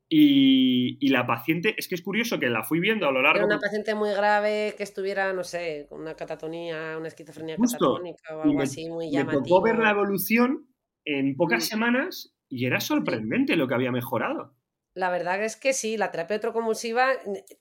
y, 0.09 0.97
y 1.05 1.09
la 1.09 1.25
paciente, 1.27 1.75
es 1.77 1.87
que 1.87 1.95
es 1.95 2.03
curioso 2.03 2.39
que 2.39 2.49
la 2.49 2.63
fui 2.63 2.79
viendo 2.81 3.07
a 3.07 3.13
lo 3.13 3.21
largo 3.21 3.39
Era 3.39 3.45
una 3.47 3.59
paciente 3.59 3.95
muy 3.95 4.11
grave 4.11 4.75
que 4.77 4.83
estuviera, 4.83 5.31
no 5.33 5.43
sé, 5.45 5.85
con 5.89 6.01
una 6.01 6.15
catatonía, 6.15 6.97
una 6.97 7.07
esquizofrenia 7.09 7.57
Justo. 7.57 7.93
catatónica 7.93 8.37
o 8.37 8.41
algo 8.43 8.57
me- 8.57 8.63
así 8.63 8.89
muy 8.89 9.07
me 9.07 9.11
llamativo. 9.11 9.45
tocó 9.45 9.61
ver 9.63 9.77
la 9.77 9.91
evolución 9.91 10.67
en 11.05 11.35
pocas 11.37 11.63
Mm. 11.65 11.67
semanas 11.67 12.35
y 12.49 12.65
era 12.65 12.81
sorprendente 12.81 13.55
lo 13.55 13.67
que 13.67 13.75
había 13.75 13.91
mejorado. 13.93 14.56
La 14.97 15.11
verdad 15.11 15.43
es 15.43 15.57
que 15.57 15.73
sí, 15.73 15.95
la 15.95 16.09
terapia 16.09 16.33
electroconvulsiva, 16.35 17.09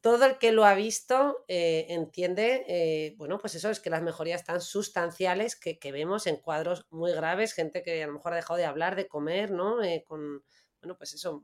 todo 0.01 0.25
el 0.25 0.38
que 0.38 0.53
lo 0.53 0.64
ha 0.64 0.75
visto 0.75 1.44
eh, 1.49 1.85
entiende, 1.90 2.64
eh, 2.66 3.14
bueno, 3.18 3.38
pues 3.38 3.55
eso 3.55 3.68
es 3.68 3.79
que 3.81 3.90
las 3.90 4.01
mejorías 4.01 4.42
tan 4.44 4.62
sustanciales 4.62 5.55
que, 5.55 5.79
que 5.79 5.92
vemos 5.92 6.27
en 6.27 6.37
cuadros 6.37 6.87
muy 6.88 7.12
graves, 7.12 7.53
gente 7.53 7.83
que 7.83 8.03
a 8.03 8.07
lo 8.07 8.14
mejor 8.14 8.33
ha 8.33 8.37
dejado 8.37 8.57
de 8.57 8.64
hablar, 8.64 8.96
de 8.96 9.07
comer, 9.07 9.51
¿no? 9.51 9.83
Eh, 9.83 10.03
con, 10.07 10.42
bueno, 10.81 10.96
pues 10.96 11.12
eso. 11.12 11.42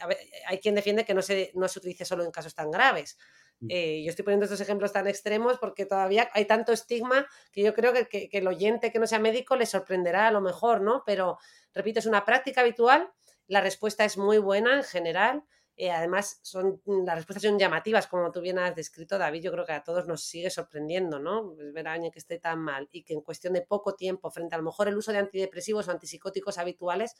a 0.00 0.06
ver, 0.06 0.16
hay 0.46 0.58
quien 0.58 0.74
defiende 0.74 1.04
que 1.04 1.12
no 1.12 1.20
se, 1.20 1.50
no 1.54 1.68
se 1.68 1.80
utilice 1.80 2.06
solo 2.06 2.24
en 2.24 2.30
casos 2.30 2.54
tan 2.54 2.70
graves. 2.70 3.18
Mm. 3.60 3.66
Eh, 3.70 4.02
yo 4.04 4.10
estoy 4.10 4.24
poniendo 4.24 4.44
estos 4.44 4.60
ejemplos 4.62 4.92
tan 4.94 5.06
extremos 5.06 5.58
porque 5.58 5.84
todavía 5.84 6.30
hay 6.32 6.46
tanto 6.46 6.72
estigma 6.72 7.26
que 7.52 7.62
yo 7.62 7.74
creo 7.74 7.92
que, 7.92 8.06
que- 8.08 8.28
que 8.30 8.38
el 8.38 8.46
oyente 8.48 8.90
que 8.90 8.98
no 8.98 9.06
sea 9.06 9.18
médico 9.18 9.56
le 9.56 9.66
sorprenderá 9.66 10.28
a 10.28 10.30
lo 10.30 10.40
mejor, 10.40 10.80
¿no? 10.80 11.02
Pero, 11.04 11.38
repito, 11.74 11.98
es 12.00 12.06
una 12.06 12.24
práctica 12.24 12.62
habitual, 12.62 13.10
la 13.48 13.60
respuesta 13.60 14.04
es 14.04 14.18
muy 14.18 14.38
buena 14.38 14.76
en 14.76 14.84
general. 14.84 15.44
eh, 15.78 15.90
además, 15.90 16.38
son, 16.42 16.80
las 16.86 17.16
respuestas 17.16 17.42
son 17.42 17.58
llamativas, 17.58 18.06
como 18.06 18.32
tú 18.32 18.40
bien 18.40 18.58
has 18.58 18.74
descrito, 18.74 19.18
David. 19.18 19.42
Yo 19.42 19.52
creo 19.52 19.66
que 19.66 19.72
a 19.72 19.84
todos 19.84 20.06
nos 20.06 20.22
sigue 20.24 20.48
sorprendiendo, 20.50 21.18
¿no? 21.18 21.52
Pues 21.54 21.72
ver 21.72 21.86
a 21.88 21.92
alguien 21.92 22.10
que 22.12 22.18
esté 22.18 22.38
tan 22.38 22.60
mal 22.60 22.88
y 22.92 23.02
que 23.04 23.12
en 23.14 23.20
cuestión 23.20 23.52
de 23.52 23.60
poco 23.62 23.94
tiempo, 23.94 24.30
frente 24.30 24.54
a 24.54 24.58
lo 24.58 24.64
mejor 24.64 24.88
el 24.88 24.96
uso 24.96 25.12
de 25.12 25.18
antidepresivos 25.18 25.86
o 25.88 25.90
antipsicóticos 25.90 26.56
habituales, 26.58 27.14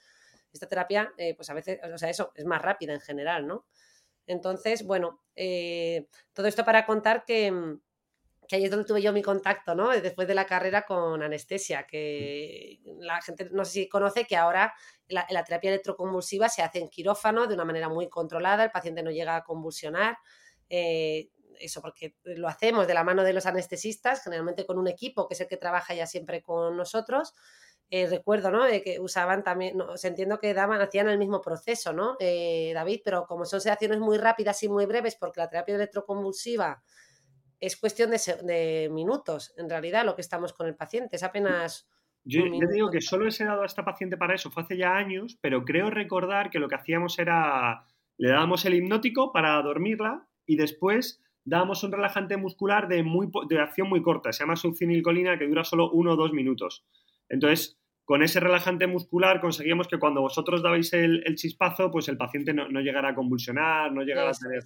esta 0.53 0.67
terapia, 0.69 1.12
eh, 1.19 1.35
pues 1.35 1.51
a 1.51 1.55
veces, 1.55 1.79
o 1.93 1.99
sea, 1.99 2.09
eso 2.11 2.33
es 2.35 2.45
más 2.47 2.62
rápida 2.62 2.95
en 2.95 3.01
general, 3.01 3.47
¿no? 3.47 3.67
Entonces, 4.27 4.85
bueno, 4.87 5.23
eh, 5.37 6.09
todo 6.33 6.47
esto 6.47 6.65
para 6.65 6.87
contar 6.87 7.25
que, 7.25 7.51
mm, 7.53 7.81
que 8.49 8.57
ahí 8.57 8.65
es 8.65 8.71
donde 8.71 8.87
tuve 8.87 9.03
yo 9.03 9.13
mi 9.13 9.23
contacto, 9.23 9.75
¿no? 9.75 9.91
Después 9.91 10.29
de 10.29 10.35
la 10.35 10.47
carrera 10.47 10.83
con 10.83 11.23
anestesia, 11.23 11.87
que 11.87 12.81
la 12.99 13.21
gente 13.23 13.49
no 13.53 13.65
sé 13.65 13.73
si 13.73 13.89
conoce 13.89 14.25
que 14.27 14.37
ahora 14.37 14.75
la, 15.09 15.27
la 15.31 15.45
terapia 15.45 15.71
electroconvulsiva 15.71 16.49
se 16.49 16.63
hace 16.63 16.79
en 16.79 16.89
quirófano 16.89 17.47
de 17.47 17.55
una 17.55 17.65
manera 17.65 17.89
muy 17.89 18.09
controlada, 18.09 18.65
el 18.65 18.71
paciente 18.71 19.03
no 19.03 19.11
llega 19.11 19.37
a 19.37 19.45
convulsionar. 19.45 20.19
eh, 20.69 21.31
eso 21.61 21.81
porque 21.81 22.17
lo 22.25 22.49
hacemos 22.49 22.87
de 22.87 22.95
la 22.95 23.05
mano 23.05 23.23
de 23.25 23.33
los 23.33 23.47
anestesistas, 23.47 24.23
generalmente 24.23 24.67
con 24.67 24.79
un 24.79 24.89
equipo 24.89 25.27
que 25.27 25.35
es 25.35 25.41
el 25.41 25.49
que 25.49 25.57
trabaja 25.57 25.95
ya 25.95 26.07
siempre 26.07 26.43
con 26.43 26.77
nosotros. 26.77 27.35
Eh, 27.89 28.09
recuerdo, 28.09 28.51
¿no? 28.51 28.67
Eh, 28.67 28.83
que 28.83 28.99
usaban 28.99 29.45
también, 29.45 29.77
no, 29.77 29.93
o 29.93 29.97
sea, 29.97 30.11
entiendo 30.11 30.41
que 30.41 30.53
daban, 30.55 30.81
hacían 30.81 31.09
el 31.09 31.19
mismo 31.19 31.41
proceso, 31.41 31.93
¿no? 31.93 32.17
Eh, 32.19 32.73
David, 32.75 33.03
pero 33.05 33.27
como 33.27 33.45
son 33.45 33.61
sedaciones 33.61 34.01
muy 34.01 34.19
rápidas 34.19 34.61
y 34.65 34.69
muy 34.69 34.87
breves, 34.87 35.15
porque 35.15 35.41
la 35.41 35.49
terapia 35.49 35.77
electroconvulsiva 35.77 36.83
es 37.61 37.77
cuestión 37.77 38.11
de, 38.11 38.19
de 38.42 38.88
minutos, 38.90 39.55
en 39.57 39.69
realidad, 39.71 40.05
lo 40.05 40.14
que 40.14 40.23
estamos 40.23 40.53
con 40.53 40.66
el 40.66 40.75
paciente, 40.75 41.16
es 41.16 41.23
apenas 41.23 41.88
Yo, 42.25 42.45
yo 42.45 42.69
digo 42.73 42.90
que 42.90 43.01
solo 43.01 43.27
he 43.27 43.31
sedado 43.31 43.62
a 43.62 43.66
esta 43.66 43.85
paciente 43.85 44.16
para 44.16 44.35
eso, 44.35 44.51
fue 44.51 44.64
hace 44.64 44.77
ya 44.77 44.97
años, 44.97 45.38
pero 45.40 45.64
creo 45.64 45.90
recordar 45.90 46.51
que 46.51 46.59
lo 46.59 46.69
que 46.69 46.75
hacíamos 46.75 47.19
era, 47.19 47.85
le 48.19 48.31
dábamos 48.31 48.64
el 48.64 48.75
hipnótico 48.75 49.33
para 49.33 49.62
dormirla 49.62 50.27
y 50.45 50.57
después 50.57 51.23
dábamos 51.45 51.85
un 51.85 51.92
relajante 51.92 52.37
muscular 52.37 52.88
de, 52.88 53.05
muy, 53.05 53.31
de 53.49 53.61
acción 53.61 53.88
muy 53.88 54.03
corta, 54.03 54.33
se 54.33 54.42
llama 54.42 54.57
succinilcolina, 54.57 55.38
que 55.38 55.47
dura 55.47 55.62
solo 55.62 55.90
uno 55.92 56.12
o 56.12 56.16
dos 56.16 56.33
minutos. 56.33 56.85
Entonces, 57.29 57.79
con 58.05 58.23
ese 58.23 58.40
relajante 58.40 58.87
muscular 58.87 59.40
conseguíamos 59.40 59.87
que 59.87 59.99
cuando 59.99 60.21
vosotros 60.21 60.62
dabais 60.62 60.92
el, 60.92 61.23
el 61.25 61.37
chispazo, 61.37 61.90
pues 61.90 62.09
el 62.09 62.16
paciente 62.16 62.53
no, 62.53 62.69
no 62.69 62.81
llegara 62.81 63.11
a 63.11 63.14
convulsionar, 63.14 63.92
no 63.92 64.03
llegara 64.03 64.31
a 64.31 64.35
tener... 64.35 64.64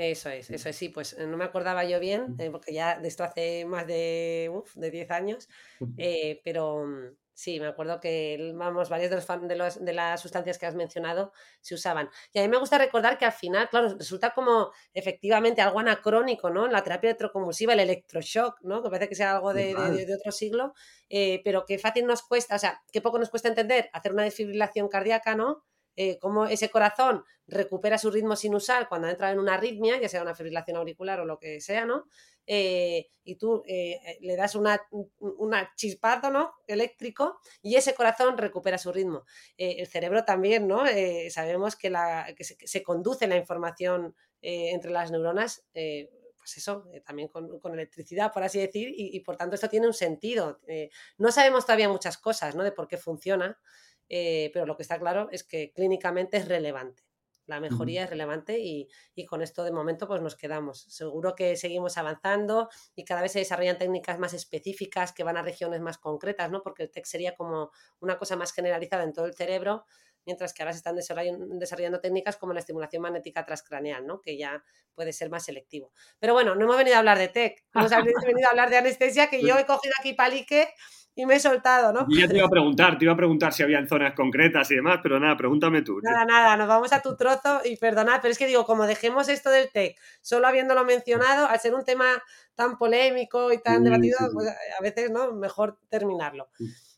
es. 0.00 0.18
Eso 0.18 0.30
es, 0.30 0.50
eso 0.50 0.68
es, 0.68 0.76
sí, 0.76 0.88
pues 0.88 1.12
eh, 1.14 1.26
no 1.26 1.36
me 1.36 1.44
acordaba 1.44 1.84
yo 1.84 2.00
bien, 2.00 2.34
eh, 2.38 2.50
porque 2.50 2.72
ya 2.72 2.98
de 2.98 3.08
esto 3.08 3.24
hace 3.24 3.64
más 3.66 3.86
de, 3.86 4.50
uf, 4.52 4.74
de 4.74 4.90
10 4.90 5.10
años, 5.10 5.48
eh, 5.96 6.40
pero 6.44 6.86
mm, 6.86 7.16
sí, 7.34 7.60
me 7.60 7.66
acuerdo 7.66 8.00
que 8.00 8.52
vamos, 8.54 8.88
varias 8.88 9.10
de, 9.10 9.16
los, 9.16 9.26
de, 9.48 9.56
los- 9.56 9.84
de 9.84 9.92
las 9.92 10.20
sustancias 10.20 10.58
que 10.58 10.66
has 10.66 10.74
mencionado 10.74 11.32
se 11.60 11.74
usaban. 11.74 12.08
Y 12.32 12.38
a 12.38 12.42
mí 12.42 12.48
me 12.48 12.56
gusta 12.58 12.78
recordar 12.78 13.18
que 13.18 13.26
al 13.26 13.32
final, 13.32 13.68
claro, 13.68 13.94
resulta 13.98 14.30
como 14.30 14.70
efectivamente 14.94 15.60
algo 15.60 15.80
anacrónico, 15.80 16.48
¿no? 16.50 16.66
La 16.68 16.82
terapia 16.82 17.08
electroconvulsiva, 17.10 17.72
el 17.74 17.80
electroshock, 17.80 18.60
¿no? 18.62 18.82
Que 18.82 18.90
parece 18.90 19.08
que 19.08 19.14
sea 19.16 19.36
algo 19.36 19.52
de, 19.52 19.66
de- 19.66 19.74
Total. 19.74 19.96
de- 19.96 20.06
de 20.06 20.14
otro 20.14 20.32
siglo, 20.32 20.72
eh, 21.08 21.40
pero 21.44 21.64
que 21.66 21.78
fácil 21.78 22.06
nos 22.06 22.22
cuesta, 22.22 22.56
o 22.56 22.58
sea, 22.58 22.80
que 22.92 23.00
poco 23.02 23.18
nos 23.18 23.30
cuesta 23.30 23.48
entender 23.48 23.90
hacer 23.92 24.12
una 24.12 24.22
desfibrilación 24.24 24.88
cardíaca, 24.88 25.34
¿no? 25.34 25.64
Eh, 25.96 26.18
cómo 26.18 26.46
ese 26.46 26.70
corazón 26.70 27.24
recupera 27.46 27.98
su 27.98 28.10
ritmo 28.10 28.36
sinusal 28.36 28.88
cuando 28.88 29.08
entra 29.08 29.32
en 29.32 29.38
una 29.38 29.54
arritmia, 29.54 30.00
ya 30.00 30.08
sea 30.08 30.22
una 30.22 30.34
fibrilación 30.34 30.76
auricular 30.76 31.20
o 31.20 31.24
lo 31.24 31.38
que 31.38 31.60
sea, 31.60 31.84
¿no? 31.84 32.06
Eh, 32.46 33.08
y 33.22 33.36
tú 33.36 33.62
eh, 33.66 34.18
le 34.20 34.34
das 34.34 34.54
una, 34.54 34.80
una, 35.18 35.72
chispazo 35.76 36.30
¿no? 36.30 36.54
eléctrico 36.66 37.38
y 37.62 37.76
ese 37.76 37.94
corazón 37.94 38.38
recupera 38.38 38.78
su 38.78 38.92
ritmo. 38.92 39.24
el 39.56 39.86
cerebro 39.86 40.24
también, 40.24 40.66
¿no? 40.66 40.84
sabemos 41.28 41.76
que, 41.76 41.90
la, 41.90 42.34
que 42.36 42.44
se, 42.44 42.82
conduce 42.82 43.28
la 43.28 43.36
información 43.36 44.16
entre 44.40 44.90
las 44.90 45.10
neuronas 45.10 45.64
pues 45.72 46.56
eso, 46.56 46.86
también 47.04 47.28
con, 47.28 47.74
electricidad, 47.74 48.32
por 48.32 48.42
así 48.42 48.58
decir, 48.58 48.88
y, 48.88 49.14
y, 49.16 49.20
por 49.20 49.36
tanto 49.36 49.54
esto 49.54 49.68
tiene 49.68 49.86
un 49.86 49.94
sentido. 49.94 50.60
no 51.18 51.30
sabemos 51.30 51.66
todavía 51.66 51.88
muchas 51.88 52.16
cosas 52.18 52.56
¿no? 52.56 52.64
de 52.64 52.72
por 52.72 52.88
qué 52.88 52.96
funciona, 52.96 53.60
eh, 54.10 54.50
pero 54.52 54.66
lo 54.66 54.76
que 54.76 54.82
está 54.82 54.98
claro 54.98 55.28
es 55.30 55.44
que 55.44 55.72
clínicamente 55.72 56.36
es 56.36 56.48
relevante. 56.48 57.04
La 57.46 57.58
mejoría 57.58 58.04
es 58.04 58.10
relevante 58.10 58.60
y, 58.60 58.88
con 59.26 59.42
esto 59.42 59.64
de 59.64 59.72
momento 59.72 60.06
pues 60.06 60.20
nos 60.22 60.36
quedamos. 60.36 60.82
Seguro 60.88 61.34
que 61.34 61.56
seguimos 61.56 61.98
avanzando 61.98 62.68
y 62.94 63.04
cada 63.04 63.22
vez 63.22 63.32
se 63.32 63.40
desarrollan 63.40 63.76
técnicas 63.76 64.18
más 64.18 64.34
específicas 64.34 65.12
que 65.12 65.24
van 65.24 65.36
a 65.36 65.42
regiones 65.42 65.80
más 65.80 65.98
concretas, 65.98 66.50
¿no? 66.50 66.62
Porque 66.62 66.84
el 66.84 66.90
TEC 66.90 67.06
sería 67.06 67.34
como 67.34 67.72
una 67.98 68.18
cosa 68.18 68.36
más 68.36 68.52
generalizada 68.52 69.02
en 69.02 69.12
todo 69.12 69.26
el 69.26 69.34
cerebro, 69.34 69.84
mientras 70.24 70.54
que 70.54 70.62
ahora 70.62 70.72
se 70.72 70.78
están 70.78 70.94
desarrollando, 70.94 72.00
técnicas 72.00 72.36
como 72.36 72.52
la 72.52 72.60
estimulación 72.60 73.02
magnética 73.02 73.44
transcraneal, 73.44 74.06
¿no? 74.06 74.20
Que 74.20 74.36
ya 74.36 74.62
puede 74.94 75.12
ser 75.12 75.28
más 75.28 75.44
selectivo. 75.44 75.92
Pero 76.20 76.34
bueno, 76.34 76.54
no 76.54 76.64
hemos 76.64 76.76
venido 76.76 76.96
a 76.96 77.00
hablar 77.00 77.18
de 77.18 77.28
TEC, 77.28 77.64
hemos 77.74 77.90
venido 78.26 78.46
a 78.46 78.50
hablar 78.50 78.70
de 78.70 78.76
anestesia, 78.76 79.28
que 79.28 79.42
yo 79.42 79.58
he 79.58 79.66
cogido 79.66 79.94
aquí 79.98 80.12
palique 80.12 80.72
y 81.14 81.26
me 81.26 81.34
he 81.34 81.40
soltado, 81.40 81.92
¿no? 81.92 82.06
Y 82.08 82.20
ya 82.20 82.28
te 82.28 82.36
iba 82.36 82.46
a 82.46 82.50
preguntar, 82.50 82.98
te 82.98 83.04
iba 83.04 83.14
a 83.14 83.16
preguntar 83.16 83.52
si 83.52 83.62
habían 83.62 83.88
zonas 83.88 84.14
concretas 84.14 84.70
y 84.70 84.76
demás, 84.76 85.00
pero 85.02 85.18
nada, 85.18 85.36
pregúntame 85.36 85.82
tú. 85.82 86.00
Nada, 86.02 86.24
nada, 86.24 86.56
nos 86.56 86.68
vamos 86.68 86.92
a 86.92 87.02
tu 87.02 87.16
trozo 87.16 87.60
y 87.64 87.76
perdonad, 87.76 88.20
pero 88.22 88.32
es 88.32 88.38
que 88.38 88.46
digo, 88.46 88.64
como 88.64 88.86
dejemos 88.86 89.28
esto 89.28 89.50
del 89.50 89.70
TEC, 89.70 89.98
solo 90.22 90.46
habiéndolo 90.46 90.84
mencionado, 90.84 91.46
al 91.46 91.60
ser 91.60 91.74
un 91.74 91.84
tema 91.84 92.22
tan 92.54 92.78
polémico 92.78 93.52
y 93.52 93.58
tan 93.58 93.84
debatido, 93.84 94.18
pues 94.32 94.48
a 94.48 94.82
veces, 94.82 95.10
¿no? 95.10 95.32
Mejor 95.32 95.78
terminarlo. 95.88 96.48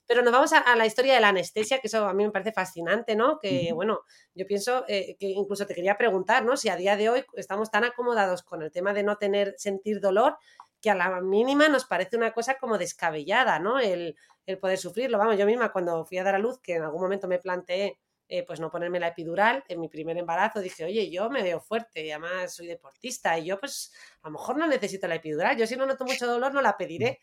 Pero 0.07 0.23
nos 0.23 0.33
vamos 0.33 0.53
a, 0.53 0.77
la 0.77 0.85
historia 0.85 1.15
de 1.15 1.21
la 1.21 1.29
anestesia, 1.29 1.79
que 1.79 1.87
eso 1.87 2.07
a 2.07 2.13
mí 2.13 2.25
me 2.25 2.31
parece 2.31 2.53
fascinante, 2.53 3.17
¿no? 3.17 3.39
Que, 3.39 3.73
bueno, 3.73 4.01
yo 4.35 4.47
pienso 4.47 4.85
eh, 4.89 5.17
que 5.19 5.29
incluso 5.29 5.67
te 5.67 5.75
quería 5.75 5.97
preguntar, 5.97 6.45
¿no? 6.45 6.57
Si 6.57 6.69
a 6.69 6.77
día 6.77 6.97
de 6.97 7.09
hoy 7.09 7.25
estamos 7.35 7.71
tan 7.71 7.85
acomodados 7.85 8.43
con 8.43 8.63
el 8.63 8.71
tema 8.71 8.93
de 8.93 9.05
no 9.05 9.17
tener, 9.17 9.55
sentir 9.57 10.01
dolor, 10.01 10.37
que 10.83 10.91
a 10.91 10.95
la 10.95 11.21
mínima 11.21 11.69
nos 11.69 11.87
parece 11.87 12.17
una 12.17 12.33
cosa 12.33 12.59
como 12.59 12.77
descabellada, 12.77 13.59
¿no? 13.61 13.79
El, 13.79 14.17
poder 14.61 14.77
sufrirlo. 14.77 15.17
Vamos, 15.17 15.39
yo 15.39 15.47
misma 15.47 15.73
cuando 15.73 16.05
fui 16.05 16.19
a 16.19 16.25
dar 16.25 16.35
a 16.35 16.39
luz, 16.39 16.61
que 16.61 16.75
en 16.75 16.83
algún 16.83 17.01
momento 17.01 17.29
me 17.29 17.39
planteé 17.39 18.01
eh, 18.29 18.45
pues 18.45 18.61
no 18.61 18.71
ponerme 18.71 18.99
la 18.99 19.09
epidural 19.09 19.65
en 19.69 19.81
mi 19.81 19.89
primer 19.89 20.19
embarazo, 20.19 20.61
dije, 20.61 20.85
oye, 20.85 21.11
yo 21.11 21.31
me 21.31 21.43
veo 21.43 21.61
fuerte 21.61 22.05
y 22.05 22.11
además 22.11 22.55
soy 22.55 22.67
deportista 22.67 23.39
y 23.39 23.47
yo 23.47 23.61
pues 23.61 23.93
a 24.23 24.29
lo 24.29 24.33
mejor 24.33 24.57
no 24.57 24.67
necesito 24.67 25.07
la 25.07 25.17
epidural, 25.17 25.57
yo 25.57 25.67
si 25.67 25.77
no 25.77 25.87
noto 25.87 26.05
mucho 26.05 26.27
dolor 26.27 26.53
no 26.53 26.63
la 26.63 26.77
pediré. 26.77 27.21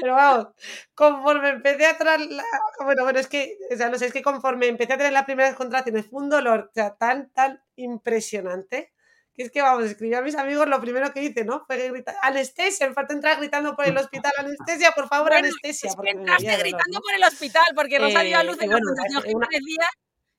pero, 0.00 0.14
vamos, 0.14 0.48
conforme 0.94 1.48
empecé 1.50 1.86
a 1.86 1.98
traer 1.98 2.20
la... 2.20 2.44
Bueno, 2.84 3.04
bueno, 3.04 3.18
es 3.18 3.28
que, 3.28 3.56
o 3.72 3.76
sea, 3.76 3.88
no 3.88 3.98
sé, 3.98 4.06
es 4.06 4.12
que 4.12 4.22
conforme 4.22 4.68
empecé 4.68 4.92
a 4.92 4.98
tener 4.98 5.12
las 5.12 5.24
primeras 5.24 5.54
contracciones 5.54 6.06
fue 6.06 6.22
un 6.22 6.28
dolor, 6.28 6.70
o 6.76 6.92
tan, 6.98 7.32
tan 7.32 7.62
impresionante 7.76 8.91
que 9.34 9.44
es 9.44 9.50
que 9.50 9.62
vamos, 9.62 9.84
escribí 9.84 10.14
a 10.14 10.20
mis 10.22 10.34
amigos, 10.34 10.68
lo 10.68 10.80
primero 10.80 11.12
que 11.12 11.22
hice, 11.22 11.44
¿no? 11.44 11.64
Fue 11.66 11.90
gritar, 11.90 12.14
anestesia, 12.22 12.88
me 12.88 12.94
falta 12.94 13.14
entrar 13.14 13.38
gritando 13.38 13.74
por 13.74 13.86
el 13.86 13.96
hospital, 13.96 14.32
anestesia, 14.36 14.92
por 14.92 15.08
favor, 15.08 15.32
anestesia. 15.32 15.90
Es 15.90 15.96
que 15.96 16.10
entraste 16.10 16.56
gritando 16.58 17.00
por 17.00 17.14
el 17.14 17.24
hospital, 17.24 17.64
porque 17.74 17.98
no 17.98 18.10
salía 18.10 18.40
a 18.40 18.44
luz 18.44 18.60
en 18.60 18.70
la 18.70 18.78
fundación 18.78 19.36
una... 19.36 19.48
día 19.48 19.88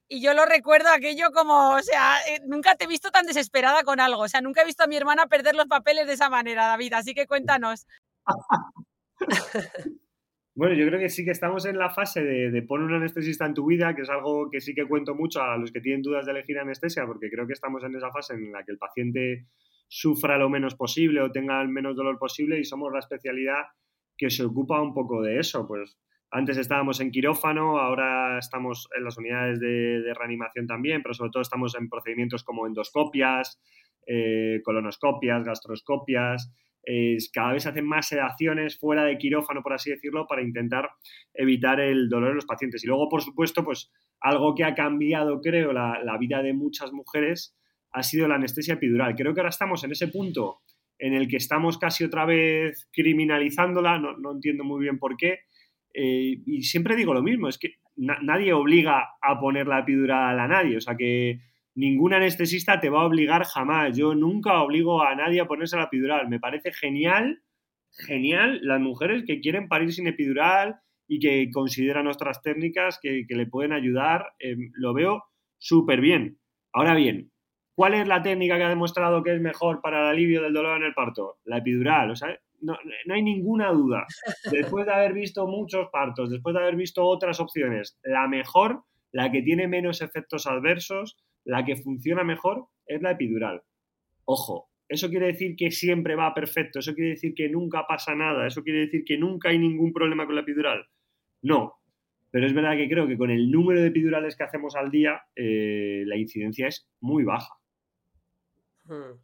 y 0.09 0.21
yo 0.21 0.33
lo 0.35 0.45
recuerdo 0.45 0.89
aquello 0.89 1.31
como, 1.31 1.75
o 1.75 1.81
sea, 1.81 2.19
eh, 2.27 2.39
nunca 2.45 2.75
te 2.75 2.83
he 2.83 2.87
visto 2.87 3.09
tan 3.09 3.25
desesperada 3.25 3.83
con 3.83 3.99
algo, 3.99 4.21
o 4.21 4.27
sea, 4.27 4.41
nunca 4.41 4.61
he 4.61 4.65
visto 4.65 4.83
a 4.83 4.87
mi 4.87 4.95
hermana 4.95 5.25
perder 5.25 5.55
los 5.55 5.65
papeles 5.65 6.05
de 6.05 6.13
esa 6.13 6.29
manera, 6.29 6.67
David, 6.67 6.93
así 6.93 7.15
que 7.15 7.25
cuéntanos. 7.25 7.87
Bueno, 10.55 10.75
yo 10.75 10.85
creo 10.85 10.99
que 10.99 11.09
sí 11.09 11.25
que 11.25 11.31
estamos 11.31 11.65
en 11.65 11.79
la 11.79 11.89
fase 11.89 12.23
de, 12.23 12.61
poner 12.61 12.85
un 12.85 12.93
anestesista 12.93 13.45
en 13.45 13.55
tu 13.55 13.65
vida, 13.65 13.95
que 13.95 14.03
es 14.03 14.09
algo 14.09 14.51
que 14.51 14.61
sí 14.61 14.75
que 14.75 14.85
cuento 14.85 15.15
mucho 15.15 15.41
a 15.41 15.57
los 15.57 15.71
que 15.71 15.81
tienen 15.81 16.03
dudas 16.03 16.27
de 16.27 16.31
elegir 16.31 16.59
anestesia, 16.59 17.07
porque 17.07 17.31
creo 17.31 17.47
que 17.47 17.53
estamos 17.53 17.83
en 17.83 17.95
esa 17.95 18.11
fase 18.11 18.35
en 18.35 18.51
la 18.51 18.63
que 18.63 18.71
el 18.71 18.77
paciente 18.77 19.47
sufra 19.87 20.37
lo 20.37 20.49
menos 20.49 20.75
posible 20.75 21.21
o 21.21 21.31
tenga 21.31 21.59
el 21.59 21.69
menos 21.69 21.95
dolor 21.95 22.19
posible 22.19 22.59
y 22.59 22.63
somos 22.65 22.93
la 22.93 22.99
especialidad 22.99 23.63
que 24.15 24.29
se 24.29 24.43
ocupa 24.43 24.79
un 24.79 24.93
poco 24.93 25.23
de 25.23 25.39
eso. 25.39 25.67
Pues 25.67 25.97
antes 26.29 26.57
estábamos 26.57 26.99
en 26.99 27.09
quirófano, 27.09 27.79
ahora 27.79 28.37
estamos 28.37 28.87
en 28.95 29.03
las 29.05 29.17
unidades 29.17 29.59
de, 29.59 30.13
reanimación 30.13 30.67
también, 30.67 31.01
pero 31.01 31.15
sobre 31.15 31.31
todo 31.31 31.41
estamos 31.41 31.75
en 31.75 31.89
procedimientos 31.89 32.43
como 32.43 32.67
endoscopias, 32.67 33.59
eh, 34.05 34.61
colonoscopias, 34.63 35.43
gastroscopias, 35.43 36.53
cada 37.31 37.53
vez 37.53 37.65
hacen 37.65 37.85
más 37.85 38.07
sedaciones 38.07 38.77
fuera 38.77 39.03
de 39.03 39.17
quirófano, 39.17 39.61
por 39.61 39.73
así 39.73 39.89
decirlo, 39.89 40.27
para 40.27 40.41
intentar 40.41 40.89
evitar 41.33 41.79
el 41.79 42.09
dolor 42.09 42.31
en 42.31 42.35
los 42.35 42.45
pacientes. 42.45 42.83
Y 42.83 42.87
luego, 42.87 43.09
por 43.09 43.21
supuesto, 43.21 43.63
pues 43.63 43.91
algo 44.19 44.55
que 44.55 44.63
ha 44.63 44.73
cambiado, 44.73 45.41
creo, 45.41 45.73
la, 45.73 46.17
vida 46.19 46.41
de 46.41 46.53
muchas 46.53 46.91
mujeres 46.91 47.55
ha 47.91 48.03
sido 48.03 48.27
la 48.27 48.35
anestesia 48.35 48.75
epidural. 48.75 49.15
Creo 49.15 49.33
que 49.33 49.41
ahora 49.41 49.49
estamos 49.49 49.83
en 49.83 49.91
ese 49.91 50.07
punto 50.07 50.61
en 50.97 51.13
el 51.13 51.27
que 51.27 51.37
estamos 51.37 51.77
casi 51.77 52.03
otra 52.03 52.25
vez 52.25 52.87
criminalizándola, 52.91 53.99
no, 53.99 54.31
entiendo 54.31 54.63
muy 54.63 54.81
bien 54.81 54.99
por 54.99 55.17
qué. 55.17 55.39
Eh, 55.93 56.41
y 56.45 56.63
siempre 56.63 56.95
digo 56.95 57.13
lo 57.13 57.21
mismo, 57.21 57.49
es 57.49 57.57
que 57.57 57.75
nadie 57.95 58.53
obliga 58.53 59.09
a 59.21 59.39
poner 59.39 59.67
la 59.67 59.79
epidural 59.79 60.39
a 60.39 60.47
nadie, 60.47 60.77
o 60.77 60.81
sea 60.81 60.95
que 60.95 61.39
ningún 61.75 62.13
anestesista 62.13 62.79
te 62.79 62.89
va 62.89 63.01
a 63.01 63.05
obligar 63.05 63.43
jamás. 63.45 63.97
Yo 63.97 64.15
nunca 64.15 64.61
obligo 64.61 65.01
a 65.01 65.15
nadie 65.15 65.41
a 65.41 65.47
ponerse 65.47 65.77
la 65.77 65.83
epidural. 65.83 66.29
Me 66.29 66.39
parece 66.39 66.71
genial, 66.71 67.41
genial 67.91 68.59
las 68.61 68.79
mujeres 68.79 69.23
que 69.25 69.39
quieren 69.39 69.67
parir 69.67 69.91
sin 69.93 70.07
epidural 70.07 70.77
y 71.07 71.19
que 71.19 71.49
consideran 71.51 72.05
nuestras 72.05 72.41
técnicas 72.41 72.99
que, 73.01 73.25
le 73.27 73.47
pueden 73.47 73.73
ayudar. 73.73 74.33
Em, 74.39 74.71
lo 74.73 74.93
veo 74.93 75.23
súper 75.57 76.01
bien. 76.01 76.39
Ahora 76.73 76.95
bien, 76.95 77.31
¿cuál 77.75 77.93
es 77.95 78.07
la 78.07 78.21
técnica 78.21 78.57
que 78.57 78.63
ha 78.63 78.69
demostrado 78.69 79.23
que 79.23 79.33
es 79.33 79.41
mejor 79.41 79.81
para 79.81 80.01
el 80.01 80.07
alivio 80.07 80.41
del 80.41 80.53
dolor 80.53 80.77
en 80.77 80.87
el 80.87 80.93
parto? 80.93 81.37
La 81.45 81.57
epidural. 81.57 82.11
O 82.11 82.15
sea, 82.15 82.37
no, 82.61 82.77
no 83.05 83.13
hay 83.13 83.21
ninguna 83.21 83.71
duda. 83.71 84.05
Después 84.51 84.85
de 84.85 84.93
haber 84.93 85.13
visto 85.13 85.47
muchos 85.47 85.89
partos, 85.91 86.29
después 86.29 86.55
de 86.55 86.61
haber 86.61 86.75
visto 86.75 87.03
otras 87.05 87.39
opciones, 87.39 87.99
la 88.03 88.27
mejor, 88.27 88.83
la 89.11 89.31
que 89.31 89.41
tiene 89.41 89.67
menos 89.67 90.01
efectos 90.01 90.47
adversos, 90.47 91.17
la 91.45 91.63
que 91.65 91.75
funciona 91.75 92.23
mejor 92.23 92.67
es 92.85 93.01
la 93.01 93.11
epidural. 93.11 93.61
Ojo, 94.25 94.69
eso 94.87 95.09
quiere 95.09 95.27
decir 95.27 95.55
que 95.55 95.71
siempre 95.71 96.15
va 96.15 96.33
perfecto, 96.33 96.79
eso 96.79 96.93
quiere 96.93 97.11
decir 97.11 97.33
que 97.33 97.49
nunca 97.49 97.85
pasa 97.87 98.15
nada, 98.15 98.47
eso 98.47 98.63
quiere 98.63 98.81
decir 98.81 99.03
que 99.05 99.17
nunca 99.17 99.49
hay 99.49 99.59
ningún 99.59 99.91
problema 99.91 100.25
con 100.25 100.35
la 100.35 100.41
epidural. 100.41 100.85
No, 101.41 101.75
pero 102.31 102.47
es 102.47 102.53
verdad 102.53 102.77
que 102.77 102.89
creo 102.89 103.07
que 103.07 103.17
con 103.17 103.29
el 103.29 103.51
número 103.51 103.81
de 103.81 103.87
epidurales 103.87 104.35
que 104.35 104.43
hacemos 104.43 104.75
al 104.75 104.89
día, 104.89 105.21
eh, 105.35 106.03
la 106.05 106.17
incidencia 106.17 106.67
es 106.67 106.87
muy 106.99 107.23
baja. 107.23 107.53
Hmm. 108.85 109.19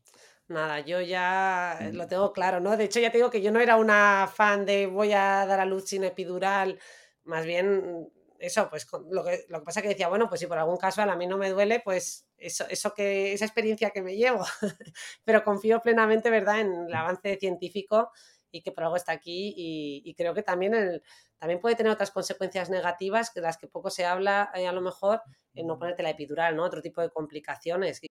Nada, 0.48 0.80
yo 0.80 1.00
ya 1.02 1.92
lo 1.94 2.08
tengo 2.08 2.34
claro, 2.34 2.60
¿no? 2.60 2.76
De 2.76 2.86
hecho, 2.86 3.00
ya 3.00 3.12
te 3.12 3.20
digo 3.20 3.30
que 3.30 3.42
yo 3.42 3.52
no 3.52 3.60
era 3.60 3.76
una 3.76 4.28
fan 4.34 4.66
de 4.66 4.88
voy 4.88 5.12
a 5.12 5.46
dar 5.46 5.60
a 5.60 5.66
luz 5.66 5.90
sin 5.90 6.04
epidural, 6.04 6.80
más 7.24 7.46
bien 7.46 8.10
eso, 8.40 8.70
pues 8.70 8.88
lo 9.10 9.24
que, 9.24 9.46
lo 9.50 9.60
que 9.60 9.66
pasa 9.66 9.82
que 9.82 9.90
decía, 9.90 10.08
bueno, 10.08 10.28
pues 10.30 10.40
si 10.40 10.48
por 10.48 10.58
algún 10.58 10.78
caso 10.78 11.02
a 11.02 11.16
mí 11.16 11.28
no 11.28 11.38
me 11.38 11.50
duele, 11.50 11.82
pues 11.82 12.28
eso, 12.38 12.66
eso 12.70 12.94
que, 12.94 13.34
esa 13.34 13.46
experiencia 13.46 13.92
que 13.92 14.02
me 14.02 14.16
llevo. 14.16 14.46
Pero 15.26 15.44
confío 15.44 15.82
plenamente, 15.82 16.30
¿verdad?, 16.30 16.62
en 16.62 16.88
el 16.88 16.94
avance 16.94 17.38
científico 17.38 18.12
y 18.52 18.62
que 18.62 18.72
por 18.72 18.84
algo 18.84 18.96
está 18.96 19.12
aquí 19.12 19.54
y, 19.56 20.14
creo 20.16 20.34
que 20.34 20.44
también, 20.44 20.74
el, 20.74 21.04
también 21.38 21.60
puede 21.60 21.76
tener 21.76 21.92
otras 21.92 22.12
consecuencias 22.12 22.70
negativas 22.70 23.30
que 23.30 23.42
las 23.42 23.58
que 23.58 23.68
poco 23.68 23.90
se 23.90 24.06
habla 24.06 24.52
eh, 24.56 24.68
a 24.68 24.72
lo 24.72 24.82
mejor 24.82 25.22
en 25.54 25.68
no 25.68 25.78
ponerte 25.78 26.04
la 26.04 26.12
epidural, 26.12 26.56
¿no? 26.56 26.64
Otro 26.64 26.82
tipo 26.82 27.02
de 27.02 27.10
complicaciones. 27.10 28.02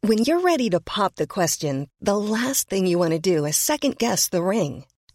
When 0.00 0.18
you're 0.24 0.40
ready 0.40 0.70
to 0.70 0.80
pop 0.80 1.16
the 1.16 1.26
question, 1.26 1.90
the 2.00 2.16
last 2.16 2.68
thing 2.68 2.86
you 2.86 2.98
want 2.98 3.12
to 3.12 3.18
do 3.18 3.44
is 3.44 3.56
second 3.56 3.98
guess 3.98 4.30
the 4.30 4.42
ring. 4.42 4.84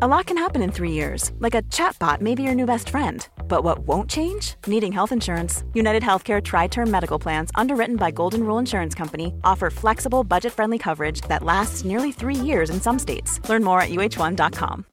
A 0.00 0.08
lot 0.08 0.26
can 0.26 0.38
happen 0.38 0.62
in 0.62 0.72
three 0.72 0.90
years, 0.90 1.32
like 1.38 1.54
a 1.54 1.60
chatbot 1.64 2.22
may 2.22 2.34
be 2.34 2.42
your 2.42 2.54
new 2.54 2.64
best 2.64 2.88
friend. 2.88 3.28
But 3.46 3.62
what 3.62 3.80
won't 3.86 4.08
change? 4.08 4.54
Needing 4.66 4.90
health 4.90 5.12
insurance. 5.12 5.64
United 5.74 6.02
Healthcare 6.02 6.42
Tri 6.42 6.66
Term 6.66 6.90
Medical 6.90 7.18
Plans, 7.18 7.50
underwritten 7.54 7.96
by 7.96 8.10
Golden 8.10 8.44
Rule 8.44 8.58
Insurance 8.58 8.94
Company, 8.94 9.34
offer 9.44 9.68
flexible, 9.68 10.24
budget 10.24 10.52
friendly 10.54 10.78
coverage 10.78 11.20
that 11.28 11.42
lasts 11.42 11.84
nearly 11.84 12.10
three 12.10 12.34
years 12.34 12.70
in 12.70 12.80
some 12.80 12.98
states. 12.98 13.38
Learn 13.50 13.62
more 13.62 13.82
at 13.82 13.90
uh1.com. 13.90 14.86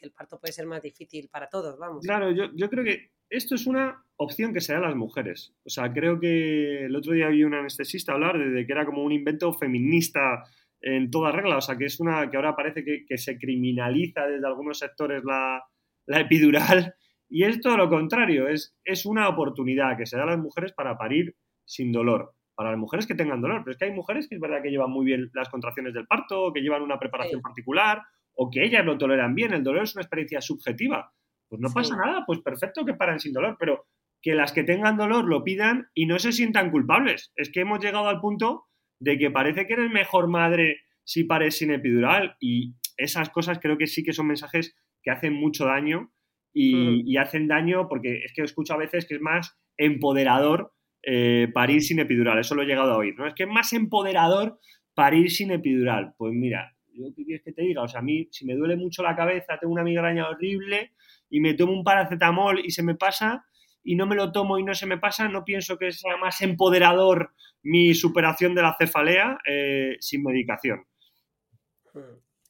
El 0.00 0.10
parto 0.10 0.38
puede 0.38 0.52
ser 0.52 0.66
más 0.66 0.82
difícil 0.82 1.28
para 1.30 1.48
todos, 1.48 1.76
vamos. 1.78 2.04
Claro, 2.04 2.30
yo, 2.30 2.44
yo 2.54 2.68
creo 2.68 2.84
que 2.84 3.10
esto 3.28 3.56
es 3.56 3.66
una 3.66 4.04
opción 4.16 4.52
que 4.54 4.60
se 4.60 4.72
da 4.72 4.78
a 4.78 4.82
las 4.82 4.94
mujeres. 4.94 5.52
O 5.64 5.68
sea, 5.68 5.92
creo 5.92 6.20
que 6.20 6.84
el 6.84 6.94
otro 6.94 7.12
día 7.12 7.28
vi 7.28 7.42
un 7.42 7.54
anestesista 7.54 8.12
hablar 8.12 8.38
de, 8.38 8.50
de 8.50 8.66
que 8.66 8.72
era 8.72 8.86
como 8.86 9.02
un 9.02 9.10
invento 9.10 9.52
feminista 9.52 10.44
en 10.82 11.10
toda 11.10 11.32
regla. 11.32 11.56
O 11.56 11.60
sea, 11.60 11.76
que 11.78 11.86
es 11.86 11.98
una 12.00 12.30
que 12.30 12.36
ahora 12.36 12.54
parece 12.56 12.84
que, 12.84 13.04
que 13.06 13.18
se 13.18 13.38
criminaliza 13.38 14.26
desde 14.26 14.46
algunos 14.46 14.78
sectores 14.78 15.22
la, 15.24 15.62
la, 16.06 16.20
epidural. 16.20 16.94
Y 17.28 17.44
es 17.44 17.60
todo 17.60 17.76
lo 17.78 17.88
contrario, 17.88 18.46
es, 18.48 18.76
es 18.84 19.06
una 19.06 19.28
oportunidad 19.28 19.96
que 19.96 20.04
se 20.06 20.16
da 20.18 20.24
a 20.24 20.26
las 20.26 20.38
mujeres 20.38 20.72
para 20.72 20.98
parir 20.98 21.34
sin 21.64 21.90
dolor. 21.92 22.34
Para 22.54 22.70
las 22.72 22.78
mujeres 22.78 23.06
que 23.06 23.14
tengan 23.14 23.40
dolor. 23.40 23.62
Pero 23.64 23.72
es 23.72 23.78
que 23.78 23.86
hay 23.86 23.92
mujeres 23.92 24.28
que 24.28 24.34
es 24.34 24.40
verdad 24.40 24.60
que 24.62 24.70
llevan 24.70 24.90
muy 24.90 25.06
bien 25.06 25.30
las 25.32 25.48
contracciones 25.48 25.94
del 25.94 26.06
parto, 26.06 26.44
o 26.44 26.52
que 26.52 26.60
llevan 26.60 26.82
una 26.82 26.98
preparación 26.98 27.40
Sí. 27.40 27.42
particular, 27.42 28.02
o 28.34 28.50
que 28.50 28.62
ellas 28.64 28.84
lo 28.84 28.98
toleran 28.98 29.34
bien. 29.34 29.54
El 29.54 29.62
dolor 29.64 29.84
es 29.84 29.94
una 29.94 30.02
experiencia 30.02 30.40
subjetiva. 30.42 31.10
Pues 31.48 31.60
no 31.60 31.68
Sí. 31.68 31.74
pasa 31.74 31.96
nada, 31.96 32.24
pues 32.26 32.40
perfecto 32.40 32.84
que 32.84 32.94
paran 32.94 33.18
sin 33.20 33.32
dolor, 33.32 33.56
pero 33.58 33.86
que 34.20 34.34
las 34.34 34.52
que 34.52 34.62
tengan 34.64 34.96
dolor 34.98 35.24
lo 35.24 35.42
pidan 35.42 35.88
y 35.94 36.06
no 36.06 36.18
se 36.18 36.32
sientan 36.32 36.70
culpables. 36.70 37.32
Es 37.34 37.50
que 37.50 37.60
hemos 37.62 37.80
llegado 37.80 38.08
al 38.08 38.20
punto 38.20 38.66
de 39.02 39.18
que 39.18 39.30
parece 39.30 39.66
que 39.66 39.72
eres 39.72 39.90
mejor 39.90 40.28
madre 40.28 40.82
si 41.02 41.24
pares 41.24 41.56
sin 41.58 41.72
epidural 41.72 42.36
y 42.40 42.74
esas 42.96 43.30
cosas 43.30 43.58
creo 43.58 43.76
que 43.76 43.88
sí 43.88 44.04
que 44.04 44.12
son 44.12 44.28
mensajes 44.28 44.76
que 45.02 45.10
hacen 45.10 45.32
mucho 45.32 45.66
daño 45.66 46.12
y, 46.54 47.16
hacen 47.16 47.48
daño 47.48 47.88
porque 47.88 48.22
es 48.24 48.32
que 48.32 48.42
escucho 48.42 48.74
a 48.74 48.76
veces 48.76 49.06
que 49.06 49.16
es 49.16 49.20
más 49.20 49.58
empoderador 49.76 50.72
eh, 51.02 51.48
parir 51.52 51.82
sin 51.82 51.98
epidural, 51.98 52.38
eso 52.38 52.54
lo 52.54 52.62
he 52.62 52.66
llegado 52.66 52.92
a 52.92 52.98
oír, 52.98 53.16
¿no? 53.18 53.26
Es 53.26 53.34
que 53.34 53.42
es 53.42 53.48
más 53.48 53.72
empoderador 53.72 54.60
parir 54.94 55.30
sin 55.30 55.50
epidural. 55.50 56.14
Pues 56.16 56.32
mira, 56.32 56.76
yo 56.92 57.06
qué 57.16 57.24
quieres 57.24 57.42
que 57.42 57.52
te 57.52 57.62
diga, 57.62 57.82
o 57.82 57.88
sea, 57.88 58.00
a 58.00 58.04
mí 58.04 58.28
si 58.30 58.46
me 58.46 58.54
duele 58.54 58.76
mucho 58.76 59.02
la 59.02 59.16
cabeza, 59.16 59.58
tengo 59.58 59.72
una 59.72 59.82
migraña 59.82 60.28
horrible 60.28 60.92
y 61.28 61.40
me 61.40 61.54
tomo 61.54 61.72
un 61.72 61.82
paracetamol 61.82 62.60
y 62.64 62.70
se 62.70 62.84
me 62.84 62.94
pasa 62.94 63.44
y 63.84 63.96
no 63.96 64.06
me 64.06 64.16
lo 64.16 64.32
tomo 64.32 64.58
y 64.58 64.62
no 64.62 64.74
se 64.74 64.86
me 64.86 64.98
pasa, 64.98 65.28
no 65.28 65.44
pienso 65.44 65.78
que 65.78 65.92
sea 65.92 66.16
más 66.16 66.40
empoderador 66.40 67.32
mi 67.62 67.94
superación 67.94 68.54
de 68.54 68.62
la 68.62 68.76
cefalea 68.78 69.38
eh, 69.46 69.96
sin 70.00 70.22
medicación. 70.22 70.86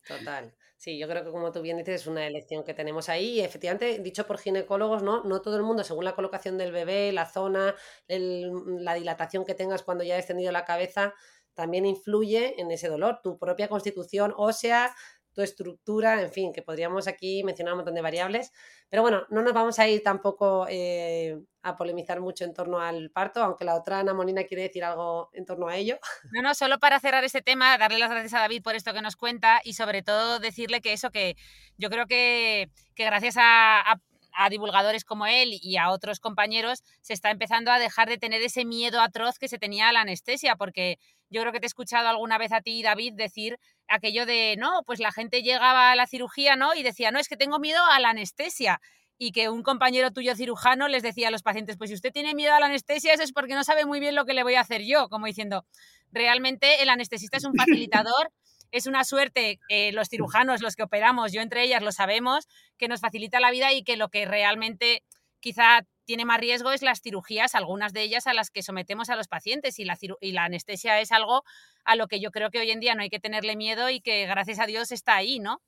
Total. 0.07 0.55
Sí, 0.83 0.99
yo 0.99 1.07
creo 1.07 1.25
que 1.25 1.31
como 1.31 1.53
tú 1.53 1.63
bien 1.63 1.77
dices, 1.77 2.01
es 2.01 2.07
una 2.09 2.27
elección 2.27 2.65
que 2.65 2.75
tenemos 2.75 3.09
ahí. 3.09 3.39
Y 3.39 3.41
efectivamente, 3.41 4.01
dicho 4.01 4.27
por 4.27 4.39
ginecólogos, 4.39 5.05
¿no? 5.05 5.23
No 5.23 5.41
todo 5.41 5.57
el 5.57 5.63
mundo, 5.63 5.85
según 5.85 6.05
la 6.05 6.17
colocación 6.17 6.59
del 6.59 6.73
bebé, 6.73 7.13
la 7.13 7.27
zona, 7.27 7.77
la 8.09 8.95
dilatación 8.95 9.45
que 9.45 9.55
tengas 9.55 9.85
cuando 9.85 10.03
ya 10.03 10.15
has 10.15 10.21
extendido 10.23 10.51
la 10.51 10.65
cabeza, 10.65 11.15
también 11.55 11.87
influye 11.87 12.61
en 12.61 12.73
ese 12.73 12.89
dolor. 12.89 13.21
Tu 13.23 13.39
propia 13.39 13.69
constitución 13.69 14.35
ósea, 14.37 14.93
tu 15.35 15.43
estructura, 15.43 16.21
en 16.21 16.31
fin, 16.31 16.53
que 16.53 16.63
podríamos 16.63 17.07
aquí 17.09 17.43
mencionar 17.45 17.75
un 17.75 17.79
montón 17.79 17.95
de 17.95 18.03
variables. 18.03 18.53
Pero 18.89 19.03
bueno, 19.03 19.23
no 19.31 19.43
nos 19.43 19.53
vamos 19.53 19.79
a 19.79 19.89
ir 19.89 20.03
tampoco 20.03 20.67
eh, 20.69 21.39
a 21.63 21.77
polemizar 21.77 22.21
mucho 22.21 22.45
en 22.45 22.53
torno 22.53 22.79
al 22.81 23.11
parto, 23.11 23.43
aunque 23.43 23.65
la 23.65 23.75
otra 23.77 24.01
Ana 24.01 24.13
Molina 24.15 24.45
quiere 24.45 24.65
decir 24.65 24.85
algo 24.85 25.31
en 25.33 25.45
torno 25.47 25.69
a 25.69 25.77
ello. 25.77 25.99
No, 26.33 26.43
no, 26.43 26.55
solo 26.55 26.79
para 26.79 27.01
cerrar 27.01 27.25
este 27.25 27.43
tema, 27.43 27.77
darle 27.79 27.99
las 27.99 28.11
gracias 28.11 28.35
a 28.35 28.41
David 28.41 28.63
por 28.63 28.75
esto 28.75 28.93
que 28.93 29.03
nos 29.03 29.17
cuenta 29.17 29.61
y 29.65 29.75
sobre 29.75 30.03
todo 30.03 30.39
decirle 30.39 30.81
que 30.81 30.93
eso, 30.93 31.11
que 31.11 31.37
yo 31.79 31.91
creo 31.91 32.07
que, 32.07 32.71
que 32.95 33.05
gracias 33.05 33.37
a, 33.39 33.81
a- 33.81 34.01
a 34.35 34.49
divulgadores 34.49 35.05
como 35.05 35.27
él 35.27 35.51
y 35.61 35.77
a 35.77 35.91
otros 35.91 36.19
compañeros 36.19 36.83
se 37.03 37.13
está 37.13 37.31
empezando 37.31 37.71
a 37.71 37.79
dejar 37.79 38.09
de 38.09 38.17
tener 38.17 38.41
ese 38.43 38.65
miedo 38.65 39.01
atroz 39.03 39.39
que 39.39 39.47
se 39.49 39.59
tenía 39.59 39.91
a 39.91 39.93
la 39.93 40.01
anestesia, 40.01 40.57
porque 40.57 40.97
yo 41.33 41.41
creo 41.41 41.53
que 41.53 41.61
te 41.61 41.67
he 41.67 41.69
escuchado 41.69 42.09
alguna 42.09 42.39
vez 42.39 42.53
a 42.53 42.61
ti, 42.61 42.83
David, 42.83 43.15
decir 43.17 43.59
aquello 43.89 44.27
de, 44.27 44.57
no, 44.59 44.83
pues 44.87 45.01
la 45.01 45.13
gente 45.13 45.43
llegaba 45.43 45.91
a 45.91 45.97
la 45.97 46.07
cirugía, 46.07 46.57
¿no? 46.57 46.75
Y 46.75 46.83
decía, 46.83 47.11
no, 47.11 47.19
es 47.19 47.29
que 47.29 47.37
tengo 47.37 47.59
miedo 47.59 47.81
a 47.91 47.99
la 48.01 48.11
anestesia. 48.11 48.81
Y 49.19 49.31
que 49.31 49.49
un 49.49 49.63
compañero 49.63 50.11
tuyo 50.11 50.35
cirujano 50.35 50.89
les 50.89 51.03
decía 51.03 51.29
a 51.29 51.31
los 51.31 51.43
pacientes, 51.43 51.77
pues 51.77 51.91
si 51.91 51.95
usted 51.95 52.13
tiene 52.13 52.35
miedo 52.35 52.55
a 52.55 52.61
la 52.61 52.67
anestesia, 52.67 53.15
eso 53.15 53.23
es 53.23 53.33
porque 53.33 53.55
no 53.55 53.63
sabe 53.63 53.87
muy 53.87 54.01
bien 54.01 54.15
lo 54.17 54.25
que 54.25 54.35
le 54.35 54.43
voy 54.43 54.55
a 54.57 54.61
hacer 54.61 54.83
yo, 54.83 55.09
como 55.09 55.27
diciendo, 55.27 55.65
realmente 56.11 56.83
el 56.83 56.89
anestesista 56.89 57.37
es 57.37 57.45
un 57.45 57.55
facilitador, 57.55 58.33
es 58.73 58.87
una 58.87 59.05
suerte, 59.05 59.61
eh, 59.69 59.93
los 59.93 60.09
cirujanos, 60.09 60.61
los 60.61 60.75
que 60.75 60.83
operamos, 60.83 61.33
yo 61.33 61.41
entre 61.41 61.63
ellas 61.63 61.83
lo 61.83 61.93
sabemos, 61.93 62.49
que 62.79 62.89
nos 62.89 63.01
facilita 63.01 63.39
la 63.39 63.51
vida 63.51 63.73
y 63.73 63.85
que 63.85 63.97
lo 63.97 64.09
que 64.09 64.25
realmente 64.25 65.05
quizá 65.41 65.87
tiene 66.13 66.27
más 66.27 66.41
riesgo 66.41 66.73
es 66.73 66.83
las 66.83 67.01
cirugías, 67.01 67.55
algunas 67.55 67.95
de 67.95 68.03
ellas 68.03 68.27
a 68.27 68.35
las 68.35 68.51
que 68.51 68.61
sometemos 68.61 69.09
a 69.09 69.17
los 69.17 69.29
pacientes 69.29 69.79
y 69.79 69.87
la, 69.87 69.97
ciru- 69.97 70.19
y 70.21 70.33
la 70.33 70.45
anestesia 70.45 71.01
es 71.01 71.11
algo 71.11 71.43
a 71.87 71.97
lo 71.97 72.07
que 72.07 72.21
yo 72.21 72.31
creo 72.31 72.51
que 72.51 72.59
hoy 72.59 72.71
en 72.71 72.81
día 72.81 72.95
no 72.95 73.01
hay 73.01 73.09
que 73.09 73.19
tenerle 73.19 73.57
miedo 73.57 73.89
y 73.89 74.03
que 74.03 74.27
gracias 74.27 74.61
a 74.61 74.67
Dios 74.67 74.93
está 74.93 75.17
ahí, 75.17 75.39
¿no? 75.41 75.63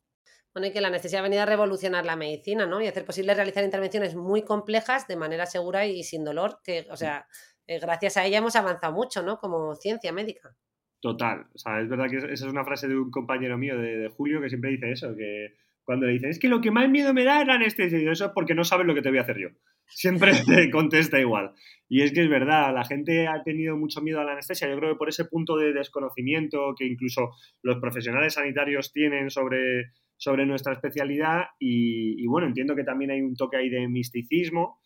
Bueno, 0.52 0.66
y 0.66 0.70
que 0.70 0.82
la 0.82 0.88
anestesia 0.88 1.20
ha 1.20 1.22
venido 1.22 1.40
a 1.40 1.46
revolucionar 1.46 2.04
la 2.04 2.14
medicina, 2.14 2.66
¿no? 2.66 2.82
Y 2.82 2.86
hacer 2.88 3.06
posible 3.06 3.32
realizar 3.32 3.64
intervenciones 3.64 4.16
muy 4.16 4.42
complejas 4.42 5.08
de 5.08 5.16
manera 5.16 5.46
segura 5.46 5.86
y 5.86 6.02
sin 6.02 6.24
dolor, 6.24 6.60
que, 6.62 6.86
o 6.90 6.96
sea, 6.98 7.26
eh, 7.66 7.78
gracias 7.78 8.18
a 8.18 8.26
ella 8.26 8.36
hemos 8.36 8.54
avanzado 8.54 8.92
mucho, 8.92 9.22
¿no? 9.22 9.38
Como 9.38 9.74
ciencia 9.76 10.12
médica. 10.12 10.54
Total. 11.00 11.46
O 11.54 11.58
sea, 11.58 11.80
es 11.80 11.88
verdad 11.88 12.10
que 12.10 12.18
esa 12.18 12.26
es 12.26 12.42
una 12.42 12.66
frase 12.66 12.86
de 12.86 12.98
un 12.98 13.10
compañero 13.10 13.56
mío 13.56 13.78
de, 13.78 13.96
de 13.96 14.08
Julio 14.10 14.42
que 14.42 14.50
siempre 14.50 14.72
dice 14.72 14.92
eso, 14.92 15.16
que 15.16 15.54
cuando 15.84 16.06
le 16.06 16.14
dicen, 16.14 16.30
es 16.30 16.38
que 16.38 16.48
lo 16.48 16.60
que 16.60 16.70
más 16.70 16.88
miedo 16.88 17.12
me 17.12 17.24
da 17.24 17.40
es 17.40 17.46
la 17.46 17.54
anestesia, 17.54 17.98
y 17.98 18.06
eso 18.06 18.26
es 18.26 18.32
porque 18.32 18.54
no 18.54 18.64
sabes 18.64 18.86
lo 18.86 18.94
que 18.94 19.02
te 19.02 19.10
voy 19.10 19.18
a 19.18 19.22
hacer 19.22 19.38
yo. 19.38 19.48
Siempre 19.86 20.32
te 20.46 20.70
contesta 20.70 21.20
igual. 21.20 21.52
Y 21.88 22.02
es 22.02 22.12
que 22.12 22.22
es 22.22 22.28
verdad, 22.28 22.74
la 22.74 22.84
gente 22.84 23.26
ha 23.28 23.42
tenido 23.42 23.76
mucho 23.76 24.00
miedo 24.00 24.20
a 24.20 24.24
la 24.24 24.32
anestesia, 24.32 24.68
yo 24.68 24.78
creo 24.78 24.92
que 24.92 24.98
por 24.98 25.08
ese 25.08 25.26
punto 25.26 25.56
de 25.56 25.72
desconocimiento 25.72 26.74
que 26.76 26.86
incluso 26.86 27.30
los 27.62 27.78
profesionales 27.78 28.34
sanitarios 28.34 28.92
tienen 28.92 29.30
sobre, 29.30 29.92
sobre 30.16 30.46
nuestra 30.46 30.72
especialidad 30.72 31.44
y, 31.58 32.22
y 32.22 32.26
bueno, 32.26 32.46
entiendo 32.46 32.74
que 32.74 32.84
también 32.84 33.10
hay 33.10 33.20
un 33.20 33.36
toque 33.36 33.58
ahí 33.58 33.68
de 33.68 33.86
misticismo, 33.88 34.80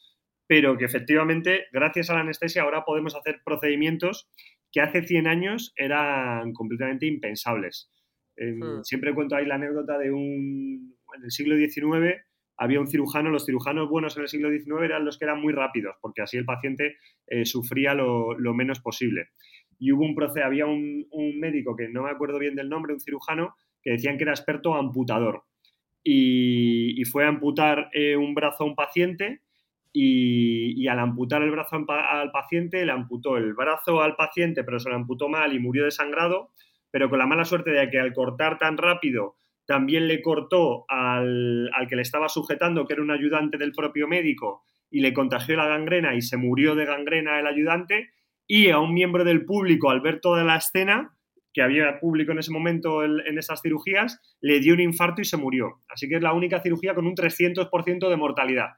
pero 0.48 0.76
que 0.76 0.86
efectivamente, 0.86 1.66
gracias 1.72 2.10
a 2.10 2.14
la 2.14 2.20
anestesia, 2.20 2.62
ahora 2.62 2.84
podemos 2.84 3.14
hacer 3.14 3.40
procedimientos 3.44 4.28
que 4.72 4.80
hace 4.80 5.02
100 5.02 5.26
años 5.26 5.72
eran 5.76 6.52
completamente 6.52 7.06
impensables. 7.06 7.90
Eh, 8.38 8.52
Hmm. 8.54 8.84
Siempre 8.84 9.14
cuento 9.14 9.36
ahí 9.36 9.46
la 9.46 9.56
anécdota 9.56 9.98
de 9.98 10.10
un... 10.12 10.96
En 11.16 11.24
el 11.24 11.30
siglo 11.30 11.56
XIX 11.56 12.16
había 12.56 12.80
un 12.80 12.86
cirujano, 12.88 13.30
los 13.30 13.46
cirujanos 13.46 13.88
buenos 13.88 14.16
en 14.16 14.22
el 14.22 14.28
siglo 14.28 14.50
XIX 14.50 14.82
eran 14.84 15.04
los 15.04 15.16
que 15.18 15.24
eran 15.24 15.40
muy 15.40 15.52
rápidos, 15.52 15.96
porque 16.00 16.22
así 16.22 16.36
el 16.36 16.44
paciente 16.44 16.96
eh, 17.26 17.44
sufría 17.44 17.94
lo, 17.94 18.38
lo 18.38 18.52
menos 18.54 18.80
posible. 18.80 19.28
Y 19.78 19.92
hubo 19.92 20.04
un 20.04 20.14
proce- 20.16 20.42
había 20.44 20.66
un, 20.66 21.06
un 21.10 21.38
médico 21.38 21.76
que 21.76 21.88
no 21.88 22.02
me 22.02 22.10
acuerdo 22.10 22.38
bien 22.38 22.56
del 22.56 22.68
nombre, 22.68 22.92
un 22.92 23.00
cirujano, 23.00 23.54
que 23.80 23.92
decían 23.92 24.16
que 24.18 24.24
era 24.24 24.32
experto 24.32 24.74
amputador. 24.74 25.44
Y, 26.04 27.00
y 27.00 27.04
fue 27.04 27.24
a 27.24 27.28
amputar 27.28 27.90
eh, 27.92 28.16
un 28.16 28.34
brazo 28.34 28.64
a 28.64 28.66
un 28.66 28.74
paciente 28.74 29.42
y, 29.92 30.80
y 30.80 30.88
al 30.88 30.98
amputar 30.98 31.42
el 31.42 31.50
brazo 31.50 31.76
al 31.88 32.30
paciente, 32.30 32.84
le 32.84 32.92
amputó 32.92 33.36
el 33.36 33.54
brazo 33.54 34.02
al 34.02 34.16
paciente, 34.16 34.64
pero 34.64 34.78
se 34.78 34.88
lo 34.90 34.96
amputó 34.96 35.28
mal 35.28 35.54
y 35.54 35.58
murió 35.58 35.84
desangrado, 35.84 36.50
pero 36.90 37.08
con 37.10 37.18
la 37.18 37.26
mala 37.26 37.44
suerte 37.44 37.70
de 37.70 37.90
que 37.90 37.98
al 37.98 38.12
cortar 38.12 38.58
tan 38.58 38.76
rápido 38.76 39.36
también 39.66 40.08
le 40.08 40.22
cortó 40.22 40.84
al, 40.88 41.70
al 41.74 41.88
que 41.88 41.96
le 41.96 42.02
estaba 42.02 42.28
sujetando, 42.28 42.86
que 42.86 42.94
era 42.94 43.02
un 43.02 43.10
ayudante 43.10 43.58
del 43.58 43.72
propio 43.72 44.08
médico, 44.08 44.62
y 44.90 45.00
le 45.00 45.12
contagió 45.12 45.56
la 45.56 45.66
gangrena 45.66 46.14
y 46.14 46.22
se 46.22 46.38
murió 46.38 46.74
de 46.74 46.86
gangrena 46.86 47.38
el 47.38 47.46
ayudante, 47.46 48.10
y 48.46 48.70
a 48.70 48.78
un 48.78 48.94
miembro 48.94 49.24
del 49.24 49.44
público, 49.44 49.90
al 49.90 50.00
ver 50.00 50.20
toda 50.20 50.42
la 50.42 50.56
escena, 50.56 51.14
que 51.52 51.62
había 51.62 51.98
público 51.98 52.32
en 52.32 52.38
ese 52.38 52.52
momento 52.52 53.04
en, 53.04 53.36
esas 53.36 53.60
cirugías, 53.60 54.20
le 54.40 54.60
dio 54.60 54.74
un 54.74 54.80
infarto 54.80 55.20
y 55.20 55.24
se 55.24 55.36
murió. 55.36 55.82
Así 55.88 56.08
que 56.08 56.16
es 56.16 56.22
la 56.22 56.32
única 56.32 56.62
cirugía 56.62 56.94
con 56.94 57.06
un 57.06 57.14
300% 57.14 58.08
de 58.08 58.16
mortalidad. 58.16 58.68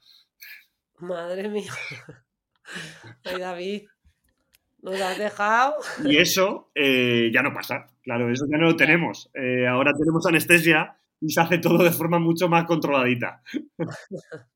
Madre 0.99 1.49
mía. 1.49 1.73
Ay, 3.25 3.39
David, 3.39 3.83
nos 4.83 5.01
has 5.01 5.19
dejado. 5.19 5.75
Y 6.05 6.17
eso 6.17 6.71
eh, 6.75 7.31
ya 7.33 7.43
no 7.43 7.53
pasa, 7.53 7.87
claro, 8.03 8.31
eso 8.31 8.47
ya 8.51 8.59
no 8.59 8.67
lo 8.67 8.77
tenemos. 8.77 9.31
Eh, 9.35 9.67
ahora 9.67 9.93
tenemos 9.93 10.27
anestesia 10.27 10.99
y 11.21 11.31
se 11.31 11.41
hace 11.41 11.59
todo 11.59 11.83
de 11.83 11.91
forma 11.91 12.19
mucho 12.19 12.49
más 12.49 12.65
controladita. 12.65 13.43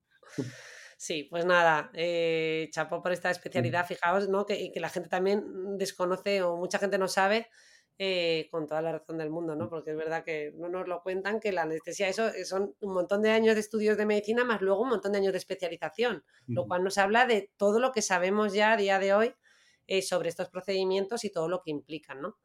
Sí, 0.97 1.25
pues 1.25 1.45
nada, 1.45 1.91
eh, 1.93 2.71
chapó 2.73 3.03
por 3.03 3.13
esta 3.13 3.31
especialidad, 3.31 3.87
fijaos, 3.87 4.29
¿no? 4.31 4.47
Que, 4.47 4.73
la 4.77 4.89
gente 4.89 5.11
también 5.11 5.77
desconoce 5.77 6.43
o 6.43 6.57
mucha 6.57 6.79
gente 6.79 6.97
no 6.97 7.09
sabe 7.09 7.49
eh, 7.99 8.49
con 8.51 8.67
toda 8.67 8.81
la 8.81 8.93
razón 8.93 9.19
del 9.19 9.29
mundo, 9.29 9.55
¿no? 9.55 9.69
Porque 9.69 9.91
es 9.91 9.97
verdad 9.99 10.25
que 10.25 10.53
no 10.57 10.69
nos 10.69 10.89
lo 10.89 11.03
cuentan, 11.03 11.41
que 11.41 11.53
la 11.53 11.63
anestesia, 11.63 12.09
eso 12.09 12.29
eh, 12.29 12.45
son 12.45 12.75
un 12.81 12.95
montón 12.95 13.21
de 13.21 13.31
años 13.31 13.55
de 13.55 13.61
estudios 13.61 13.99
de 13.99 14.07
medicina, 14.07 14.45
más 14.45 14.63
luego 14.63 14.83
un 14.83 14.89
montón 14.89 15.13
de 15.13 15.19
años 15.19 15.33
de 15.33 15.39
especialización, 15.39 16.25
lo 16.47 16.67
cual 16.67 16.83
nos 16.83 16.97
habla 16.97 17.27
de 17.27 17.53
todo 17.57 17.81
lo 17.81 17.93
que 17.93 18.01
sabemos 18.01 18.55
ya 18.55 18.73
a 18.73 18.77
día 18.77 18.99
de 18.99 19.13
hoy 19.13 19.35
eh, 19.87 20.01
sobre 20.01 20.31
estos 20.31 20.49
procedimientos 20.49 21.25
y 21.25 21.31
todo 21.31 21.49
lo 21.49 21.61
que 21.63 21.71
implican, 21.71 22.23
¿no? 22.23 22.39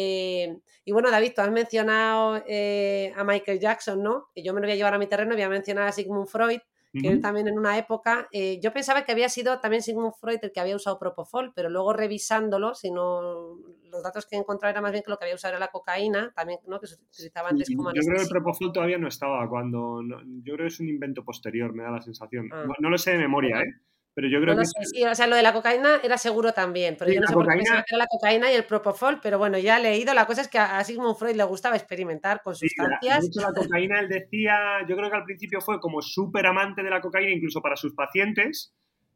Eh, 0.00 0.60
y 0.84 0.92
bueno, 0.92 1.10
David, 1.10 1.32
tú 1.34 1.40
has 1.40 1.50
mencionado 1.50 2.40
eh, 2.46 3.12
a 3.16 3.24
Michael 3.24 3.58
Jackson, 3.58 4.00
¿no? 4.00 4.28
Y 4.32 4.44
yo 4.44 4.54
me 4.54 4.60
lo 4.60 4.68
voy 4.68 4.74
a 4.74 4.76
llevar 4.76 4.94
a 4.94 4.98
mi 4.98 5.08
terreno, 5.08 5.34
voy 5.34 5.42
a 5.42 5.48
mencionar 5.48 5.88
a 5.88 5.92
Sigmund 5.92 6.28
Freud, 6.28 6.60
que 6.92 7.08
él 7.08 7.20
también 7.20 7.48
en 7.48 7.58
una 7.58 7.76
época, 7.76 8.28
eh, 8.30 8.60
yo 8.62 8.72
pensaba 8.72 9.04
que 9.04 9.10
había 9.10 9.28
sido 9.28 9.58
también 9.58 9.82
Sigmund 9.82 10.14
Freud 10.20 10.38
el 10.40 10.52
que 10.52 10.60
había 10.60 10.76
usado 10.76 11.00
Propofol, 11.00 11.52
pero 11.52 11.68
luego 11.68 11.92
revisándolo, 11.92 12.74
si 12.74 12.92
no, 12.92 13.58
los 13.90 14.02
datos 14.04 14.24
que 14.24 14.36
he 14.36 14.38
encontrado 14.38 14.70
era 14.70 14.80
más 14.80 14.92
bien 14.92 15.02
que 15.02 15.10
lo 15.10 15.18
que 15.18 15.24
había 15.24 15.34
usado 15.34 15.54
era 15.54 15.60
la 15.60 15.68
cocaína, 15.72 16.32
también, 16.32 16.60
¿no? 16.68 16.78
Que 16.78 16.86
se 16.86 16.94
utilizaba 16.94 17.48
antes 17.48 17.68
como 17.76 17.92
Yo 17.92 18.00
creo 18.00 18.16
que 18.18 18.22
el 18.22 18.28
Propofol 18.28 18.72
todavía 18.72 18.98
no 18.98 19.08
estaba 19.08 19.48
cuando, 19.48 20.00
yo 20.00 20.54
creo 20.54 20.58
que 20.58 20.66
es 20.68 20.78
un 20.78 20.88
invento 20.88 21.24
posterior, 21.24 21.72
me 21.72 21.82
da 21.82 21.90
la 21.90 22.02
sensación. 22.02 22.48
Ah. 22.52 22.64
No, 22.66 22.74
no 22.78 22.90
lo 22.90 22.98
sé 22.98 23.10
de 23.10 23.18
memoria, 23.18 23.62
¿eh? 23.62 23.74
Pero 24.18 24.26
yo 24.30 24.40
creo 24.40 24.54
No, 24.56 24.62
no 24.62 24.62
que... 24.62 24.66
sé, 24.84 24.84
sí, 24.96 25.04
o 25.04 25.14
sea, 25.14 25.28
lo 25.28 25.36
de 25.36 25.44
la 25.44 25.52
cocaína 25.52 26.00
era 26.02 26.18
seguro 26.18 26.52
también, 26.52 26.96
pero 26.98 27.08
Sí, 27.08 27.14
yo 27.14 27.20
no 27.20 27.26
la 27.26 27.28
sé 27.28 27.34
por 27.34 27.44
qué 27.44 27.46
cocaína- 27.46 27.62
pensaba 27.62 27.82
que 27.86 27.94
era 27.94 27.98
la 27.98 28.06
cocaína 28.08 28.50
y 28.50 28.54
el 28.56 28.64
propofol, 28.64 29.20
pero 29.22 29.38
bueno, 29.38 29.58
ya 29.58 29.78
he 29.78 29.82
leído, 29.84 30.12
la 30.12 30.26
cosa 30.26 30.40
es 30.40 30.48
que 30.48 30.58
a 30.58 30.82
Sigmund 30.82 31.16
Freud 31.16 31.36
le 31.36 31.44
gustaba 31.44 31.76
experimentar 31.76 32.42
con 32.42 32.56
Sí, 32.56 32.66
la- 32.76 32.84
sustancias. 32.98 33.20
de 33.20 33.26
hecho, 33.28 33.40
la 33.48 33.54
cocaína, 33.54 34.00
él 34.00 34.08
decía, 34.08 34.58
yo 34.88 34.96
creo 34.96 35.08
que 35.08 35.16
al 35.16 35.22
principio 35.24 35.60
fue 35.60 35.78
como 35.78 36.02
súper 36.02 36.46
amante 36.46 36.82
de 36.82 36.90
la 36.90 37.00
cocaína, 37.00 37.30
incluso 37.30 37.62
para 37.62 37.76
sus 37.76 37.94
pacientes, 37.94 38.74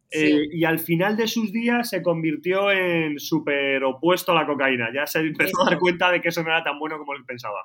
Sí. 0.08 0.18
eh, 0.30 0.46
y 0.52 0.64
al 0.64 0.78
final 0.78 1.16
de 1.16 1.26
sus 1.26 1.50
días 1.50 1.88
se 1.88 2.00
convirtió 2.00 2.70
en 2.70 3.18
súper 3.18 3.82
opuesto 3.82 4.30
a 4.30 4.34
la 4.36 4.46
cocaína. 4.46 4.90
Ya 4.94 5.04
se 5.06 5.18
empezó 5.18 5.62
a 5.62 5.70
dar 5.70 5.78
cuenta 5.80 6.12
de 6.12 6.20
que 6.20 6.28
eso 6.28 6.42
no 6.44 6.50
era 6.50 6.62
tan 6.62 6.78
bueno 6.78 6.96
como 6.98 7.14
él 7.14 7.24
pensaba. 7.26 7.58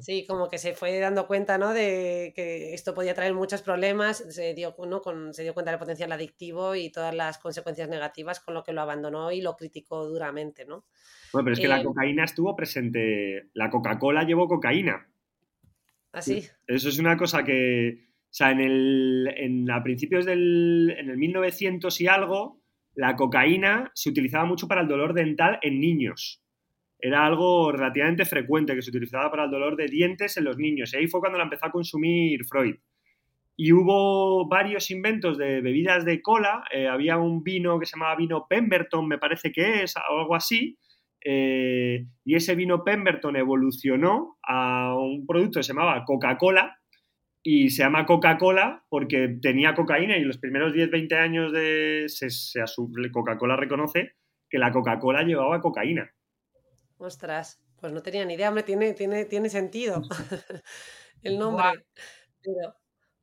Sí, 0.00 0.24
como 0.26 0.48
que 0.48 0.56
se 0.56 0.72
fue 0.72 0.98
dando 0.98 1.26
cuenta, 1.26 1.58
¿no? 1.58 1.74
De 1.74 2.32
que 2.34 2.72
esto 2.72 2.94
podía 2.94 3.14
traer 3.14 3.34
muchos 3.34 3.60
problemas, 3.60 4.18
se 4.34 4.54
dio, 4.54 4.74
¿no? 4.88 5.02
con, 5.02 5.34
se 5.34 5.42
dio 5.42 5.52
cuenta 5.52 5.70
del 5.70 5.78
potencial 5.78 6.10
adictivo 6.12 6.74
y 6.74 6.90
todas 6.90 7.14
las 7.14 7.38
consecuencias 7.38 7.90
negativas, 7.90 8.40
con 8.40 8.54
lo 8.54 8.62
que 8.62 8.72
lo 8.72 8.80
abandonó 8.80 9.32
y 9.32 9.42
lo 9.42 9.54
criticó 9.54 10.06
duramente, 10.06 10.64
¿no? 10.64 10.86
Bueno, 11.32 11.44
pero 11.44 11.54
es 11.54 11.60
que 11.60 11.68
la 11.68 11.80
Eh, 11.80 11.84
cocaína 11.84 12.24
estuvo 12.24 12.56
presente, 12.56 13.50
la 13.52 13.68
Coca-Cola 13.68 14.24
llevó 14.24 14.48
cocaína. 14.48 15.08
Así. 16.12 16.46
Eso 16.66 16.88
es 16.88 16.98
una 16.98 17.16
cosa 17.16 17.44
que, 17.44 18.08
o 18.08 18.34
sea, 18.34 18.50
en 18.50 18.60
el, 18.60 19.28
en, 19.36 19.70
a 19.70 19.82
principios 19.82 20.24
del 20.24 20.94
en 20.98 21.10
el 21.10 21.18
1900 21.18 22.00
y 22.00 22.06
algo, 22.06 22.62
la 22.94 23.14
cocaína 23.16 23.90
se 23.94 24.10
utilizaba 24.10 24.44
mucho 24.46 24.68
para 24.68 24.82
el 24.82 24.88
dolor 24.88 25.12
dental 25.14 25.58
en 25.62 25.80
niños. 25.80 26.41
Era 27.04 27.26
algo 27.26 27.72
relativamente 27.72 28.24
frecuente 28.24 28.76
que 28.76 28.80
se 28.80 28.90
utilizaba 28.90 29.28
para 29.28 29.46
el 29.46 29.50
dolor 29.50 29.74
de 29.74 29.86
dientes 29.86 30.36
en 30.36 30.44
los 30.44 30.56
niños. 30.56 30.94
Y 30.94 30.98
ahí 30.98 31.08
fue 31.08 31.18
cuando 31.18 31.36
la 31.36 31.44
empezó 31.44 31.66
a 31.66 31.72
consumir 31.72 32.44
Freud. 32.44 32.76
Y 33.56 33.72
hubo 33.72 34.48
varios 34.48 34.88
inventos 34.92 35.36
de 35.36 35.60
bebidas 35.60 36.04
de 36.04 36.22
cola. 36.22 36.62
Eh, 36.72 36.86
había 36.86 37.18
un 37.18 37.42
vino 37.42 37.80
que 37.80 37.86
se 37.86 37.96
llamaba 37.96 38.14
vino 38.14 38.46
Pemberton, 38.48 39.08
me 39.08 39.18
parece 39.18 39.50
que 39.50 39.82
es, 39.82 39.96
o 39.96 40.20
algo 40.20 40.36
así. 40.36 40.78
Eh, 41.24 42.06
y 42.24 42.36
ese 42.36 42.54
vino 42.54 42.84
Pemberton 42.84 43.34
evolucionó 43.34 44.38
a 44.40 44.96
un 44.96 45.26
producto 45.26 45.58
que 45.58 45.64
se 45.64 45.72
llamaba 45.72 46.04
Coca-Cola. 46.04 46.78
Y 47.42 47.70
se 47.70 47.82
llama 47.82 48.06
Coca-Cola 48.06 48.84
porque 48.88 49.38
tenía 49.42 49.74
cocaína 49.74 50.16
y 50.16 50.22
los 50.22 50.38
primeros 50.38 50.72
10-20 50.72 51.14
años 51.16 51.52
de 51.52 52.04
se, 52.06 52.30
se 52.30 52.60
Coca-Cola 53.10 53.56
reconoce 53.56 54.12
que 54.48 54.58
la 54.58 54.70
Coca-Cola 54.70 55.24
llevaba 55.24 55.60
cocaína. 55.60 56.12
Ostras, 57.02 57.60
pues 57.80 57.92
no 57.92 58.02
tenía 58.02 58.24
ni 58.24 58.34
idea, 58.34 58.48
hombre, 58.48 58.62
tiene, 58.62 58.94
tiene, 58.94 59.24
tiene 59.24 59.50
sentido 59.50 60.02
el 61.22 61.38
nombre. 61.38 61.84
Pero, 62.42 62.76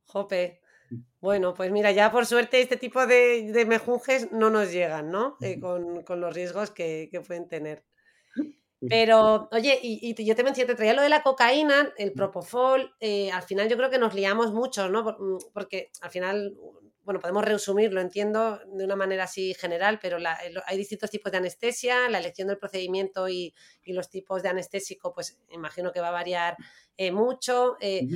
jope. 0.06 0.60
Bueno, 1.20 1.54
pues 1.54 1.70
mira, 1.72 1.92
ya 1.92 2.12
por 2.12 2.26
suerte 2.26 2.60
este 2.60 2.76
tipo 2.76 3.06
de, 3.06 3.52
de 3.52 3.66
mejunjes 3.66 4.32
no 4.32 4.50
nos 4.50 4.72
llegan, 4.72 5.10
¿no? 5.10 5.36
Eh, 5.42 5.60
con, 5.60 6.02
con 6.04 6.20
los 6.20 6.34
riesgos 6.34 6.70
que, 6.70 7.08
que 7.12 7.20
pueden 7.22 7.48
tener. 7.48 7.84
Pero, 8.88 9.48
oye, 9.52 9.78
y, 9.82 10.14
y 10.18 10.24
yo 10.24 10.34
te 10.34 10.42
mencioné, 10.42 10.66
te 10.68 10.74
traía 10.74 10.94
lo 10.94 11.02
de 11.02 11.10
la 11.10 11.22
cocaína, 11.22 11.92
el 11.98 12.12
propofol, 12.12 12.94
eh, 12.98 13.30
al 13.30 13.42
final 13.42 13.68
yo 13.68 13.76
creo 13.76 13.90
que 13.90 13.98
nos 13.98 14.14
liamos 14.14 14.52
mucho, 14.52 14.88
¿no? 14.88 15.02
Mm, 15.18 15.38
Porque 15.52 15.90
al 16.00 16.10
final, 16.10 16.56
bueno, 17.10 17.20
podemos 17.20 17.44
resumirlo, 17.44 18.00
entiendo, 18.00 18.60
de 18.66 18.84
una 18.84 18.96
manera 18.96 19.24
así 19.24 19.54
general, 19.54 19.98
pero 20.00 20.18
la- 20.18 20.34
el- 20.36 20.60
hay 20.66 20.76
distintos 20.78 21.10
tipos 21.10 21.32
de 21.32 21.38
anestesia, 21.38 22.08
la 22.08 22.18
elección 22.18 22.48
del 22.48 22.58
procedimiento 22.58 23.28
y, 23.28 23.54
y 23.82 23.92
los 23.92 24.10
tipos 24.10 24.42
de 24.42 24.48
anestésico, 24.50 25.12
pues 25.14 25.40
imagino 25.50 25.92
que 25.92 26.00
va 26.00 26.08
a 26.08 26.12
variar 26.12 26.56
eh, 26.96 27.12
mucho. 27.12 27.76
eh, 27.80 28.06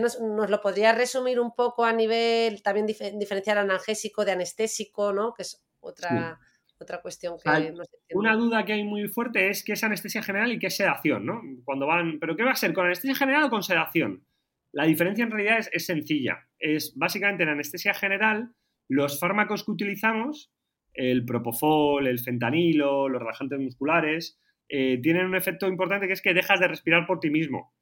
nos, 0.00 0.20
nos 0.20 0.48
lo 0.50 0.60
podría 0.60 0.92
resumir 0.92 1.40
un 1.40 1.52
poco 1.54 1.84
a 1.84 1.92
nivel, 1.92 2.62
también 2.62 2.86
dife- 2.86 3.16
diferenciar 3.18 3.58
analgésico 3.58 4.24
de 4.24 4.32
anestésico, 4.32 5.12
¿no? 5.12 5.34
Que 5.34 5.42
es 5.42 5.62
otra, 5.80 6.38
otra 6.78 7.00
cuestión 7.02 7.38
que 7.38 7.48
no 7.72 7.82
entiende. 7.82 7.88
Una 8.12 8.34
duda 8.36 8.64
que 8.64 8.72
hay 8.72 8.84
muy 8.84 9.08
fuerte 9.08 9.48
es 9.50 9.64
qué 9.64 9.72
es 9.72 9.82
anestesia 9.84 10.22
general 10.22 10.52
y 10.52 10.58
qué 10.58 10.68
es 10.68 10.76
sedación, 10.76 11.26
¿no? 11.26 11.40
Cuando 11.64 11.86
van, 11.86 12.18
¿pero 12.20 12.36
qué 12.36 12.44
va 12.44 12.52
a 12.52 12.56
ser? 12.56 12.72
¿Con 12.72 12.86
anestesia 12.86 13.14
general 13.14 13.44
o 13.44 13.50
con 13.50 13.62
sedación? 13.62 14.24
La 14.72 14.84
diferencia 14.84 15.24
en 15.24 15.30
realidad 15.30 15.58
es, 15.72 15.86
sencilla. 15.86 16.48
Es 16.58 16.94
básicamente 16.96 17.42
en 17.42 17.50
anestesia 17.50 17.94
general, 17.94 18.54
los 18.88 19.18
fármacos 19.18 19.64
que 19.64 19.72
utilizamos, 19.72 20.52
el 20.94 21.24
propofol, 21.24 22.06
el 22.06 22.18
fentanilo, 22.18 23.08
los 23.08 23.20
relajantes 23.20 23.58
musculares, 23.58 24.38
eh, 24.68 25.00
tienen 25.02 25.26
un 25.26 25.34
efecto 25.34 25.66
importante 25.66 26.06
que 26.06 26.12
es 26.12 26.22
que 26.22 26.34
dejas 26.34 26.60
de 26.60 26.68
respirar 26.68 27.06
por 27.06 27.20
ti 27.20 27.30
mismo. 27.30 27.72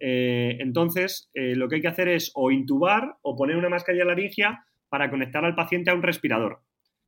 Eh, 0.00 0.56
entonces, 0.58 1.30
eh, 1.34 1.54
lo 1.54 1.68
que 1.68 1.76
hay 1.76 1.82
que 1.82 1.88
hacer 1.88 2.08
es 2.08 2.32
o 2.34 2.50
intubar 2.50 3.16
o 3.22 3.36
poner 3.36 3.56
una 3.56 3.68
mascarilla 3.68 4.04
laringia 4.04 4.64
para 4.88 5.10
conectar 5.10 5.44
al 5.44 5.54
paciente 5.54 5.90
a 5.90 5.94
un 5.94 6.02
respirador. 6.02 6.60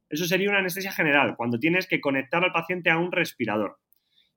Eso 0.08 0.26
sería 0.26 0.48
una 0.48 0.60
anestesia 0.60 0.92
general, 0.92 1.34
cuando 1.36 1.58
tienes 1.58 1.88
que 1.88 2.00
conectar 2.00 2.44
al 2.44 2.52
paciente 2.52 2.90
a 2.90 2.98
un 2.98 3.10
respirador. 3.10 3.78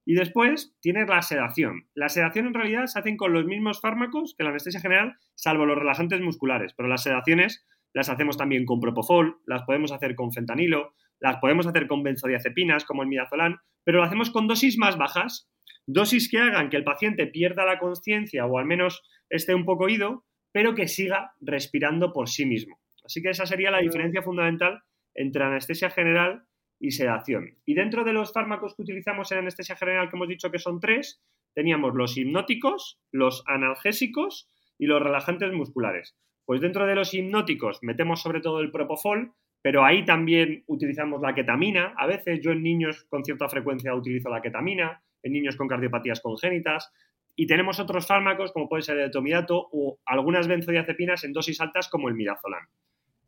Y 0.10 0.14
después 0.14 0.74
tienes 0.80 1.10
la 1.10 1.22
sedación. 1.22 1.90
La 1.94 2.08
sedación 2.08 2.48
en 2.48 2.54
realidad 2.54 2.86
se 2.86 2.98
hacen 2.98 3.18
con 3.18 3.34
los 3.34 3.44
mismos 3.44 3.82
fármacos 3.82 4.36
que 4.38 4.46
la 4.46 4.52
anestesia 4.52 4.80
general, 4.80 5.18
salvo 5.36 5.66
los 5.66 5.78
relajantes 5.78 6.22
musculares. 6.22 6.74
Pero 6.78 6.88
las 6.88 7.04
sedaciones 7.04 7.68
las 7.94 8.08
hacemos 8.08 8.38
también 8.38 8.64
con 8.64 8.80
propofol, 8.80 9.42
las 9.46 9.64
podemos 9.64 9.92
hacer 9.92 10.16
con 10.16 10.32
fentanilo, 10.32 10.94
las 11.20 11.40
podemos 11.40 11.68
hacer 11.68 11.88
con 11.88 12.04
benzodiazepinas, 12.04 12.86
como 12.86 13.04
el 13.04 13.10
midazolam, 13.10 13.58
pero 13.84 13.98
lo 13.98 14.06
hacemos 14.06 14.30
con 14.32 14.48
dosis 14.48 14.78
más 14.78 14.98
bajas. 14.98 15.52
Dosis 15.88 16.32
que 16.32 16.40
hagan 16.40 16.70
que 16.70 16.78
el 16.78 16.86
paciente 16.86 17.28
pierda 17.28 17.66
la 17.66 17.78
conciencia 17.78 18.46
o 18.46 18.58
al 18.60 18.66
menos 18.66 19.04
esté 19.30 19.56
un 19.56 19.66
poco 19.66 19.86
oído, 19.86 20.24
pero 20.54 20.74
que 20.74 20.88
siga 20.88 21.34
respirando 21.42 22.14
por 22.14 22.30
sí 22.30 22.46
mismo. 22.46 22.80
Así 23.04 23.22
que 23.22 23.32
esa 23.32 23.46
sería 23.46 23.72
la 23.72 23.80
diferencia 23.80 24.22
fundamental 24.22 24.84
entre 25.14 25.44
anestesia 25.44 25.90
general 25.90 26.48
y 26.80 26.92
sedación. 26.92 27.58
Y 27.66 27.74
dentro 27.74 28.04
de 28.04 28.14
los 28.14 28.34
fármacos 28.34 28.76
que 28.76 28.84
utilizamos 28.84 29.32
en 29.32 29.40
anestesia 29.40 29.76
general, 29.76 30.10
que 30.10 30.16
hemos 30.16 30.28
dicho 30.28 30.52
que 30.52 30.60
son 30.60 30.80
tres, 30.80 31.22
teníamos 31.54 31.96
los 31.96 32.18
hipnóticos, 32.18 33.00
los 33.12 33.44
analgésicos 33.48 34.50
y 34.78 34.86
los 34.86 35.02
relajantes 35.02 35.52
musculares. 35.54 36.16
Pues 36.46 36.62
dentro 36.62 36.86
de 36.86 36.96
los 36.96 37.14
hipnóticos 37.14 37.80
metemos 37.82 38.22
sobre 38.22 38.42
todo 38.42 38.62
el 38.62 38.72
propofol, 38.72 39.34
pero 39.62 39.84
ahí 39.84 40.06
también 40.06 40.64
utilizamos 40.68 41.22
la 41.22 41.34
ketamina. 41.34 41.94
A 41.98 42.08
veces 42.08 42.40
yo 42.42 42.52
en 42.52 42.64
niños 42.64 43.06
con 43.10 43.26
cierta 43.26 43.50
frecuencia 43.50 43.94
utilizo 43.96 44.30
la 44.30 44.42
ketamina, 44.42 45.02
en 45.24 45.34
niños 45.34 45.56
con 45.56 45.68
cardiopatías 45.68 46.22
congénitas. 46.22 46.92
Y 47.36 47.48
tenemos 47.48 47.80
otros 47.80 48.08
fármacos 48.08 48.52
como 48.52 48.70
puede 48.70 48.84
ser 48.84 48.98
el 48.98 49.08
etomidato 49.08 49.68
o 49.72 50.00
algunas 50.06 50.48
benzodiazepinas 50.48 51.24
en 51.24 51.34
dosis 51.34 51.60
altas 51.60 51.90
como 51.90 52.08
el 52.08 52.16
midazolam. 52.16 52.68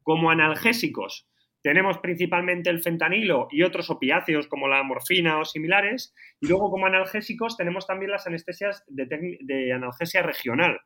Como 0.02 0.32
analgésicos 0.32 1.28
tenemos 1.62 1.98
principalmente 1.98 2.70
el 2.70 2.82
fentanilo 2.82 3.48
y 3.52 3.64
otros 3.64 3.90
opiáceos 3.90 4.48
como 4.48 4.68
la 4.68 4.82
morfina 4.84 5.40
o 5.40 5.46
similares. 5.46 6.14
Y 6.40 6.48
luego 6.48 6.72
como 6.72 6.86
analgésicos 6.86 7.58
tenemos 7.58 7.86
también 7.86 8.12
las 8.12 8.28
anestesias 8.28 8.84
de, 8.88 9.74
analgesia 9.74 10.22
regional. 10.22 10.80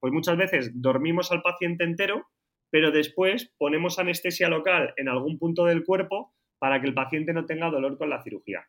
Pues 0.00 0.12
muchas 0.12 0.36
veces 0.36 0.70
dormimos 0.74 1.32
al 1.32 1.42
paciente 1.42 1.84
entero, 1.84 2.28
pero 2.70 2.90
después 2.90 3.52
ponemos 3.58 3.98
anestesia 3.98 4.48
local 4.48 4.92
en 4.96 5.08
algún 5.08 5.38
punto 5.38 5.64
del 5.64 5.84
cuerpo 5.84 6.34
para 6.58 6.80
que 6.80 6.88
el 6.88 6.94
paciente 6.94 7.32
no 7.32 7.46
tenga 7.46 7.70
dolor 7.70 7.96
con 7.96 8.10
la 8.10 8.22
cirugía. 8.22 8.66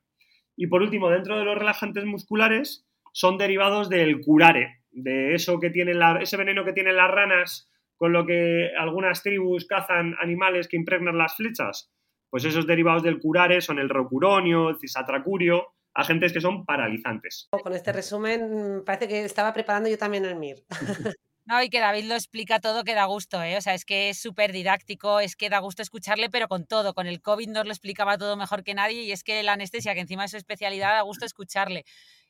Y 0.56 0.68
por 0.68 0.82
último, 0.82 1.10
dentro 1.10 1.38
de 1.38 1.46
los 1.46 1.58
relajantes 1.58 2.06
musculares, 2.06 2.86
son 3.12 3.38
derivados 3.38 3.90
del 3.90 4.22
curare, 4.22 4.82
de 4.92 5.34
eso 5.34 5.60
que 5.60 5.70
tienen 5.70 6.00
ese 6.22 6.38
veneno 6.38 6.64
que 6.64 6.74
tienen 6.74 6.96
las 6.96 7.12
ranas 7.12 7.69
con 8.00 8.14
lo 8.14 8.26
que 8.26 8.72
algunas 8.80 9.22
tribus 9.22 9.68
cazan 9.68 10.16
animales 10.22 10.68
que 10.68 10.78
impregnan 10.78 11.18
las 11.18 11.36
flechas. 11.36 11.92
Pues 12.32 12.46
esos 12.46 12.66
derivados 12.66 13.04
del 13.04 13.20
curare 13.20 13.60
son 13.60 13.78
el 13.78 13.90
rocuronio, 13.90 14.70
el 14.70 14.80
cisatracurio, 14.80 15.74
agentes 15.94 16.32
que 16.32 16.40
son 16.40 16.66
paralizantes. 16.66 17.50
Con 17.52 17.74
este 17.74 17.92
resumen 17.92 18.78
mm, 18.78 18.86
parece 18.86 19.08
que 19.08 19.26
estaba 19.26 19.54
preparando 19.54 19.90
yo 19.90 19.98
también 19.98 20.26
el 20.26 20.38
MIR. 20.38 20.64
No, 21.50 21.64
y 21.64 21.72
que 21.72 21.80
David 21.80 22.04
lo 22.04 22.14
explica 22.14 22.60
todo 22.60 22.84
que 22.84 22.94
da 22.94 23.06
gusto, 23.06 23.42
¿eh? 23.42 23.58
O 23.58 23.62
sea, 23.62 23.74
es 23.74 23.84
que 23.84 24.10
es 24.10 24.22
súper 24.22 24.52
didáctico, 24.52 25.20
es 25.20 25.36
que 25.36 25.50
da 25.50 25.58
gusto 25.58 25.82
escucharle, 25.82 26.30
pero 26.30 26.48
con 26.48 26.68
todo. 26.68 26.94
Con 26.94 27.08
el 27.08 27.24
COVID 27.24 27.50
nos 27.50 27.66
lo 27.66 27.72
explicaba 27.72 28.20
todo 28.20 28.38
mejor 28.38 28.64
que 28.64 28.76
nadie 28.76 29.02
y 29.02 29.12
es 29.12 29.24
que 29.24 29.42
la 29.42 29.54
anestesia, 29.54 29.96
que 29.96 30.02
encima 30.02 30.26
es 30.26 30.32
su 30.32 30.38
especialidad, 30.38 30.94
da 30.94 31.02
gusto 31.02 31.26
escucharle. 31.26 31.86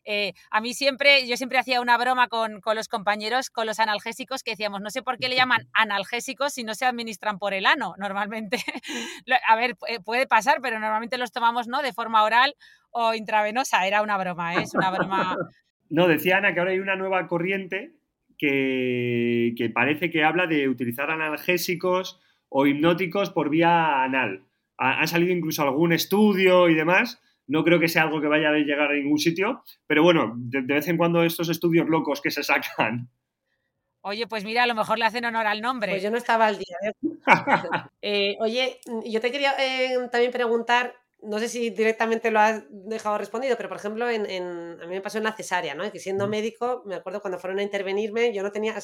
Eh, 0.05 0.31
a 0.51 0.61
mí 0.61 0.73
siempre, 0.73 1.27
yo 1.27 1.35
siempre 1.35 1.57
hacía 1.57 1.81
una 1.81 1.97
broma 1.97 2.29
con, 2.29 2.61
con, 2.61 2.77
los 2.77 2.87
compañeros, 2.87 3.49
con 3.49 3.65
los 3.67 3.81
analgésicos, 3.81 4.41
que 4.41 4.51
decíamos, 4.51 4.79
no 4.79 4.89
sé 4.89 5.03
por 5.03 5.17
qué 5.17 5.27
le 5.27 5.35
llaman 5.35 5.67
analgésicos 5.73 6.53
si 6.53 6.63
no 6.63 6.73
se 6.73 6.85
administran 6.85 7.39
por 7.39 7.53
el 7.53 7.65
ano, 7.65 7.95
normalmente. 7.97 8.59
a 9.49 9.55
ver, 9.57 9.75
puede 10.05 10.27
pasar, 10.27 10.59
pero 10.61 10.79
normalmente 10.79 11.17
los 11.17 11.33
tomamos, 11.33 11.67
¿no? 11.67 11.81
De 11.81 11.91
forma 11.91 12.23
oral 12.23 12.55
o 12.89 13.13
intravenosa. 13.13 13.85
Era 13.85 14.01
una 14.01 14.17
broma, 14.17 14.55
¿eh? 14.55 14.63
es 14.63 14.73
una 14.73 14.91
broma. 14.91 15.35
No, 15.91 16.07
decía 16.07 16.37
Ana 16.37 16.53
que 16.53 16.59
ahora 16.59 16.71
hay 16.73 16.77
una 16.77 16.95
nueva 16.95 17.25
corriente 17.25 17.98
que, 18.39 19.71
parece 19.73 20.09
que 20.09 20.23
habla 20.23 20.47
de 20.47 20.67
utilizar 20.67 21.11
analgésicos 21.11 22.19
o 22.47 22.65
hipnóticos 22.65 23.29
por 23.29 23.49
vía 23.49 24.03
anal. 24.03 24.45
Ha, 24.77 25.05
salido 25.07 25.33
incluso 25.33 25.61
algún 25.61 25.91
estudio 25.91 26.69
y 26.69 26.73
demás. 26.73 27.21
No 27.47 27.63
creo 27.63 27.79
que 27.79 27.89
sea 27.89 28.03
algo 28.03 28.21
que 28.21 28.27
vaya 28.27 28.49
a 28.49 28.53
llegar 28.53 28.91
a 28.91 28.93
ningún 28.93 29.19
sitio, 29.19 29.63
pero 29.85 30.03
bueno, 30.03 30.33
de, 30.37 30.61
vez 30.61 30.87
en 30.87 30.97
cuando 30.97 31.23
estos 31.23 31.49
estudios 31.49 31.89
locos 31.89 32.21
que 32.21 32.31
se 32.31 32.43
sacan. 32.43 33.09
Oye, 34.01 34.27
pues 34.27 34.45
mira, 34.45 34.63
a 34.63 34.67
lo 34.67 34.75
mejor 34.75 34.97
le 34.97 35.05
hacen 35.05 35.25
honor 35.25 35.45
al 35.45 35.59
nombre. 35.59 35.91
Pues 35.91 36.03
yo 36.03 36.11
no 36.11 36.17
estaba 36.17 36.47
al 36.47 36.57
día. 36.57 36.77
¿eh? 36.83 36.93
Eh, 38.01 38.37
oye, 38.39 38.79
yo 39.05 39.19
te 39.19 39.29
quería 39.29 39.53
eh, 39.59 40.07
también 40.09 40.31
preguntar 40.31 40.95
no 41.21 41.39
sé 41.39 41.49
si 41.49 41.69
directamente 41.69 42.31
lo 42.31 42.39
has 42.39 42.63
dejado 42.69 43.17
respondido, 43.17 43.57
pero 43.57 43.69
por 43.69 43.77
ejemplo, 43.77 44.09
en, 44.09 44.79
a 44.81 44.85
mí 44.85 44.95
me 44.95 45.01
pasó 45.01 45.17
en 45.17 45.25
la 45.25 45.33
cesárea, 45.33 45.75
¿no? 45.75 45.89
Que 45.91 45.99
siendo 45.99 46.27
médico, 46.27 46.83
me 46.85 46.95
acuerdo 46.95 47.21
cuando 47.21 47.39
fueron 47.39 47.59
a 47.59 47.63
intervenirme, 47.63 48.33
yo 48.33 48.43
no 48.43 48.51
tenía, 48.51 48.75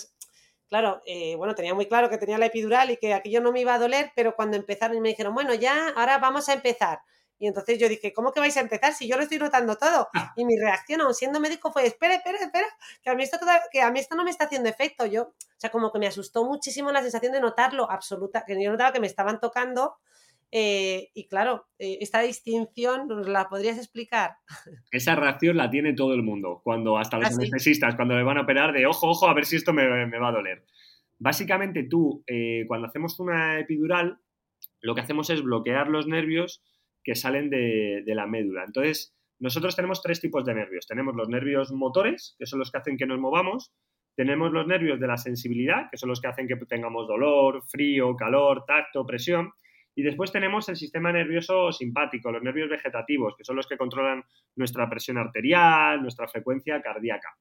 claro, 0.67 1.01
eh, 1.05 1.36
bueno, 1.36 1.55
tenía 1.55 1.73
muy 1.73 1.88
claro 1.88 2.09
que 2.09 2.17
tenía 2.17 2.38
la 2.38 2.47
epidural 2.47 2.91
y 2.91 2.97
que 2.97 3.13
aquello 3.13 3.41
no 3.41 3.51
me 3.51 3.61
iba 3.61 3.73
a 3.73 3.79
doler, 3.79 4.11
pero 4.15 4.36
cuando 4.36 4.57
empezaron 4.57 4.97
y 4.97 5.01
me 5.01 5.09
dijeron, 5.09 5.33
bueno, 5.33 5.53
ya, 5.53 5.89
ahora 5.95 6.17
vamos 6.17 6.49
a 6.49 6.53
empezar. 6.53 6.99
Y 7.38 7.47
entonces 7.47 7.77
yo 7.77 7.89
dije, 7.89 8.13
¿cómo 8.13 8.31
que 8.31 8.39
vais 8.39 8.55
a 8.55 8.61
empezar 8.61 8.93
si 8.93 9.07
yo 9.07 9.17
lo 9.17 9.23
estoy 9.23 9.39
notando 9.39 9.75
todo? 9.75 10.07
Y 10.38 10.45
mi 10.45 10.57
reacción, 10.57 11.01
aún 11.01 11.13
siendo 11.13 11.39
médico, 11.39 11.71
fue, 11.71 11.86
espera, 11.86 12.15
espera, 12.15 12.38
espera, 12.39 12.67
que 13.03 13.09
a 13.09 13.15
mí 13.15 13.23
esto, 13.23 13.38
que 13.71 13.81
a 13.81 13.91
mí 13.91 13.99
esto 13.99 14.15
no 14.15 14.23
me 14.23 14.31
está 14.31 14.45
haciendo 14.45 14.69
efecto. 14.69 15.05
Yo, 15.05 15.23
o 15.23 15.33
sea, 15.57 15.69
como 15.69 15.91
que 15.91 15.99
me 15.99 16.07
asustó 16.07 16.45
muchísimo 16.45 16.91
la 16.91 17.01
sensación 17.01 17.33
de 17.33 17.41
notarlo 17.41 17.91
absoluta, 17.91 18.45
que 18.45 18.61
yo 18.61 18.71
notaba 18.71 18.93
que 18.93 19.01
me 19.01 19.07
estaban 19.07 19.41
tocando 19.41 19.97
eh, 20.52 21.10
y 21.14 21.28
claro, 21.28 21.66
eh, 21.80 21.98
esta 22.02 22.22
distinción, 22.22 23.08
la 23.32 23.50
podrías 23.50 23.78
explicar? 23.78 24.36
Esa 24.91 25.16
reacción 25.16 25.58
la 25.58 25.70
tiene 25.70 25.93
todo 25.93 26.14
el 26.14 26.24
mundo, 26.24 26.62
cuando 26.64 26.98
hasta 26.98 27.18
los 27.18 27.30
¿Ah, 27.30 27.34
anestesistas, 27.36 27.96
cuando 27.96 28.16
le 28.16 28.24
van 28.24 28.38
a 28.38 28.41
operar 28.41 28.74
de 28.74 28.86
ojo, 28.86 29.10
ojo, 29.10 29.28
a 29.28 29.34
ver 29.34 29.46
si 29.46 29.56
esto 29.56 29.74
me, 29.74 29.86
va 29.88 30.28
a 30.30 30.32
doler. 30.32 30.66
Básicamente 31.18 31.84
tú, 31.84 32.24
eh, 32.28 32.66
cuando 32.68 32.88
hacemos 32.88 33.20
una 33.20 33.60
epidural, 33.60 34.20
lo 34.82 34.96
que 34.96 35.02
hacemos 35.02 35.30
es 35.30 35.41
bloquear 35.41 35.89
los 35.89 36.08
nervios 36.08 36.64
que 37.04 37.16
salen 37.16 37.50
de, 37.50 38.04
de 38.06 38.16
la 38.16 38.28
médula. 38.28 38.64
Entonces, 38.66 39.16
nosotros 39.39 39.76
tenemos 39.76 40.02
tres 40.02 40.22
tipos 40.22 40.46
de 40.46 40.56
nervios. 40.56 40.88
Tenemos 40.88 41.16
los 41.16 41.30
nervios 41.30 41.72
motores, 41.72 42.36
que 42.39 42.46
son 42.46 42.60
los 42.60 42.72
que 42.72 42.78
hacen 42.78 42.98
que 42.98 43.06
nos 43.06 43.20
movamos. 43.20 43.74
Tenemos 44.16 44.52
los 44.52 44.66
nervios 44.66 45.00
de 45.00 45.08
la 45.08 45.18
sensibilidad, 45.18 45.89
que 45.91 45.98
son 45.98 46.10
los 46.10 46.22
que 46.22 46.28
hacen 46.28 46.48
que 46.48 46.56
tengamos 46.68 47.08
dolor, 47.08 47.64
frío, 47.68 48.16
calor, 48.16 48.64
tacto, 48.66 49.06
presión. 49.06 49.52
Y 49.96 50.04
después 50.04 50.32
tenemos 50.32 50.68
el 50.68 50.76
sistema 50.76 51.12
nervioso 51.12 51.72
simpático, 51.72 52.32
los 52.32 52.43
nervios 52.43 52.70
vegetativos, 52.70 53.36
que 53.38 53.46
son 53.46 53.56
los 53.56 53.66
que 53.66 53.78
controlan 53.78 54.24
nuestra 54.56 54.89
presión 54.89 55.18
arterial, 55.18 56.02
nuestra 56.02 56.28
frecuencia 56.28 56.82
cardíaca. 56.82 57.38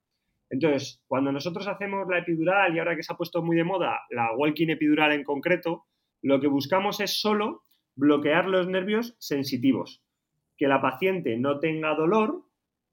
Entonces, 0.50 1.02
cuando 1.08 1.32
nosotros 1.32 1.66
hacemos 1.66 2.06
la 2.08 2.18
epidural 2.18 2.74
y 2.74 2.78
ahora 2.78 2.94
que 2.94 3.02
se 3.02 3.12
ha 3.12 3.16
puesto 3.16 3.42
muy 3.42 3.56
de 3.56 3.64
moda 3.64 4.02
la 4.10 4.32
walking 4.36 4.68
epidural 4.68 5.12
en 5.12 5.24
concreto, 5.24 5.86
lo 6.22 6.40
que 6.40 6.46
buscamos 6.46 7.00
es 7.00 7.20
solo 7.20 7.62
bloquear 7.96 8.46
los 8.46 8.68
nervios 8.68 9.16
sensitivos, 9.18 10.02
que 10.56 10.68
la 10.68 10.80
paciente 10.80 11.36
no 11.36 11.58
tenga 11.58 11.94
dolor, 11.94 12.44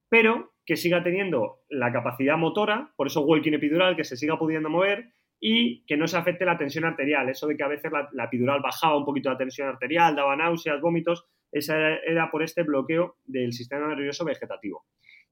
pero 0.10 0.54
que 0.66 0.76
siga 0.76 1.04
teniendo 1.04 1.60
la 1.70 1.92
capacidad 1.92 2.38
motora, 2.38 2.94
por 2.96 3.08
eso 3.08 3.22
walking 3.22 3.54
epidural, 3.54 3.96
que 3.96 4.04
se 4.04 4.18
siga 4.18 4.40
pudiendo 4.40 4.70
mover 4.70 5.14
y 5.44 5.84
que 5.86 5.98
no 5.98 6.08
se 6.08 6.18
afecte 6.18 6.46
la 6.46 6.58
tensión 6.58 6.86
arterial. 6.86 7.28
Eso 7.28 7.48
de 7.48 7.58
que 7.58 7.64
a 7.64 7.68
veces 7.68 7.92
la, 8.14 8.26
epidural 8.26 8.62
bajaba 8.62 8.96
un 8.96 9.04
poquito 9.04 9.32
la 9.32 9.38
tensión 9.38 9.68
arterial, 9.68 10.16
daba 10.16 10.36
náuseas, 10.36 10.80
vómitos, 10.80 11.26
esa 11.52 11.96
era, 11.96 12.30
por 12.30 12.44
este 12.44 12.62
bloqueo 12.62 13.18
del 13.26 13.52
sistema 13.52 13.88
nervioso 13.88 14.24
vegetativo. 14.24 14.86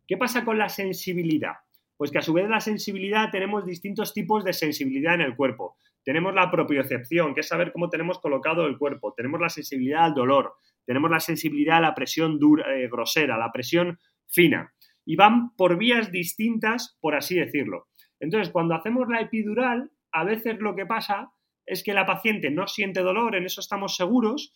¿Qué 0.07 0.17
pasa 0.17 0.43
con 0.43 0.57
la 0.57 0.67
sensibilidad? 0.67 1.53
Pues 1.95 2.09
que 2.09 2.17
a 2.17 2.23
su 2.23 2.33
vez 2.33 2.49
la 2.49 2.59
sensibilidad 2.59 3.29
tenemos 3.29 3.65
distintos 3.65 4.11
tipos 4.11 4.43
de 4.43 4.51
sensibilidad 4.51 5.13
en 5.13 5.21
el 5.21 5.35
cuerpo. 5.35 5.77
Tenemos 6.03 6.33
la 6.33 6.49
propiocepción, 6.49 7.35
que 7.35 7.41
es 7.41 7.47
saber 7.47 7.71
cómo 7.71 7.89
tenemos 7.89 8.19
colocado 8.19 8.65
el 8.65 8.79
cuerpo. 8.79 9.13
Tenemos 9.13 9.39
la 9.39 9.49
sensibilidad 9.49 10.05
al 10.05 10.15
dolor. 10.15 10.53
Tenemos 10.85 11.11
la 11.11 11.19
sensibilidad 11.19 11.77
a 11.77 11.81
la 11.81 11.93
presión 11.93 12.39
dura, 12.39 12.73
eh, 12.75 12.87
grosera, 12.89 13.37
la 13.37 13.51
presión 13.51 13.99
fina. 14.25 14.73
Y 15.05 15.15
van 15.15 15.55
por 15.55 15.77
vías 15.77 16.11
distintas, 16.11 16.97
por 16.99 17.15
así 17.15 17.35
decirlo. 17.35 17.89
Entonces, 18.19 18.51
cuando 18.51 18.75
hacemos 18.75 19.07
la 19.07 19.21
epidural, 19.21 19.91
a 20.11 20.23
veces 20.23 20.59
lo 20.59 20.75
que 20.75 20.85
pasa 20.85 21.31
es 21.65 21.83
que 21.83 21.93
la 21.93 22.05
paciente 22.05 22.49
no 22.49 22.67
siente 22.67 23.01
dolor, 23.01 23.35
en 23.35 23.45
eso 23.45 23.61
estamos 23.61 23.95
seguros, 23.95 24.53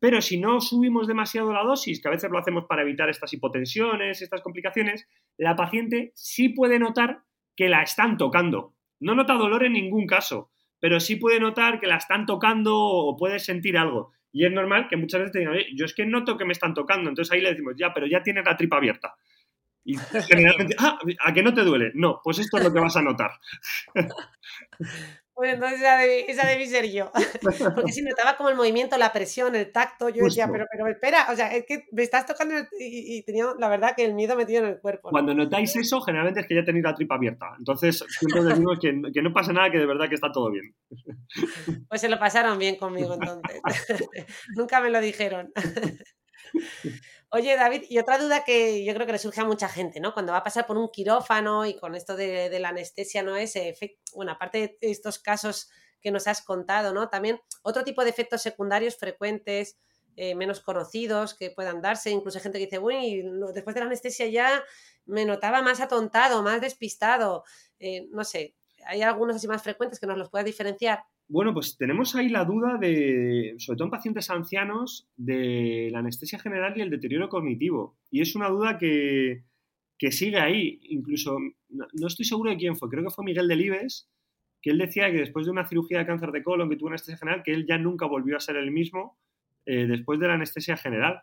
pero 0.00 0.20
si 0.22 0.38
no 0.38 0.60
subimos 0.60 1.06
demasiado 1.06 1.52
la 1.52 1.62
dosis, 1.62 2.00
que 2.00 2.08
a 2.08 2.10
veces 2.10 2.30
lo 2.30 2.38
hacemos 2.38 2.64
para 2.66 2.82
evitar 2.82 3.08
estas 3.10 3.32
hipotensiones, 3.32 4.22
estas 4.22 4.40
complicaciones, 4.40 5.06
la 5.36 5.56
paciente 5.56 6.12
sí 6.14 6.48
puede 6.48 6.78
notar 6.78 7.22
que 7.54 7.68
la 7.68 7.82
están 7.82 8.16
tocando. 8.16 8.74
No 9.00 9.14
nota 9.14 9.34
dolor 9.34 9.64
en 9.64 9.74
ningún 9.74 10.06
caso, 10.06 10.50
pero 10.80 11.00
sí 11.00 11.16
puede 11.16 11.40
notar 11.40 11.80
que 11.80 11.86
la 11.86 11.96
están 11.96 12.26
tocando 12.26 12.76
o 12.76 13.16
puede 13.16 13.38
sentir 13.38 13.76
algo. 13.76 14.12
Y 14.32 14.44
es 14.44 14.52
normal 14.52 14.88
que 14.88 14.96
muchas 14.96 15.20
veces 15.20 15.32
te 15.32 15.38
digan, 15.40 15.56
yo 15.76 15.84
es 15.84 15.94
que 15.94 16.06
noto 16.06 16.36
que 16.36 16.44
me 16.44 16.52
están 16.52 16.74
tocando. 16.74 17.08
Entonces 17.08 17.32
ahí 17.32 17.40
le 17.40 17.50
decimos, 17.50 17.74
ya, 17.76 17.92
pero 17.94 18.06
ya 18.06 18.22
tienes 18.22 18.44
la 18.44 18.56
tripa 18.56 18.78
abierta. 18.78 19.14
Y 19.84 19.96
generalmente, 20.28 20.76
ah, 20.78 20.98
¿a 21.24 21.32
que 21.32 21.42
no 21.42 21.52
te 21.52 21.62
duele? 21.62 21.92
No, 21.94 22.20
pues 22.24 22.38
esto 22.38 22.58
es 22.58 22.64
lo 22.64 22.72
que 22.72 22.80
vas 22.80 22.96
a 22.96 23.02
notar. 23.02 23.32
Bueno, 25.36 25.54
entonces 25.54 25.80
esa, 26.28 26.46
debí, 26.46 26.66
ser 26.66 26.88
yo. 26.90 27.10
Porque 27.74 27.92
si 27.92 28.02
notaba 28.02 28.36
como 28.36 28.50
el 28.50 28.56
movimiento, 28.56 28.96
la 28.96 29.12
presión, 29.12 29.54
el 29.56 29.72
tacto, 29.72 30.08
yo 30.08 30.24
decía, 30.24 30.48
pero, 30.50 30.64
pero 30.70 30.86
espera, 30.86 31.26
o 31.30 31.34
sea, 31.34 31.52
es 31.54 31.66
que 31.66 31.86
me 31.90 32.04
estás 32.04 32.24
tocando 32.24 32.54
y, 32.78 33.22
tenía 33.24 33.46
la 33.58 33.68
verdad 33.68 33.94
que 33.96 34.04
el 34.04 34.14
miedo 34.14 34.36
metido 34.36 34.62
en 34.62 34.70
el 34.70 34.78
cuerpo. 34.78 35.10
Cuando 35.10 35.34
notáis 35.34 35.74
eso, 35.74 36.00
generalmente 36.02 36.40
es 36.40 36.46
que 36.46 36.54
ya 36.54 36.64
tenéis 36.64 36.84
la 36.84 36.94
tripa 36.94 37.16
abierta. 37.16 37.54
Entonces, 37.58 38.04
siempre 38.08 38.44
decimos 38.44 38.78
que, 38.80 39.02
que 39.12 39.22
no 39.22 39.32
pasa 39.32 39.52
nada, 39.52 39.70
que 39.72 39.78
de 39.78 39.86
verdad 39.86 40.08
que 40.08 40.14
está 40.14 40.30
todo 40.30 40.50
bien. 40.50 40.72
Pues 41.88 42.00
se 42.00 42.08
lo 42.08 42.18
pasaron 42.18 42.56
bien 42.58 42.76
conmigo 42.76 43.14
entonces. 43.14 43.60
Nunca 44.56 44.80
me 44.80 44.90
lo 44.90 45.00
dijeron. 45.00 45.52
Oye, 47.36 47.56
David, 47.56 47.82
y 47.88 47.98
otra 47.98 48.16
duda 48.16 48.44
que 48.44 48.84
yo 48.84 48.94
creo 48.94 49.06
que 49.06 49.12
le 49.12 49.18
surge 49.18 49.40
a 49.40 49.44
mucha 49.44 49.68
gente, 49.68 49.98
¿no? 49.98 50.14
Cuando 50.14 50.30
va 50.30 50.38
a 50.38 50.44
pasar 50.44 50.68
por 50.68 50.78
un 50.78 50.88
quirófano 50.88 51.66
y 51.66 51.76
con 51.76 51.96
esto 51.96 52.14
de, 52.14 52.56
la 52.60 52.68
anestesia, 52.68 53.24
¿no? 53.24 53.34
Ese 53.34 53.68
efecto, 53.68 54.12
bueno, 54.14 54.30
aparte 54.30 54.78
de 54.80 54.90
estos 54.92 55.18
casos 55.18 55.68
que 56.00 56.12
nos 56.12 56.28
has 56.28 56.42
contado, 56.42 56.94
¿no? 56.94 57.08
También 57.08 57.40
otro 57.62 57.82
tipo 57.82 58.04
de 58.04 58.10
efectos 58.10 58.40
secundarios 58.40 58.94
frecuentes, 58.96 59.76
eh, 60.14 60.36
menos 60.36 60.60
conocidos 60.60 61.34
que 61.34 61.50
puedan 61.50 61.82
darse, 61.82 62.10
incluso 62.12 62.38
gente 62.38 62.60
que 62.60 62.66
dice, 62.66 62.78
uy, 62.78 63.24
después 63.52 63.74
de 63.74 63.80
la 63.80 63.86
anestesia 63.86 64.28
ya 64.28 64.62
me 65.04 65.24
notaba 65.24 65.60
más 65.60 65.80
atontado, 65.80 66.40
más 66.44 66.60
despistado, 66.60 67.42
eh, 67.80 68.06
no 68.12 68.22
sé, 68.22 68.54
¿hay 68.86 69.02
algunos 69.02 69.34
así 69.34 69.48
más 69.48 69.60
frecuentes 69.60 69.98
que 69.98 70.06
nos 70.06 70.18
los 70.18 70.30
pueda 70.30 70.44
diferenciar? 70.44 71.02
Bueno, 71.26 71.54
pues 71.54 71.78
tenemos 71.78 72.14
ahí 72.14 72.28
la 72.28 72.44
duda 72.44 72.76
de, 72.78 73.54
sobre 73.58 73.78
todo 73.78 73.86
en 73.86 73.90
pacientes 73.90 74.30
ancianos, 74.30 75.08
de 75.16 75.88
la 75.90 76.00
anestesia 76.00 76.38
general 76.38 76.74
y 76.76 76.82
el 76.82 76.90
deterioro 76.90 77.28
cognitivo. 77.28 77.96
Y 78.10 78.20
es 78.20 78.36
una 78.36 78.48
duda 78.48 78.78
que, 78.78 79.42
sigue 80.10 80.38
ahí. 80.38 80.80
Incluso, 80.82 81.38
no, 81.70 82.06
estoy 82.06 82.26
seguro 82.26 82.50
de 82.50 82.58
quién 82.58 82.76
fue, 82.76 82.90
creo 82.90 83.04
que 83.04 83.10
fue 83.10 83.24
Miguel 83.24 83.48
Delibes, 83.48 84.10
que 84.60 84.70
él 84.70 84.78
decía 84.78 85.10
que 85.10 85.18
después 85.18 85.46
de 85.46 85.52
una 85.52 85.66
cirugía 85.66 85.98
de 85.98 86.06
cáncer 86.06 86.30
de 86.30 86.42
colon 86.42 86.68
que 86.68 86.76
tuvo 86.76 86.88
anestesia 86.88 87.18
general, 87.18 87.42
que 87.42 87.52
él 87.52 87.66
ya 87.66 87.78
nunca 87.78 88.06
volvió 88.06 88.36
a 88.36 88.40
ser 88.40 88.56
el 88.56 88.70
mismo 88.70 89.18
eh, 89.66 89.86
después 89.86 90.20
de 90.20 90.28
la 90.28 90.34
anestesia 90.34 90.76
general. 90.76 91.22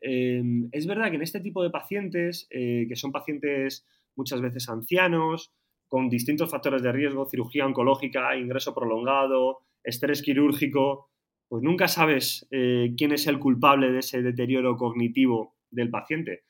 Em, 0.00 0.68
es 0.72 0.86
verdad 0.86 1.10
que 1.10 1.16
en 1.16 1.22
este 1.22 1.40
tipo 1.40 1.62
de 1.62 1.70
pacientes, 1.70 2.46
eh, 2.50 2.86
que 2.88 2.96
son 2.96 3.12
pacientes 3.12 3.86
muchas 4.16 4.40
veces 4.40 4.68
ancianos, 4.68 5.52
con 5.88 6.08
distintos 6.08 6.50
factores 6.50 6.82
de 6.82 6.92
riesgo, 6.92 7.26
cirugía 7.26 7.66
oncológica, 7.66 8.36
ingreso 8.36 8.74
prolongado, 8.74 9.60
estrés 9.82 10.22
quirúrgico, 10.22 11.10
pues 11.48 11.62
nunca 11.62 11.88
sabes 11.88 12.46
eh, 12.50 12.92
quién 12.96 13.12
es 13.12 13.26
el 13.26 13.38
culpable 13.38 13.92
de 13.92 14.00
ese 14.00 14.22
deterioro 14.22 14.76
cognitivo 14.76 15.54
del 15.70 15.90
paciente. 15.90 16.42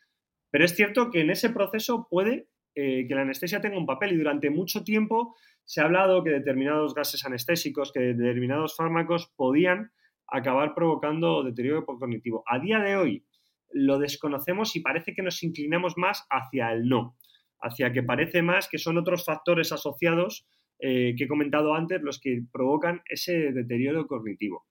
Pero 0.50 0.64
es 0.64 0.74
cierto 0.74 1.10
que 1.10 1.20
en 1.20 1.30
ese 1.30 1.50
proceso 1.50 2.06
puede 2.08 2.48
eh, 2.74 3.06
que 3.06 3.14
la 3.14 3.22
anestesia 3.22 3.60
tenga 3.60 3.78
un 3.78 3.86
papel 3.86 4.12
y 4.12 4.16
durante 4.16 4.50
mucho 4.50 4.84
tiempo 4.84 5.34
se 5.64 5.80
ha 5.80 5.84
hablado 5.84 6.22
que 6.22 6.30
determinados 6.30 6.94
gases 6.94 7.24
anestésicos, 7.24 7.92
que 7.92 8.00
determinados 8.00 8.76
fármacos 8.76 9.32
podían 9.36 9.92
acabar 10.28 10.74
provocando 10.74 11.42
deterioro 11.42 11.84
cognitivo. 11.84 12.42
A 12.46 12.58
día 12.58 12.78
de 12.78 12.96
hoy 12.96 13.26
lo 13.70 13.98
desconocemos 13.98 14.76
y 14.76 14.80
parece 14.80 15.14
que 15.14 15.22
nos 15.22 15.42
inclinamos 15.42 15.96
más 15.96 16.26
hacia 16.30 16.72
el 16.72 16.88
no 16.88 17.16
hacia 17.60 17.92
que 17.92 18.02
parece 18.02 18.42
más 18.42 18.68
que 18.68 18.78
son 18.78 18.98
otros 18.98 19.24
factores 19.24 19.72
asociados 19.72 20.46
que 20.78 21.16
he 21.18 21.28
comentado 21.28 21.74
antes 21.74 22.02
los 22.02 22.20
que 22.20 22.42
provocan 22.52 23.00
ese 23.08 23.52
deterioro 23.52 24.06
cognitivo. 24.06 24.66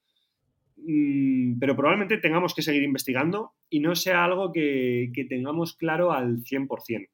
Mm, 0.77 1.57
pero 1.59 1.75
probablemente 1.75 2.17
tengamos 2.17 2.53
que 2.53 2.61
seguir 2.61 2.83
investigando 2.83 3.53
y 3.69 3.79
no 3.79 3.95
sea 3.95 4.23
algo 4.23 4.51
que, 4.51 5.09
que 5.13 5.25
tengamos 5.25 5.75
claro 5.75 6.11
al 6.11 6.43
100%. 6.43 7.07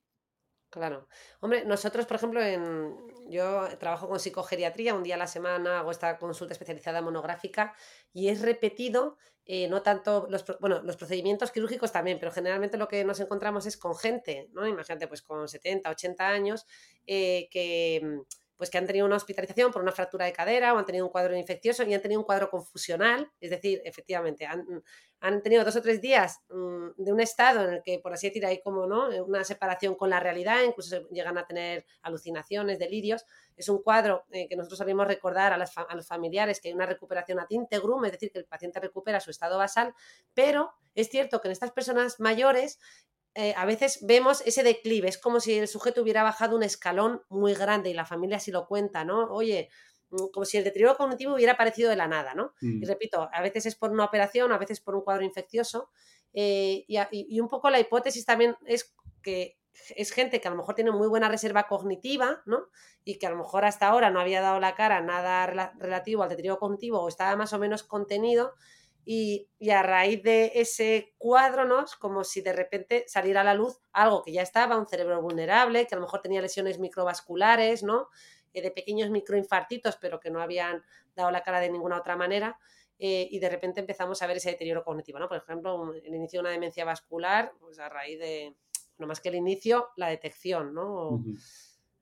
Claro. 0.71 1.09
Hombre, 1.41 1.65
nosotros, 1.65 2.05
por 2.05 2.15
ejemplo, 2.15 2.41
en, 2.41 2.95
yo 3.29 3.67
trabajo 3.77 4.07
con 4.07 4.21
psicogeriatría, 4.21 4.95
un 4.95 5.03
día 5.03 5.15
a 5.15 5.17
la 5.17 5.27
semana 5.27 5.79
hago 5.79 5.91
esta 5.91 6.17
consulta 6.17 6.53
especializada 6.53 7.01
monográfica 7.01 7.75
y 8.13 8.29
es 8.29 8.41
repetido, 8.41 9.17
eh, 9.43 9.67
no 9.67 9.81
tanto 9.83 10.27
los, 10.29 10.45
bueno, 10.61 10.81
los 10.81 10.95
procedimientos 10.95 11.51
quirúrgicos 11.51 11.91
también, 11.91 12.19
pero 12.19 12.31
generalmente 12.31 12.77
lo 12.77 12.87
que 12.87 13.03
nos 13.03 13.19
encontramos 13.19 13.65
es 13.65 13.75
con 13.75 13.97
gente, 13.97 14.47
¿no? 14.53 14.65
Imagínate, 14.65 15.09
pues 15.09 15.21
con 15.21 15.49
70, 15.49 15.89
80 15.89 16.29
años, 16.29 16.65
eh, 17.05 17.49
que 17.51 18.21
pues 18.61 18.69
que 18.69 18.77
han 18.77 18.85
tenido 18.85 19.07
una 19.07 19.15
hospitalización 19.15 19.71
por 19.71 19.81
una 19.81 19.91
fractura 19.91 20.25
de 20.25 20.33
cadera 20.33 20.71
o 20.71 20.77
han 20.77 20.85
tenido 20.85 21.03
un 21.03 21.11
cuadro 21.11 21.35
infeccioso 21.35 21.81
y 21.81 21.95
han 21.95 22.01
tenido 22.03 22.19
un 22.19 22.25
cuadro 22.27 22.47
confusional, 22.47 23.27
es 23.39 23.49
decir, 23.49 23.81
efectivamente, 23.85 24.45
han, 24.45 25.41
tenido 25.41 25.65
dos 25.65 25.75
o 25.77 25.81
tres 25.81 25.99
días 25.99 26.41
mm, 26.51 26.89
de 26.95 27.11
un 27.11 27.19
estado 27.21 27.67
en 27.67 27.73
el 27.73 27.81
que, 27.81 27.97
por 27.97 28.13
así 28.13 28.27
decir, 28.27 28.45
hay 28.45 28.61
como 28.61 28.85
¿no? 28.85 29.09
una 29.25 29.43
separación 29.43 29.95
con 29.95 30.11
la 30.11 30.19
realidad, 30.19 30.61
incluso 30.63 31.09
llegan 31.09 31.39
a 31.39 31.47
tener 31.47 31.87
alucinaciones, 32.03 32.77
delirios. 32.77 33.25
Es 33.57 33.67
un 33.67 33.81
cuadro 33.81 34.25
eh, 34.29 34.47
que 34.47 34.55
nosotros 34.55 34.77
sabemos 34.77 35.07
recordar 35.07 35.53
a, 35.53 35.55
a, 35.55 35.95
los 35.95 36.07
familiares 36.07 36.61
que 36.61 36.67
hay 36.67 36.75
una 36.75 36.85
recuperación 36.85 37.39
ad 37.39 37.47
integrum, 37.49 38.05
es 38.05 38.11
decir, 38.11 38.31
que 38.31 38.37
el 38.37 38.45
paciente 38.45 38.79
recupera 38.79 39.19
su 39.19 39.31
estado 39.31 39.57
basal, 39.57 39.95
pero 40.35 40.71
es 40.93 41.09
cierto 41.09 41.41
que 41.41 41.47
en 41.47 41.53
estas 41.53 41.71
personas 41.71 42.19
mayores 42.19 42.77
eh, 43.33 43.53
a 43.55 43.65
veces 43.65 43.99
vemos 44.01 44.41
ese 44.45 44.63
declive, 44.63 45.07
es 45.07 45.17
como 45.17 45.39
si 45.39 45.57
el 45.57 45.67
sujeto 45.67 46.01
hubiera 46.01 46.23
bajado 46.23 46.55
un 46.55 46.63
escalón 46.63 47.21
muy 47.29 47.53
grande 47.53 47.89
y 47.89 47.93
la 47.93 48.05
familia 48.05 48.37
así 48.37 48.51
lo 48.51 48.67
cuenta, 48.67 49.05
¿no? 49.05 49.31
Oye, 49.31 49.69
mm, 50.09 50.27
como 50.33 50.45
si 50.45 50.57
el 50.57 50.65
deterioro 50.65 50.97
cognitivo 50.97 51.35
hubiera 51.35 51.53
aparecido 51.53 51.89
de 51.89 51.95
la 51.95 52.07
nada, 52.07 52.33
¿no? 52.33 52.53
Y 52.61 52.67
mm. 52.67 52.85
repito, 52.85 53.29
a 53.31 53.41
veces 53.41 53.65
es 53.65 53.75
por 53.75 53.91
una 53.91 54.03
operación, 54.03 54.51
a 54.51 54.57
veces 54.57 54.81
por 54.81 54.95
un 54.95 55.01
cuadro 55.01 55.23
infeccioso, 55.23 55.89
eh, 56.33 56.85
y, 56.87 57.39
un 57.39 57.47
poco 57.47 57.69
la 57.69 57.79
hipótesis 57.79 58.25
también 58.25 58.55
es 58.65 58.95
que 59.21 59.57
es 59.95 60.11
gente 60.11 60.41
que 60.41 60.47
a 60.47 60.51
lo 60.51 60.57
mejor 60.57 60.75
tiene 60.75 60.91
muy 60.91 61.07
buena 61.07 61.29
reserva 61.29 61.67
cognitiva, 61.67 62.41
¿no? 62.45 62.67
Y 63.05 63.17
que 63.17 63.27
a 63.27 63.29
lo 63.29 63.37
mejor 63.37 63.63
hasta 63.63 63.87
ahora 63.87 64.09
no 64.09 64.19
había 64.19 64.41
dado 64.41 64.59
la 64.59 64.75
cara 64.75 65.01
nada 65.01 65.45
relativo 65.79 66.23
al 66.23 66.29
deterioro 66.29 66.59
cognitivo 66.59 66.99
o 66.99 67.07
estaba 67.07 67.35
más 67.37 67.53
o 67.53 67.59
menos 67.59 67.83
contenido, 67.83 68.53
y, 69.05 69.49
a 69.69 69.83
raíz 69.83 70.21
de 70.23 70.51
ese 70.55 71.13
cuadro, 71.17 71.65
¿no? 71.65 71.83
Es 71.83 71.95
como 71.95 72.23
si 72.23 72.41
de 72.41 72.53
repente 72.53 73.05
saliera 73.07 73.41
a 73.41 73.43
la 73.43 73.53
luz 73.53 73.81
algo 73.91 74.21
que 74.21 74.31
ya 74.31 74.41
estaba, 74.41 74.77
un 74.77 74.87
cerebro 74.87 75.21
vulnerable, 75.21 75.87
que 75.87 75.95
a 75.95 75.97
lo 75.97 76.03
mejor 76.03 76.21
tenía 76.21 76.41
lesiones 76.41 76.79
microvasculares, 76.79 77.83
¿no? 77.83 78.09
Eh, 78.53 78.61
de 78.61 78.71
pequeños 78.71 79.09
microinfartitos, 79.09 79.97
pero 79.97 80.19
que 80.19 80.29
no 80.29 80.41
habían 80.41 80.83
dado 81.15 81.31
la 81.31 81.41
cara 81.41 81.59
de 81.59 81.69
ninguna 81.69 81.97
otra 81.97 82.15
manera. 82.15 82.59
Eh, 82.99 83.27
y 83.31 83.39
de 83.39 83.49
repente 83.49 83.79
empezamos 83.79 84.21
a 84.21 84.27
ver 84.27 84.37
ese 84.37 84.51
deterioro 84.51 84.83
cognitivo, 84.83 85.17
¿no? 85.17 85.27
Por 85.27 85.37
ejemplo, 85.37 85.93
el 85.95 86.13
inicio 86.13 86.37
de 86.37 86.41
una 86.41 86.51
demencia 86.51 86.85
vascular, 86.85 87.51
pues 87.59 87.79
a 87.79 87.89
raíz 87.89 88.19
de, 88.19 88.55
no 88.99 89.07
más 89.07 89.19
que 89.19 89.29
el 89.29 89.35
inicio, 89.35 89.89
la 89.95 90.09
detección, 90.09 90.75
¿no? 90.75 91.23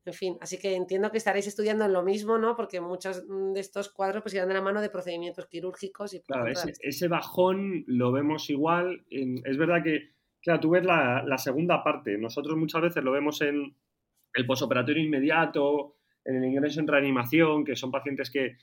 En 0.05 0.13
fin, 0.13 0.37
así 0.39 0.57
que 0.57 0.75
entiendo 0.75 1.11
que 1.11 1.17
estaréis 1.17 1.47
estudiando 1.47 1.85
en 1.85 1.93
lo 1.93 2.03
mismo, 2.03 2.37
¿no? 2.37 2.55
Porque 2.55 2.79
muchos 2.79 3.23
mm, 3.27 3.53
de 3.53 3.59
estos 3.59 3.89
cuadros 3.89 4.21
pues 4.21 4.33
irán 4.33 4.47
de 4.47 4.53
la 4.53 4.61
mano 4.61 4.81
de 4.81 4.89
procedimientos 4.89 5.47
quirúrgicos 5.47 6.13
y 6.13 6.21
Claro, 6.21 6.47
ese, 6.47 7.07
bajón 7.07 7.83
lo 7.87 8.11
vemos 8.11 8.49
igual. 8.49 9.03
es 9.09 9.57
verdad 9.57 9.83
que, 9.83 10.11
claro, 10.41 10.59
tú 10.61 10.71
ves 10.71 10.85
la, 10.85 11.37
segunda 11.37 11.83
parte. 11.83 12.17
Nosotros 12.17 12.57
muchas 12.57 12.81
veces 12.81 13.03
lo 13.03 13.11
vemos 13.11 13.41
en 13.41 13.75
el 14.33 14.45
posoperatorio 14.45 15.03
inmediato, 15.03 15.95
en 16.23 16.37
el 16.37 16.45
ingreso 16.45 16.79
en 16.79 16.87
reanimación, 16.87 17.65
que 17.65 17.75
son 17.75 17.91
pacientes 17.91 18.31
que, 18.31 18.55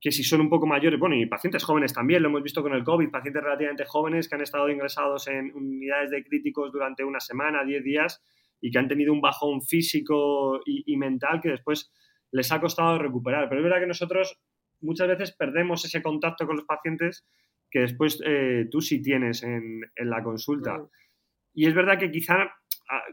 que 0.00 0.10
si 0.10 0.24
son 0.24 0.40
un 0.40 0.48
poco 0.48 0.66
mayores, 0.66 0.98
bueno, 0.98 1.14
y 1.14 1.26
pacientes 1.26 1.62
jóvenes 1.62 1.92
también, 1.92 2.22
lo 2.22 2.28
hemos 2.30 2.42
visto 2.42 2.62
con 2.62 2.72
el 2.72 2.84
COVID, 2.84 3.10
pacientes 3.10 3.42
relativamente 3.42 3.84
jóvenes 3.84 4.28
que 4.28 4.34
han 4.34 4.42
estado 4.42 4.68
ingresados 4.70 5.28
en 5.28 5.54
unidades 5.54 6.10
de 6.10 6.24
críticos 6.24 6.72
durante 6.72 7.04
una 7.04 7.20
semana, 7.20 7.64
10 7.64 7.84
días, 7.84 8.22
y 8.64 8.70
que 8.70 8.78
han 8.78 8.88
tenido 8.88 9.12
un 9.12 9.20
bajón 9.20 9.60
físico 9.60 10.58
y, 10.64 10.96
mental 10.96 11.38
que 11.42 11.50
después 11.50 11.92
les 12.32 12.50
ha 12.50 12.62
costado 12.62 12.98
recuperar. 12.98 13.46
Pero 13.46 13.60
es 13.60 13.64
verdad 13.64 13.80
que 13.80 13.86
nosotros 13.86 14.40
muchas 14.80 15.06
veces 15.06 15.32
perdemos 15.32 15.84
ese 15.84 16.00
contacto 16.02 16.46
con 16.46 16.56
los 16.56 16.64
pacientes 16.64 17.26
que 17.70 17.80
después 17.80 18.22
eh, 18.24 18.66
tú 18.70 18.80
sí 18.80 19.02
tienes 19.02 19.42
en, 19.42 19.82
la 19.96 20.22
consulta. 20.22 20.82
Y 21.52 21.66
es 21.66 21.74
verdad 21.74 21.98
que 21.98 22.10
quizá, 22.10 22.54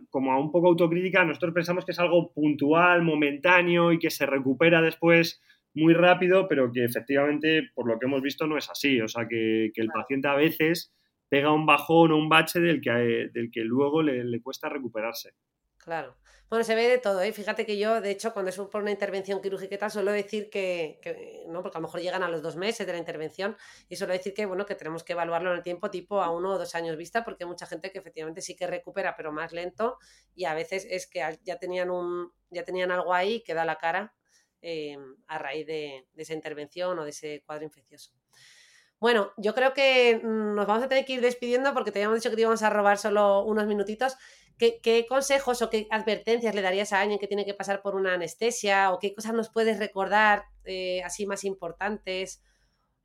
como 0.09 0.31
a 0.31 0.39
un 0.39 0.53
poco 0.53 0.69
autocrítica, 0.69 1.25
nosotros 1.25 1.53
pensamos 1.53 1.83
que 1.83 1.91
es 1.91 1.99
algo 1.99 2.31
puntual, 2.31 3.01
momentáneo 3.01 3.91
y 3.91 3.99
que 3.99 4.09
se 4.09 4.25
recupera 4.25 4.81
después 4.81 5.41
muy 5.73 5.93
rápido, 5.93 6.47
pero 6.47 6.71
que 6.71 6.85
efectivamente, 6.85 7.71
por 7.75 7.89
lo 7.89 7.99
que 7.99 8.05
hemos 8.05 8.21
visto, 8.21 8.47
no 8.47 8.57
es 8.57 8.69
así. 8.69 9.01
O 9.01 9.09
sea, 9.09 9.27
que, 9.27 9.71
que 9.73 9.81
el 9.81 9.89
paciente 9.89 10.29
a 10.29 10.35
veces 10.35 10.93
pega 11.31 11.49
un 11.53 11.65
bajón 11.65 12.11
o 12.11 12.17
un 12.17 12.27
bache 12.27 12.59
del 12.59 12.81
que, 12.81 12.89
eh, 12.89 13.29
del 13.29 13.49
que 13.49 13.61
luego 13.61 14.03
le, 14.03 14.41
cuesta 14.41 14.67
recuperarse. 14.67 15.33
Claro. 15.77 16.17
Bueno, 16.49 16.65
se 16.65 16.75
ve 16.75 16.89
de 16.89 16.97
todo, 16.97 17.21
¿eh? 17.21 17.31
Fíjate 17.31 17.65
que 17.65 17.77
yo, 17.77 18.01
de 18.01 18.11
hecho, 18.11 18.33
cuando 18.33 18.49
es 18.49 18.57
por 18.57 18.81
una 18.81 18.91
intervención 18.91 19.41
quirúrgica 19.41 19.89
suelo 19.89 20.11
decir 20.11 20.49
que, 20.49 20.99
no, 21.47 21.61
porque 21.61 21.77
a 21.77 21.79
lo 21.79 21.87
mejor 21.87 22.01
llegan 22.01 22.21
a 22.21 22.27
los 22.27 22.41
dos 22.41 22.57
meses 22.57 22.85
de 22.85 22.91
la 22.91 22.99
intervención, 22.99 23.55
y 23.87 23.95
suelo 23.95 24.11
decir 24.11 24.33
que, 24.33 24.45
bueno, 24.45 24.65
que 24.65 24.75
tenemos 24.75 25.05
que 25.05 25.13
evaluarlo 25.13 25.51
en 25.51 25.57
el 25.59 25.63
tiempo, 25.63 25.89
tipo 25.89 26.21
a 26.21 26.31
uno 26.31 26.51
o 26.51 26.57
dos 26.57 26.75
años 26.75 26.97
vista, 26.97 27.23
porque 27.23 27.45
hay 27.45 27.49
mucha 27.49 27.65
gente 27.65 27.93
que 27.93 27.99
efectivamente 27.99 28.41
sí 28.41 28.57
que 28.57 28.67
recupera, 28.67 29.15
pero 29.15 29.31
más 29.31 29.53
lento, 29.53 29.99
y 30.35 30.43
a 30.43 30.53
veces 30.53 30.85
es 30.89 31.07
que 31.07 31.21
ya 31.45 31.55
tenían 31.59 31.89
un, 31.91 32.33
ya 32.49 32.65
tenían 32.65 32.91
algo 32.91 33.13
ahí 33.13 33.41
que 33.41 33.53
da 33.53 33.63
la 33.63 33.77
cara 33.77 34.13
eh, 34.61 34.97
a 35.27 35.37
raíz 35.37 35.65
de 35.65 36.05
esa 36.17 36.33
intervención 36.33 36.99
o 36.99 37.05
de 37.05 37.11
ese 37.11 37.41
cuadro 37.45 37.63
infeccioso. 37.63 38.20
Bueno, 39.01 39.31
yo 39.35 39.55
creo 39.55 39.73
que 39.73 40.21
mm, 40.23 40.53
nos 40.53 40.67
vamos 40.67 40.83
a 40.83 40.87
tener 40.87 41.05
que 41.05 41.13
ir 41.13 41.21
despidiendo 41.21 41.73
porque 41.73 41.91
te 41.91 41.99
habíamos 41.99 42.19
dicho 42.19 42.29
que 42.29 42.35
te 42.35 42.43
íbamos 42.43 42.61
a 42.61 42.69
robar 42.69 42.99
solo 42.99 43.43
unos 43.43 43.65
minutitos. 43.65 44.15
¿Qué, 44.59 45.07
consejos 45.09 45.63
o 45.63 45.71
qué 45.71 45.87
advertencias 45.89 46.53
le 46.53 46.61
darías 46.61 46.93
a 46.93 47.01
alguien 47.01 47.17
que 47.17 47.25
tiene 47.25 47.43
que 47.43 47.55
pasar 47.55 47.81
por 47.81 47.95
una 47.95 48.13
anestesia 48.13 48.91
o 48.91 48.99
qué 48.99 49.15
cosas 49.15 49.33
nos 49.33 49.49
puedes 49.49 49.79
recordar 49.79 50.43
eh, 50.65 51.01
así 51.01 51.25
más 51.25 51.43
importantes? 51.45 52.43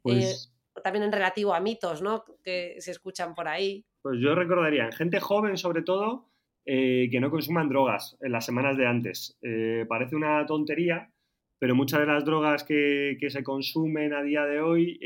Eh, 0.04 0.20
pues 0.20 0.54
también 0.84 1.04
en 1.04 1.12
relativo 1.12 1.54
a 1.54 1.60
mitos, 1.60 2.02
¿no? 2.02 2.26
Que 2.44 2.76
se 2.80 2.90
escuchan 2.90 3.34
por 3.34 3.48
ahí. 3.48 3.86
Pues 4.02 4.18
yo 4.20 4.34
recordaría, 4.34 4.84
en 4.84 4.92
gente 4.92 5.18
joven 5.18 5.56
sobre 5.56 5.80
todo, 5.80 6.28
eh, 6.66 7.08
que 7.10 7.20
no 7.20 7.30
consuman 7.30 7.70
drogas 7.70 8.18
en 8.20 8.32
las 8.32 8.44
semanas 8.44 8.76
de 8.76 8.86
antes. 8.86 9.38
parece 9.88 10.14
una 10.14 10.44
tontería, 10.44 11.10
pero 11.58 11.74
muchas 11.74 12.00
de 12.00 12.06
las 12.06 12.26
drogas 12.26 12.64
que, 12.64 13.16
que 13.18 13.30
se 13.30 13.42
consumen 13.42 14.12
a 14.12 14.22
día 14.22 14.44
de 14.44 14.60
hoy 14.60 14.98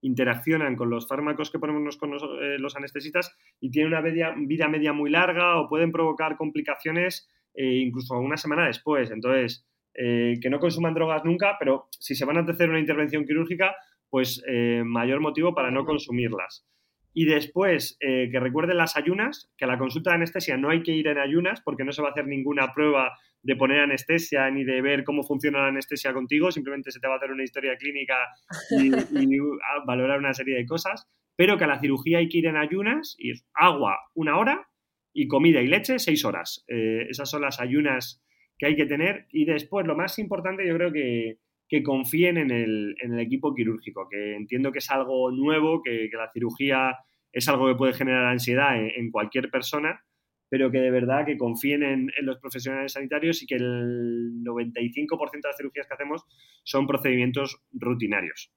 interaccionan 0.00 0.76
con 0.76 0.90
los 0.90 1.08
fármacos 1.08 1.50
que 1.50 1.58
ponemos 1.58 1.96
con 1.96 2.12
eh, 2.14 2.58
los, 2.58 2.76
anestesistas 2.76 3.36
y 3.60 3.70
tienen 3.70 3.92
una 3.92 4.00
vida 4.00 4.68
media 4.68 4.92
muy 4.92 5.10
larga 5.10 5.60
o 5.60 5.68
pueden 5.68 5.92
provocar 5.92 6.36
complicaciones 6.36 7.28
eh, 7.54 7.76
incluso 7.76 8.18
una 8.18 8.36
semana 8.36 8.66
después. 8.66 9.10
Entonces, 9.10 9.66
eh, 9.94 10.34
que 10.40 10.50
no 10.50 10.60
consuman 10.60 10.94
drogas 10.94 11.24
nunca, 11.24 11.56
pero 11.58 11.88
si 11.90 12.14
se 12.14 12.24
van 12.24 12.36
a 12.36 12.40
hacer 12.40 12.70
una 12.70 12.80
intervención 12.80 13.24
quirúrgica, 13.24 13.74
pues 14.10 14.42
mayor 14.86 15.20
motivo 15.20 15.54
para 15.54 15.70
no 15.70 15.84
consumirlas. 15.84 16.66
Y 17.14 17.24
después, 17.24 17.96
que 18.00 18.40
recuerden 18.40 18.76
las 18.76 18.96
ayunas, 18.96 19.50
que 19.56 19.64
a 19.64 19.68
la 19.68 19.78
consulta 19.78 20.10
de 20.10 20.16
anestesia 20.16 20.56
no 20.56 20.70
hay 20.70 20.82
que 20.82 20.92
ir 20.92 21.08
en 21.08 21.18
ayunas 21.18 21.60
porque 21.62 21.84
no 21.84 21.90
se 21.90 22.02
va 22.02 22.08
a 22.08 22.10
hacer 22.12 22.26
ninguna 22.26 22.72
prueba 22.72 23.12
de 23.42 23.56
poner 23.56 23.80
anestesia 23.80 24.50
ni 24.50 24.64
de 24.64 24.82
ver 24.82 25.04
cómo 25.04 25.22
funciona 25.22 25.60
la 25.60 25.68
anestesia 25.68 26.12
contigo, 26.12 26.50
simplemente 26.50 26.90
se 26.90 27.00
te 27.00 27.06
va 27.06 27.14
a 27.14 27.16
hacer 27.18 27.30
una 27.30 27.44
historia 27.44 27.76
clínica 27.76 28.16
y, 28.70 28.90
valorar 29.86 30.18
una 30.18 30.34
serie 30.34 30.56
de 30.56 30.66
cosas, 30.66 31.08
pero 31.36 31.56
que 31.56 31.64
a 31.64 31.68
la 31.68 31.80
cirugía 31.80 32.18
hay 32.18 32.28
que 32.28 32.38
ir 32.38 32.46
en 32.46 32.56
ayunas 32.56 33.14
y 33.18 33.32
agua 33.54 33.98
una 34.14 34.38
hora 34.38 34.68
y 35.12 35.28
comida 35.28 35.60
y 35.60 35.66
leche 35.66 35.98
seis 35.98 36.24
horas. 36.24 36.64
Eh, 36.68 37.06
esas 37.08 37.30
son 37.30 37.42
las 37.42 37.60
ayunas 37.60 38.22
que 38.58 38.66
hay 38.66 38.76
que 38.76 38.86
tener 38.86 39.26
y 39.30 39.44
después 39.44 39.86
lo 39.86 39.96
más 39.96 40.18
importante 40.18 40.66
yo 40.66 40.74
creo 40.74 40.92
que, 40.92 41.38
que 41.68 41.82
confíen 41.82 42.38
en 42.38 42.50
el, 42.50 42.96
en 43.02 43.12
el, 43.12 43.20
equipo 43.20 43.54
quirúrgico, 43.54 44.08
que 44.08 44.34
entiendo 44.36 44.72
que 44.72 44.78
es 44.78 44.90
algo 44.90 45.30
nuevo, 45.30 45.82
que, 45.82 46.08
la 46.12 46.30
cirugía 46.32 46.96
es 47.32 47.48
algo 47.48 47.68
que 47.68 47.74
puede 47.74 47.92
generar 47.92 48.24
ansiedad 48.26 48.76
en 48.76 49.10
cualquier 49.10 49.50
persona 49.50 50.02
pero 50.48 50.70
que 50.70 50.78
de 50.78 50.90
verdad 50.90 51.26
que 51.26 51.36
confíen 51.36 51.82
en, 51.82 52.10
los 52.20 52.38
profesionales 52.38 52.92
sanitarios 52.92 53.42
y 53.42 53.46
que 53.46 53.56
el 53.56 54.42
95% 54.44 55.30
de 55.32 55.40
las 55.44 55.56
cirugías 55.56 55.86
que 55.86 55.94
hacemos 55.94 56.24
son 56.64 56.86
procedimientos 56.86 57.60
rutinarios. 57.72 58.52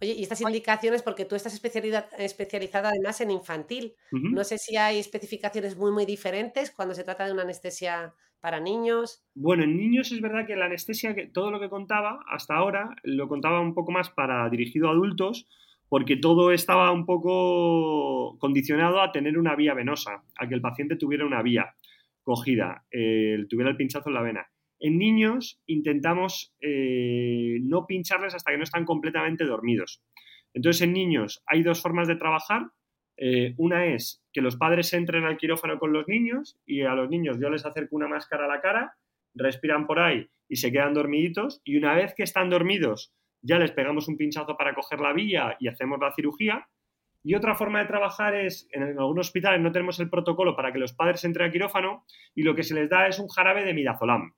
Oye, 0.00 0.12
y 0.12 0.22
estas 0.22 0.40
indicaciones, 0.40 1.02
porque 1.02 1.24
tú 1.24 1.36
estás 1.36 1.54
especializada 1.54 2.88
además 2.88 3.20
en 3.20 3.30
infantil, 3.30 3.94
no 4.10 4.42
sé 4.42 4.58
si 4.58 4.76
hay 4.76 4.98
especificaciones 4.98 5.76
muy, 5.76 5.92
muy 5.92 6.04
diferentes 6.04 6.70
cuando 6.70 6.94
se 6.94 7.04
trata 7.04 7.26
de 7.26 7.32
una 7.32 7.42
anestesia 7.42 8.12
para 8.44 8.60
niños. 8.60 9.24
Bueno, 9.34 9.64
en 9.64 9.78
niños 9.78 10.12
es 10.12 10.20
verdad 10.20 10.46
que 10.46 10.54
la 10.54 10.66
anestesia, 10.66 11.16
todo 11.32 11.50
lo 11.50 11.60
que 11.60 11.70
contaba 11.70 12.20
hasta 12.28 12.54
ahora, 12.54 12.94
lo 13.02 13.26
contaba 13.26 13.58
un 13.58 13.72
poco 13.72 13.90
más 13.90 14.10
para 14.10 14.50
dirigido 14.50 14.88
a 14.88 14.90
adultos, 14.90 15.48
porque 15.88 16.18
todo 16.18 16.52
estaba 16.52 16.92
un 16.92 17.06
poco 17.06 18.36
condicionado 18.38 19.00
a 19.00 19.12
tener 19.12 19.38
una 19.38 19.56
vía 19.56 19.72
venosa, 19.72 20.24
a 20.36 20.46
que 20.46 20.54
el 20.54 20.60
paciente 20.60 20.96
tuviera 20.96 21.24
una 21.24 21.40
vía 21.40 21.74
cogida, 22.22 22.84
tuviera 22.90 23.70
el 23.70 23.78
pinchazo 23.78 24.10
en 24.10 24.14
la 24.14 24.20
vena. 24.20 24.46
en 24.78 24.98
niños 24.98 25.62
intentamos 25.66 26.54
eh, 26.60 27.60
no 27.62 27.86
pincharles 27.86 28.34
hasta 28.34 28.50
que 28.50 28.58
no 28.58 28.64
están 28.64 28.84
completamente 28.84 29.46
dormidos. 29.46 30.02
Entonces, 30.52 30.82
en 30.82 30.92
niños 30.92 31.42
hay 31.46 31.62
dos 31.62 31.80
formas 31.80 32.08
de 32.08 32.16
trabajar. 32.16 32.66
Eh, 33.16 33.54
una 33.58 33.86
es 33.86 34.24
que 34.32 34.40
los 34.40 34.56
padres 34.56 34.92
entren 34.92 35.24
al 35.24 35.36
quirófano 35.36 35.78
con 35.78 35.92
los 35.92 36.08
niños 36.08 36.58
y 36.66 36.82
a 36.82 36.94
los 36.94 37.08
niños 37.08 37.38
yo 37.40 37.48
les 37.48 37.64
acerco 37.64 37.96
una 37.96 38.08
máscara 38.08 38.46
a 38.46 38.48
la 38.48 38.60
cara, 38.60 38.96
respiran 39.34 39.86
por 39.86 40.00
ahí 40.00 40.28
y 40.48 40.56
se 40.56 40.72
quedan 40.72 40.94
dormiditos. 40.94 41.60
Y 41.64 41.76
una 41.76 41.94
vez 41.94 42.14
que 42.14 42.22
están 42.22 42.50
dormidos, 42.50 43.12
ya 43.42 43.58
les 43.58 43.72
pegamos 43.72 44.08
un 44.08 44.16
pinchazo 44.16 44.56
para 44.56 44.74
coger 44.74 45.00
la 45.00 45.12
vía 45.12 45.56
y 45.60 45.68
hacemos 45.68 45.98
la 46.00 46.12
cirugía. 46.12 46.68
Y 47.22 47.34
otra 47.34 47.54
forma 47.54 47.80
de 47.80 47.86
trabajar 47.86 48.34
es, 48.34 48.68
en 48.72 48.82
algunos 48.82 49.28
hospitales 49.28 49.60
no 49.60 49.72
tenemos 49.72 49.98
el 49.98 50.10
protocolo 50.10 50.54
para 50.56 50.72
que 50.72 50.78
los 50.78 50.92
padres 50.92 51.24
entren 51.24 51.46
al 51.46 51.52
quirófano 51.52 52.04
y 52.34 52.42
lo 52.42 52.54
que 52.54 52.62
se 52.62 52.74
les 52.74 52.90
da 52.90 53.06
es 53.06 53.18
un 53.18 53.28
jarabe 53.28 53.64
de 53.64 53.72
midazolam, 53.72 54.34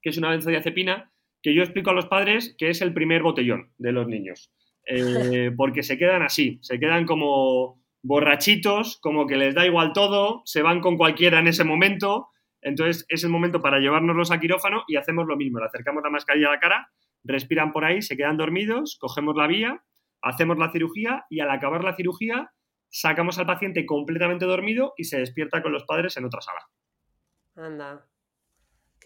que 0.00 0.10
es 0.10 0.16
una 0.16 0.30
benzodiazepina 0.30 1.12
que 1.42 1.54
yo 1.54 1.62
explico 1.62 1.90
a 1.90 1.94
los 1.94 2.06
padres 2.06 2.54
que 2.58 2.70
es 2.70 2.80
el 2.80 2.94
primer 2.94 3.22
botellón 3.22 3.72
de 3.76 3.92
los 3.92 4.08
niños. 4.08 4.50
Eh, 4.86 5.50
porque 5.56 5.82
se 5.82 5.98
quedan 5.98 6.22
así, 6.22 6.58
se 6.62 6.78
quedan 6.78 7.04
como 7.04 7.82
borrachitos, 8.06 8.98
como 9.00 9.26
que 9.26 9.36
les 9.36 9.54
da 9.54 9.66
igual 9.66 9.92
todo, 9.92 10.42
se 10.44 10.62
van 10.62 10.80
con 10.80 10.96
cualquiera 10.96 11.38
en 11.40 11.48
ese 11.48 11.64
momento. 11.64 12.28
Entonces 12.62 13.04
es 13.08 13.24
el 13.24 13.30
momento 13.30 13.60
para 13.60 13.78
llevárnoslos 13.78 14.30
a 14.30 14.40
quirófano 14.40 14.84
y 14.86 14.96
hacemos 14.96 15.26
lo 15.26 15.36
mismo. 15.36 15.60
Le 15.60 15.66
acercamos 15.66 16.02
la 16.02 16.10
mascarilla 16.10 16.48
a 16.48 16.52
la 16.52 16.60
cara, 16.60 16.90
respiran 17.24 17.72
por 17.72 17.84
ahí, 17.84 18.02
se 18.02 18.16
quedan 18.16 18.36
dormidos, 18.36 18.96
cogemos 19.00 19.36
la 19.36 19.46
vía 19.46 19.82
hacemos 20.26 20.58
la 20.58 20.72
cirugía 20.72 21.24
y 21.30 21.40
al 21.40 21.50
acabar 21.50 21.84
la 21.84 21.94
cirugía 21.94 22.52
sacamos 22.88 23.38
al 23.38 23.46
paciente 23.46 23.86
completamente 23.86 24.44
dormido 24.44 24.94
y 24.96 25.04
se 25.04 25.18
despierta 25.18 25.62
con 25.62 25.72
los 25.72 25.84
padres 25.84 26.16
en 26.16 26.24
otra 26.24 26.40
sala. 26.40 26.68
Anda. 27.54 28.06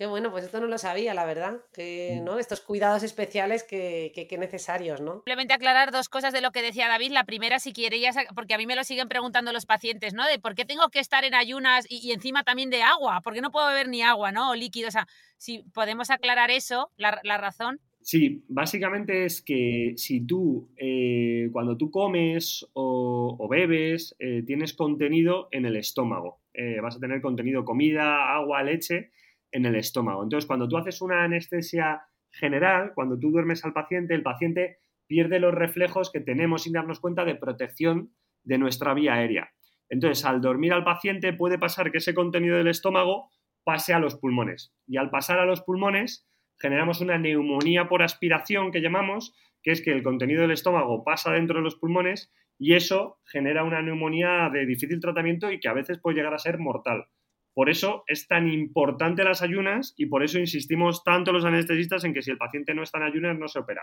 Qué 0.00 0.06
bueno, 0.06 0.30
pues 0.30 0.44
esto 0.44 0.58
no 0.62 0.66
lo 0.66 0.78
sabía, 0.78 1.12
la 1.12 1.26
verdad. 1.26 1.58
Que, 1.74 2.16
Mm. 2.18 2.24
¿no? 2.24 2.38
Estos 2.38 2.62
cuidados 2.62 3.02
especiales 3.02 3.62
que, 3.64 4.12
que- 4.14 4.26
que 4.26 4.38
necesarios, 4.38 5.02
¿no? 5.02 5.16
Simplemente 5.16 5.52
aclarar 5.52 5.92
dos 5.92 6.08
cosas 6.08 6.32
de 6.32 6.40
lo 6.40 6.52
que 6.52 6.62
decía 6.62 6.88
David. 6.88 7.10
La 7.12 7.24
primera, 7.24 7.58
si 7.58 7.74
querías, 7.74 8.16
porque 8.34 8.54
a 8.54 8.56
mí 8.56 8.64
me 8.66 8.76
lo 8.76 8.82
siguen 8.84 9.08
preguntando 9.10 9.52
los 9.52 9.66
pacientes, 9.66 10.14
¿no? 10.14 10.26
De 10.26 10.38
por 10.38 10.54
qué 10.54 10.64
tengo 10.64 10.88
que 10.88 11.00
estar 11.00 11.24
en 11.26 11.34
ayunas 11.34 11.84
y, 11.86 11.98
y 11.98 12.12
encima 12.12 12.44
también 12.44 12.70
de 12.70 12.80
agua, 12.82 13.20
porque 13.22 13.42
no 13.42 13.50
puedo 13.50 13.68
beber 13.68 13.88
ni 13.88 14.00
agua, 14.00 14.32
¿no? 14.32 14.52
O 14.52 14.54
líquido. 14.54 14.88
O 14.88 14.90
sea, 14.90 15.06
si 15.36 15.64
podemos 15.74 16.08
aclarar 16.08 16.50
eso, 16.50 16.90
la, 16.96 17.20
la 17.22 17.36
razón. 17.36 17.78
Sí, 18.00 18.42
básicamente 18.48 19.26
es 19.26 19.42
que 19.42 19.92
si 19.96 20.26
tú, 20.26 20.70
eh, 20.78 21.50
cuando 21.52 21.76
tú 21.76 21.90
comes 21.90 22.66
o, 22.72 23.36
o 23.38 23.48
bebes, 23.48 24.16
eh, 24.18 24.42
tienes 24.46 24.72
contenido 24.72 25.48
en 25.50 25.66
el 25.66 25.76
estómago. 25.76 26.40
Eh, 26.54 26.80
vas 26.80 26.96
a 26.96 27.00
tener 27.00 27.20
contenido 27.20 27.66
comida, 27.66 28.34
agua, 28.34 28.62
leche 28.62 29.10
en 29.52 29.66
el 29.66 29.76
estómago. 29.76 30.22
Entonces, 30.22 30.46
cuando 30.46 30.68
tú 30.68 30.76
haces 30.76 31.00
una 31.00 31.24
anestesia 31.24 32.02
general, 32.30 32.92
cuando 32.94 33.18
tú 33.18 33.30
duermes 33.30 33.64
al 33.64 33.72
paciente, 33.72 34.14
el 34.14 34.22
paciente 34.22 34.78
pierde 35.06 35.40
los 35.40 35.54
reflejos 35.54 36.10
que 36.12 36.20
tenemos 36.20 36.62
sin 36.62 36.72
darnos 36.72 37.00
cuenta 37.00 37.24
de 37.24 37.34
protección 37.34 38.14
de 38.44 38.58
nuestra 38.58 38.94
vía 38.94 39.14
aérea. 39.14 39.50
Entonces, 39.88 40.24
al 40.24 40.40
dormir 40.40 40.72
al 40.72 40.84
paciente 40.84 41.32
puede 41.32 41.58
pasar 41.58 41.90
que 41.90 41.98
ese 41.98 42.14
contenido 42.14 42.56
del 42.56 42.68
estómago 42.68 43.28
pase 43.64 43.92
a 43.92 43.98
los 43.98 44.14
pulmones. 44.14 44.72
Y 44.86 44.96
al 44.96 45.10
pasar 45.10 45.40
a 45.40 45.46
los 45.46 45.62
pulmones, 45.62 46.28
generamos 46.58 47.00
una 47.00 47.18
neumonía 47.18 47.88
por 47.88 48.02
aspiración 48.02 48.70
que 48.70 48.80
llamamos, 48.80 49.34
que 49.62 49.72
es 49.72 49.82
que 49.82 49.92
el 49.92 50.02
contenido 50.02 50.42
del 50.42 50.52
estómago 50.52 51.04
pasa 51.04 51.32
dentro 51.32 51.56
de 51.56 51.64
los 51.64 51.76
pulmones 51.76 52.32
y 52.58 52.74
eso 52.74 53.18
genera 53.24 53.64
una 53.64 53.82
neumonía 53.82 54.50
de 54.52 54.66
difícil 54.66 55.00
tratamiento 55.00 55.50
y 55.50 55.58
que 55.58 55.68
a 55.68 55.72
veces 55.72 55.98
puede 55.98 56.16
llegar 56.16 56.34
a 56.34 56.38
ser 56.38 56.58
mortal. 56.58 57.06
Por 57.54 57.68
eso 57.68 58.04
es 58.06 58.26
tan 58.28 58.48
importante 58.48 59.24
las 59.24 59.42
ayunas 59.42 59.94
y 59.96 60.06
por 60.06 60.22
eso 60.22 60.38
insistimos 60.38 61.02
tanto 61.04 61.32
los 61.32 61.44
anestesistas 61.44 62.04
en 62.04 62.14
que 62.14 62.22
si 62.22 62.30
el 62.30 62.38
paciente 62.38 62.74
no 62.74 62.82
está 62.82 62.98
en 62.98 63.04
ayunas 63.04 63.38
no 63.38 63.48
se 63.48 63.58
opera. 63.58 63.82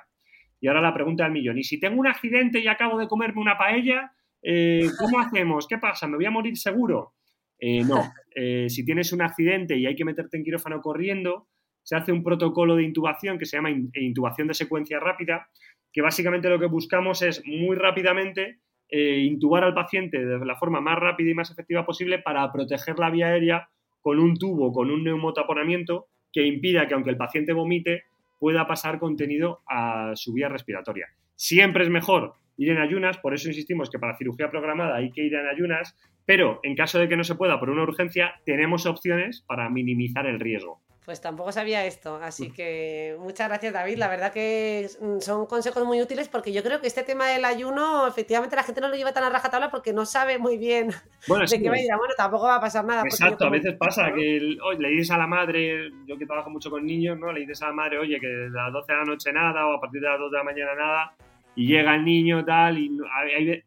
Y 0.60 0.68
ahora 0.68 0.82
la 0.82 0.94
pregunta 0.94 1.24
del 1.24 1.34
millón, 1.34 1.58
¿y 1.58 1.64
si 1.64 1.80
tengo 1.80 2.00
un 2.00 2.08
accidente 2.08 2.60
y 2.60 2.68
acabo 2.68 2.98
de 2.98 3.08
comerme 3.08 3.42
una 3.42 3.58
paella, 3.58 4.12
eh, 4.42 4.88
¿cómo 4.98 5.20
hacemos? 5.20 5.68
¿Qué 5.68 5.78
pasa? 5.78 6.08
¿Me 6.08 6.16
voy 6.16 6.26
a 6.26 6.32
morir 6.32 6.58
seguro? 6.58 7.14
Eh, 7.60 7.84
no, 7.84 8.04
Eh, 8.36 8.70
si 8.70 8.86
tienes 8.86 9.12
un 9.14 9.22
accidente 9.22 9.76
y 9.78 9.86
hay 9.86 9.96
que 9.96 10.06
meterte 10.06 10.38
en 10.38 10.44
quirófano 10.44 10.80
corriendo, 10.82 11.48
se 11.84 11.96
hace 11.96 12.12
un 12.12 12.24
protocolo 12.24 12.76
de 12.76 12.84
intubación 12.84 13.38
que 13.40 13.46
se 13.46 13.58
llama 13.58 13.72
in- 13.72 13.90
intubación 13.96 14.48
de 14.48 14.54
secuencia 14.54 15.00
rápida, 15.00 15.50
que 15.92 16.02
básicamente 16.02 16.50
lo 16.50 16.60
que 16.60 16.68
buscamos 16.68 17.22
es 17.24 17.44
muy 17.46 17.76
rápidamente 17.76 18.60
eh, 18.90 19.20
intubar 19.20 19.64
al 19.64 19.74
paciente 19.74 20.26
de 20.26 20.46
la 20.46 20.56
forma 20.56 20.82
más 20.82 20.98
rápida 20.98 21.30
y 21.30 21.34
más 21.34 21.52
efectiva 21.52 21.86
posible 21.86 22.20
para 22.20 22.52
proteger 22.52 22.98
la 23.00 23.10
vía 23.10 23.28
aérea 23.28 23.70
con 24.02 24.20
un 24.20 24.38
tubo, 24.38 24.72
con 24.72 24.90
un 24.90 25.04
neumotaponamiento 25.04 26.08
que 26.32 26.46
impida 26.46 26.88
que 26.88 26.94
aunque 26.94 27.10
el 27.10 27.18
paciente 27.18 27.54
vomite, 27.54 28.04
pueda 28.40 28.68
pasar 28.68 29.00
contenido 29.00 29.62
a 29.68 30.12
su 30.16 30.34
vía 30.34 30.50
respiratoria. 30.50 31.08
Siempre 31.36 31.84
es 31.84 31.90
mejor 31.90 32.36
ir 32.58 32.70
en 32.70 32.78
ayunas, 32.78 33.18
por 33.18 33.34
eso 33.34 33.50
insistimos 33.50 33.90
que 33.90 34.00
para 34.00 34.18
cirugía 34.18 34.50
programada 34.50 34.96
hay 34.96 35.12
que 35.12 35.24
ir 35.24 35.36
en 35.36 35.48
ayunas, 35.48 35.96
pero 36.26 36.60
en 36.64 36.76
caso 36.76 37.00
de 37.00 37.08
que 37.08 37.18
no 37.18 37.24
se 37.24 37.36
pueda 37.36 37.60
por 37.60 37.70
una 37.70 37.84
urgencia, 37.84 38.36
tenemos 38.46 38.86
opciones 38.86 39.44
para 39.48 39.70
minimizar 39.70 40.26
el 40.26 40.40
riesgo. 40.40 40.82
Pues 41.08 41.22
tampoco 41.22 41.54
sabía 41.54 41.86
esto, 41.86 42.20
así 42.22 42.52
que 42.52 43.16
muchas 43.22 43.48
gracias 43.48 43.72
David, 43.72 43.98
la 43.98 44.10
verdad 44.10 44.34
que 44.34 44.90
mm, 45.00 45.20
son 45.20 45.46
consejos 45.46 45.86
muy 45.86 46.02
útiles 46.02 46.28
porque 46.28 46.52
yo 46.52 46.62
creo 46.62 46.82
que 46.82 46.88
este 46.88 47.02
tema 47.04 47.28
del 47.30 47.46
ayuno, 47.46 48.06
efectivamente 48.08 48.58
la 48.58 48.64
gente 48.64 48.82
no 48.82 48.90
lo 48.90 48.96
lleva 48.98 49.14
tan 49.14 49.24
a 49.24 49.30
rajatabla 49.30 49.72
porque 49.72 49.94
no 49.94 50.06
sabe 50.06 50.38
muy 50.38 50.58
bien 50.58 50.90
Bueno, 51.26 51.44
de 51.44 51.48
sí, 51.48 51.62
qué 51.62 51.70
va 51.70 51.76
a 51.76 51.80
ir, 51.80 51.88
bueno, 51.98 52.14
tampoco 52.18 52.44
va 52.48 52.56
a 52.58 52.60
pasar 52.60 52.84
nada. 52.84 53.04
Exacto, 53.06 53.46
a 53.46 53.50
veces 53.50 53.76
pasa 53.80 54.12
que 54.14 54.36
el- 54.36 54.60
oye, 54.62 54.80
le 54.82 54.90
dices 54.90 55.12
a 55.12 55.18
la 55.18 55.28
madre, 55.28 55.92
yo 56.06 56.18
que 56.18 56.26
trabajo 56.26 56.50
mucho 56.50 56.70
con 56.70 56.86
niños, 56.86 57.18
¿no? 57.18 57.32
Le 57.32 57.40
dices 57.40 57.62
a 57.62 57.68
la 57.68 57.74
madre, 57.74 58.00
oye, 58.00 58.20
que 58.20 58.28
de 58.28 58.50
las 58.50 58.74
12 58.74 58.92
de 58.92 58.98
la 58.98 59.06
noche 59.06 59.32
nada 59.32 59.66
o 59.66 59.78
a 59.78 59.80
partir 59.80 60.02
de 60.02 60.10
las 60.10 60.20
2 60.20 60.30
de 60.30 60.38
la 60.40 60.44
mañana 60.44 60.76
nada, 60.76 61.16
y 61.56 61.68
llega 61.68 61.96
el 61.96 62.04
niño 62.04 62.44
tal, 62.44 62.78
y 62.80 62.92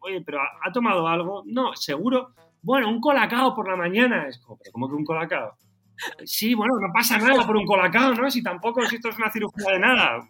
oye, 0.01 0.22
pero 0.26 0.43
¿ha, 0.43 0.49
ha 0.62 0.70
tomado 0.72 1.09
algo? 1.09 1.43
No, 1.47 1.74
seguro. 1.74 2.34
Bueno, 2.61 2.91
un 2.91 3.01
colacao 3.01 3.55
por 3.55 3.66
la 3.66 3.76
mañana. 3.76 4.28
Es 4.28 4.38
como, 4.41 4.59
¿pero 4.59 4.72
cómo 4.72 4.91
que 4.91 4.95
un 4.95 5.07
colacao? 5.07 5.55
Sí, 6.24 6.55
bueno, 6.55 6.74
no 6.80 6.92
pasa 6.92 7.18
nada 7.18 7.46
por 7.46 7.57
un 7.57 7.66
colacao, 7.66 8.14
¿no? 8.14 8.30
Si 8.30 8.42
tampoco, 8.42 8.84
si 8.86 8.96
esto 8.96 9.09
es 9.11 9.16
una 9.16 9.30
cirugía 9.30 9.72
de 9.72 9.78
nada. 9.78 10.28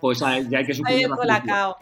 Pues 0.00 0.22
ah, 0.22 0.38
ya 0.40 0.58
hay 0.58 0.66
que 0.66 0.74
suponer 0.74 0.98
el 1.04 1.10
colacao. 1.10 1.78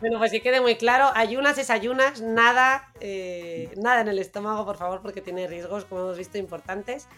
bueno, 0.00 0.18
pues 0.18 0.30
que 0.30 0.40
quede 0.40 0.60
muy 0.60 0.76
claro, 0.76 1.10
ayunas 1.14 1.58
es 1.58 1.70
ayunas, 1.70 2.20
nada, 2.20 2.92
eh, 3.00 3.72
nada 3.82 4.00
en 4.02 4.08
el 4.08 4.20
estómago, 4.20 4.64
por 4.64 4.76
favor, 4.76 5.02
porque 5.02 5.20
tiene 5.20 5.48
riesgos, 5.48 5.84
como 5.84 6.02
hemos 6.02 6.18
visto, 6.18 6.38
importantes. 6.38 7.08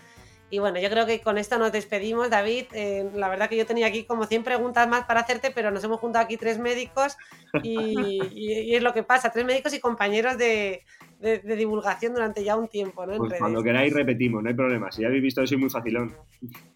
Y 0.50 0.60
bueno, 0.60 0.78
yo 0.78 0.88
creo 0.88 1.04
que 1.04 1.20
con 1.20 1.36
esto 1.36 1.58
nos 1.58 1.72
despedimos, 1.72 2.30
David. 2.30 2.66
Eh, 2.72 3.10
la 3.14 3.28
verdad 3.28 3.48
que 3.50 3.56
yo 3.56 3.66
tenía 3.66 3.86
aquí 3.88 4.04
como 4.04 4.24
100 4.26 4.44
preguntas 4.44 4.88
más 4.88 5.04
para 5.04 5.20
hacerte, 5.20 5.50
pero 5.50 5.70
nos 5.70 5.82
hemos 5.84 6.00
juntado 6.00 6.24
aquí 6.24 6.36
tres 6.36 6.58
médicos 6.58 7.16
y, 7.62 8.20
y- 8.32 8.60
y 8.70 8.74
es 8.76 8.82
lo 8.82 8.92
que 8.94 9.02
pasa, 9.02 9.30
tres 9.30 9.44
médicos 9.44 9.74
y 9.74 9.80
compañeros 9.80 10.38
de, 10.38 10.84
de- 11.24 11.38
de 11.38 11.56
divulgación 11.56 12.14
durante 12.14 12.44
ya 12.44 12.56
un 12.56 12.68
tiempo, 12.68 13.04
¿no? 13.06 13.12
En 13.12 13.18
Pues 13.18 13.30
redes. 13.30 13.40
cuando 13.40 13.62
queráis 13.62 13.92
repetimos, 13.92 14.42
no 14.42 14.48
hay 14.48 14.54
problema. 14.54 14.92
Si 14.92 15.02
ya 15.02 15.08
habéis 15.08 15.22
visto, 15.22 15.46
soy 15.46 15.56
muy 15.56 15.70
facilón. 15.70 16.14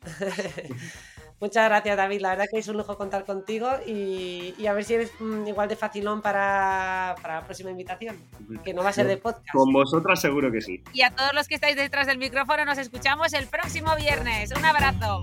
Muchas 1.40 1.68
gracias, 1.68 1.96
David. 1.96 2.20
La 2.20 2.30
verdad 2.30 2.46
que 2.50 2.58
es 2.58 2.66
un 2.66 2.76
lujo 2.76 2.96
contar 2.98 3.24
contigo 3.24 3.68
y, 3.86 4.54
y 4.58 4.66
a 4.66 4.72
ver 4.72 4.82
si 4.82 4.94
eres 4.94 5.12
mm, 5.20 5.46
igual 5.46 5.68
de 5.68 5.76
facilón 5.76 6.20
para, 6.20 7.14
para 7.22 7.36
la 7.36 7.44
próxima 7.44 7.70
invitación, 7.70 8.16
que 8.64 8.74
no 8.74 8.82
va 8.82 8.88
a 8.88 8.92
ser 8.92 9.06
de 9.06 9.18
podcast. 9.18 9.46
Con 9.52 9.72
vosotras 9.72 10.20
seguro 10.20 10.50
que 10.50 10.60
sí. 10.60 10.82
Y 10.92 11.02
a 11.02 11.10
todos 11.14 11.32
los 11.34 11.46
que 11.46 11.54
estáis 11.54 11.76
detrás 11.76 12.08
del 12.08 12.18
micrófono, 12.18 12.64
nos 12.64 12.78
escuchamos 12.78 13.32
el 13.34 13.46
próximo 13.46 13.94
viernes. 13.94 14.50
Un 14.56 14.64
abrazo. 14.64 15.22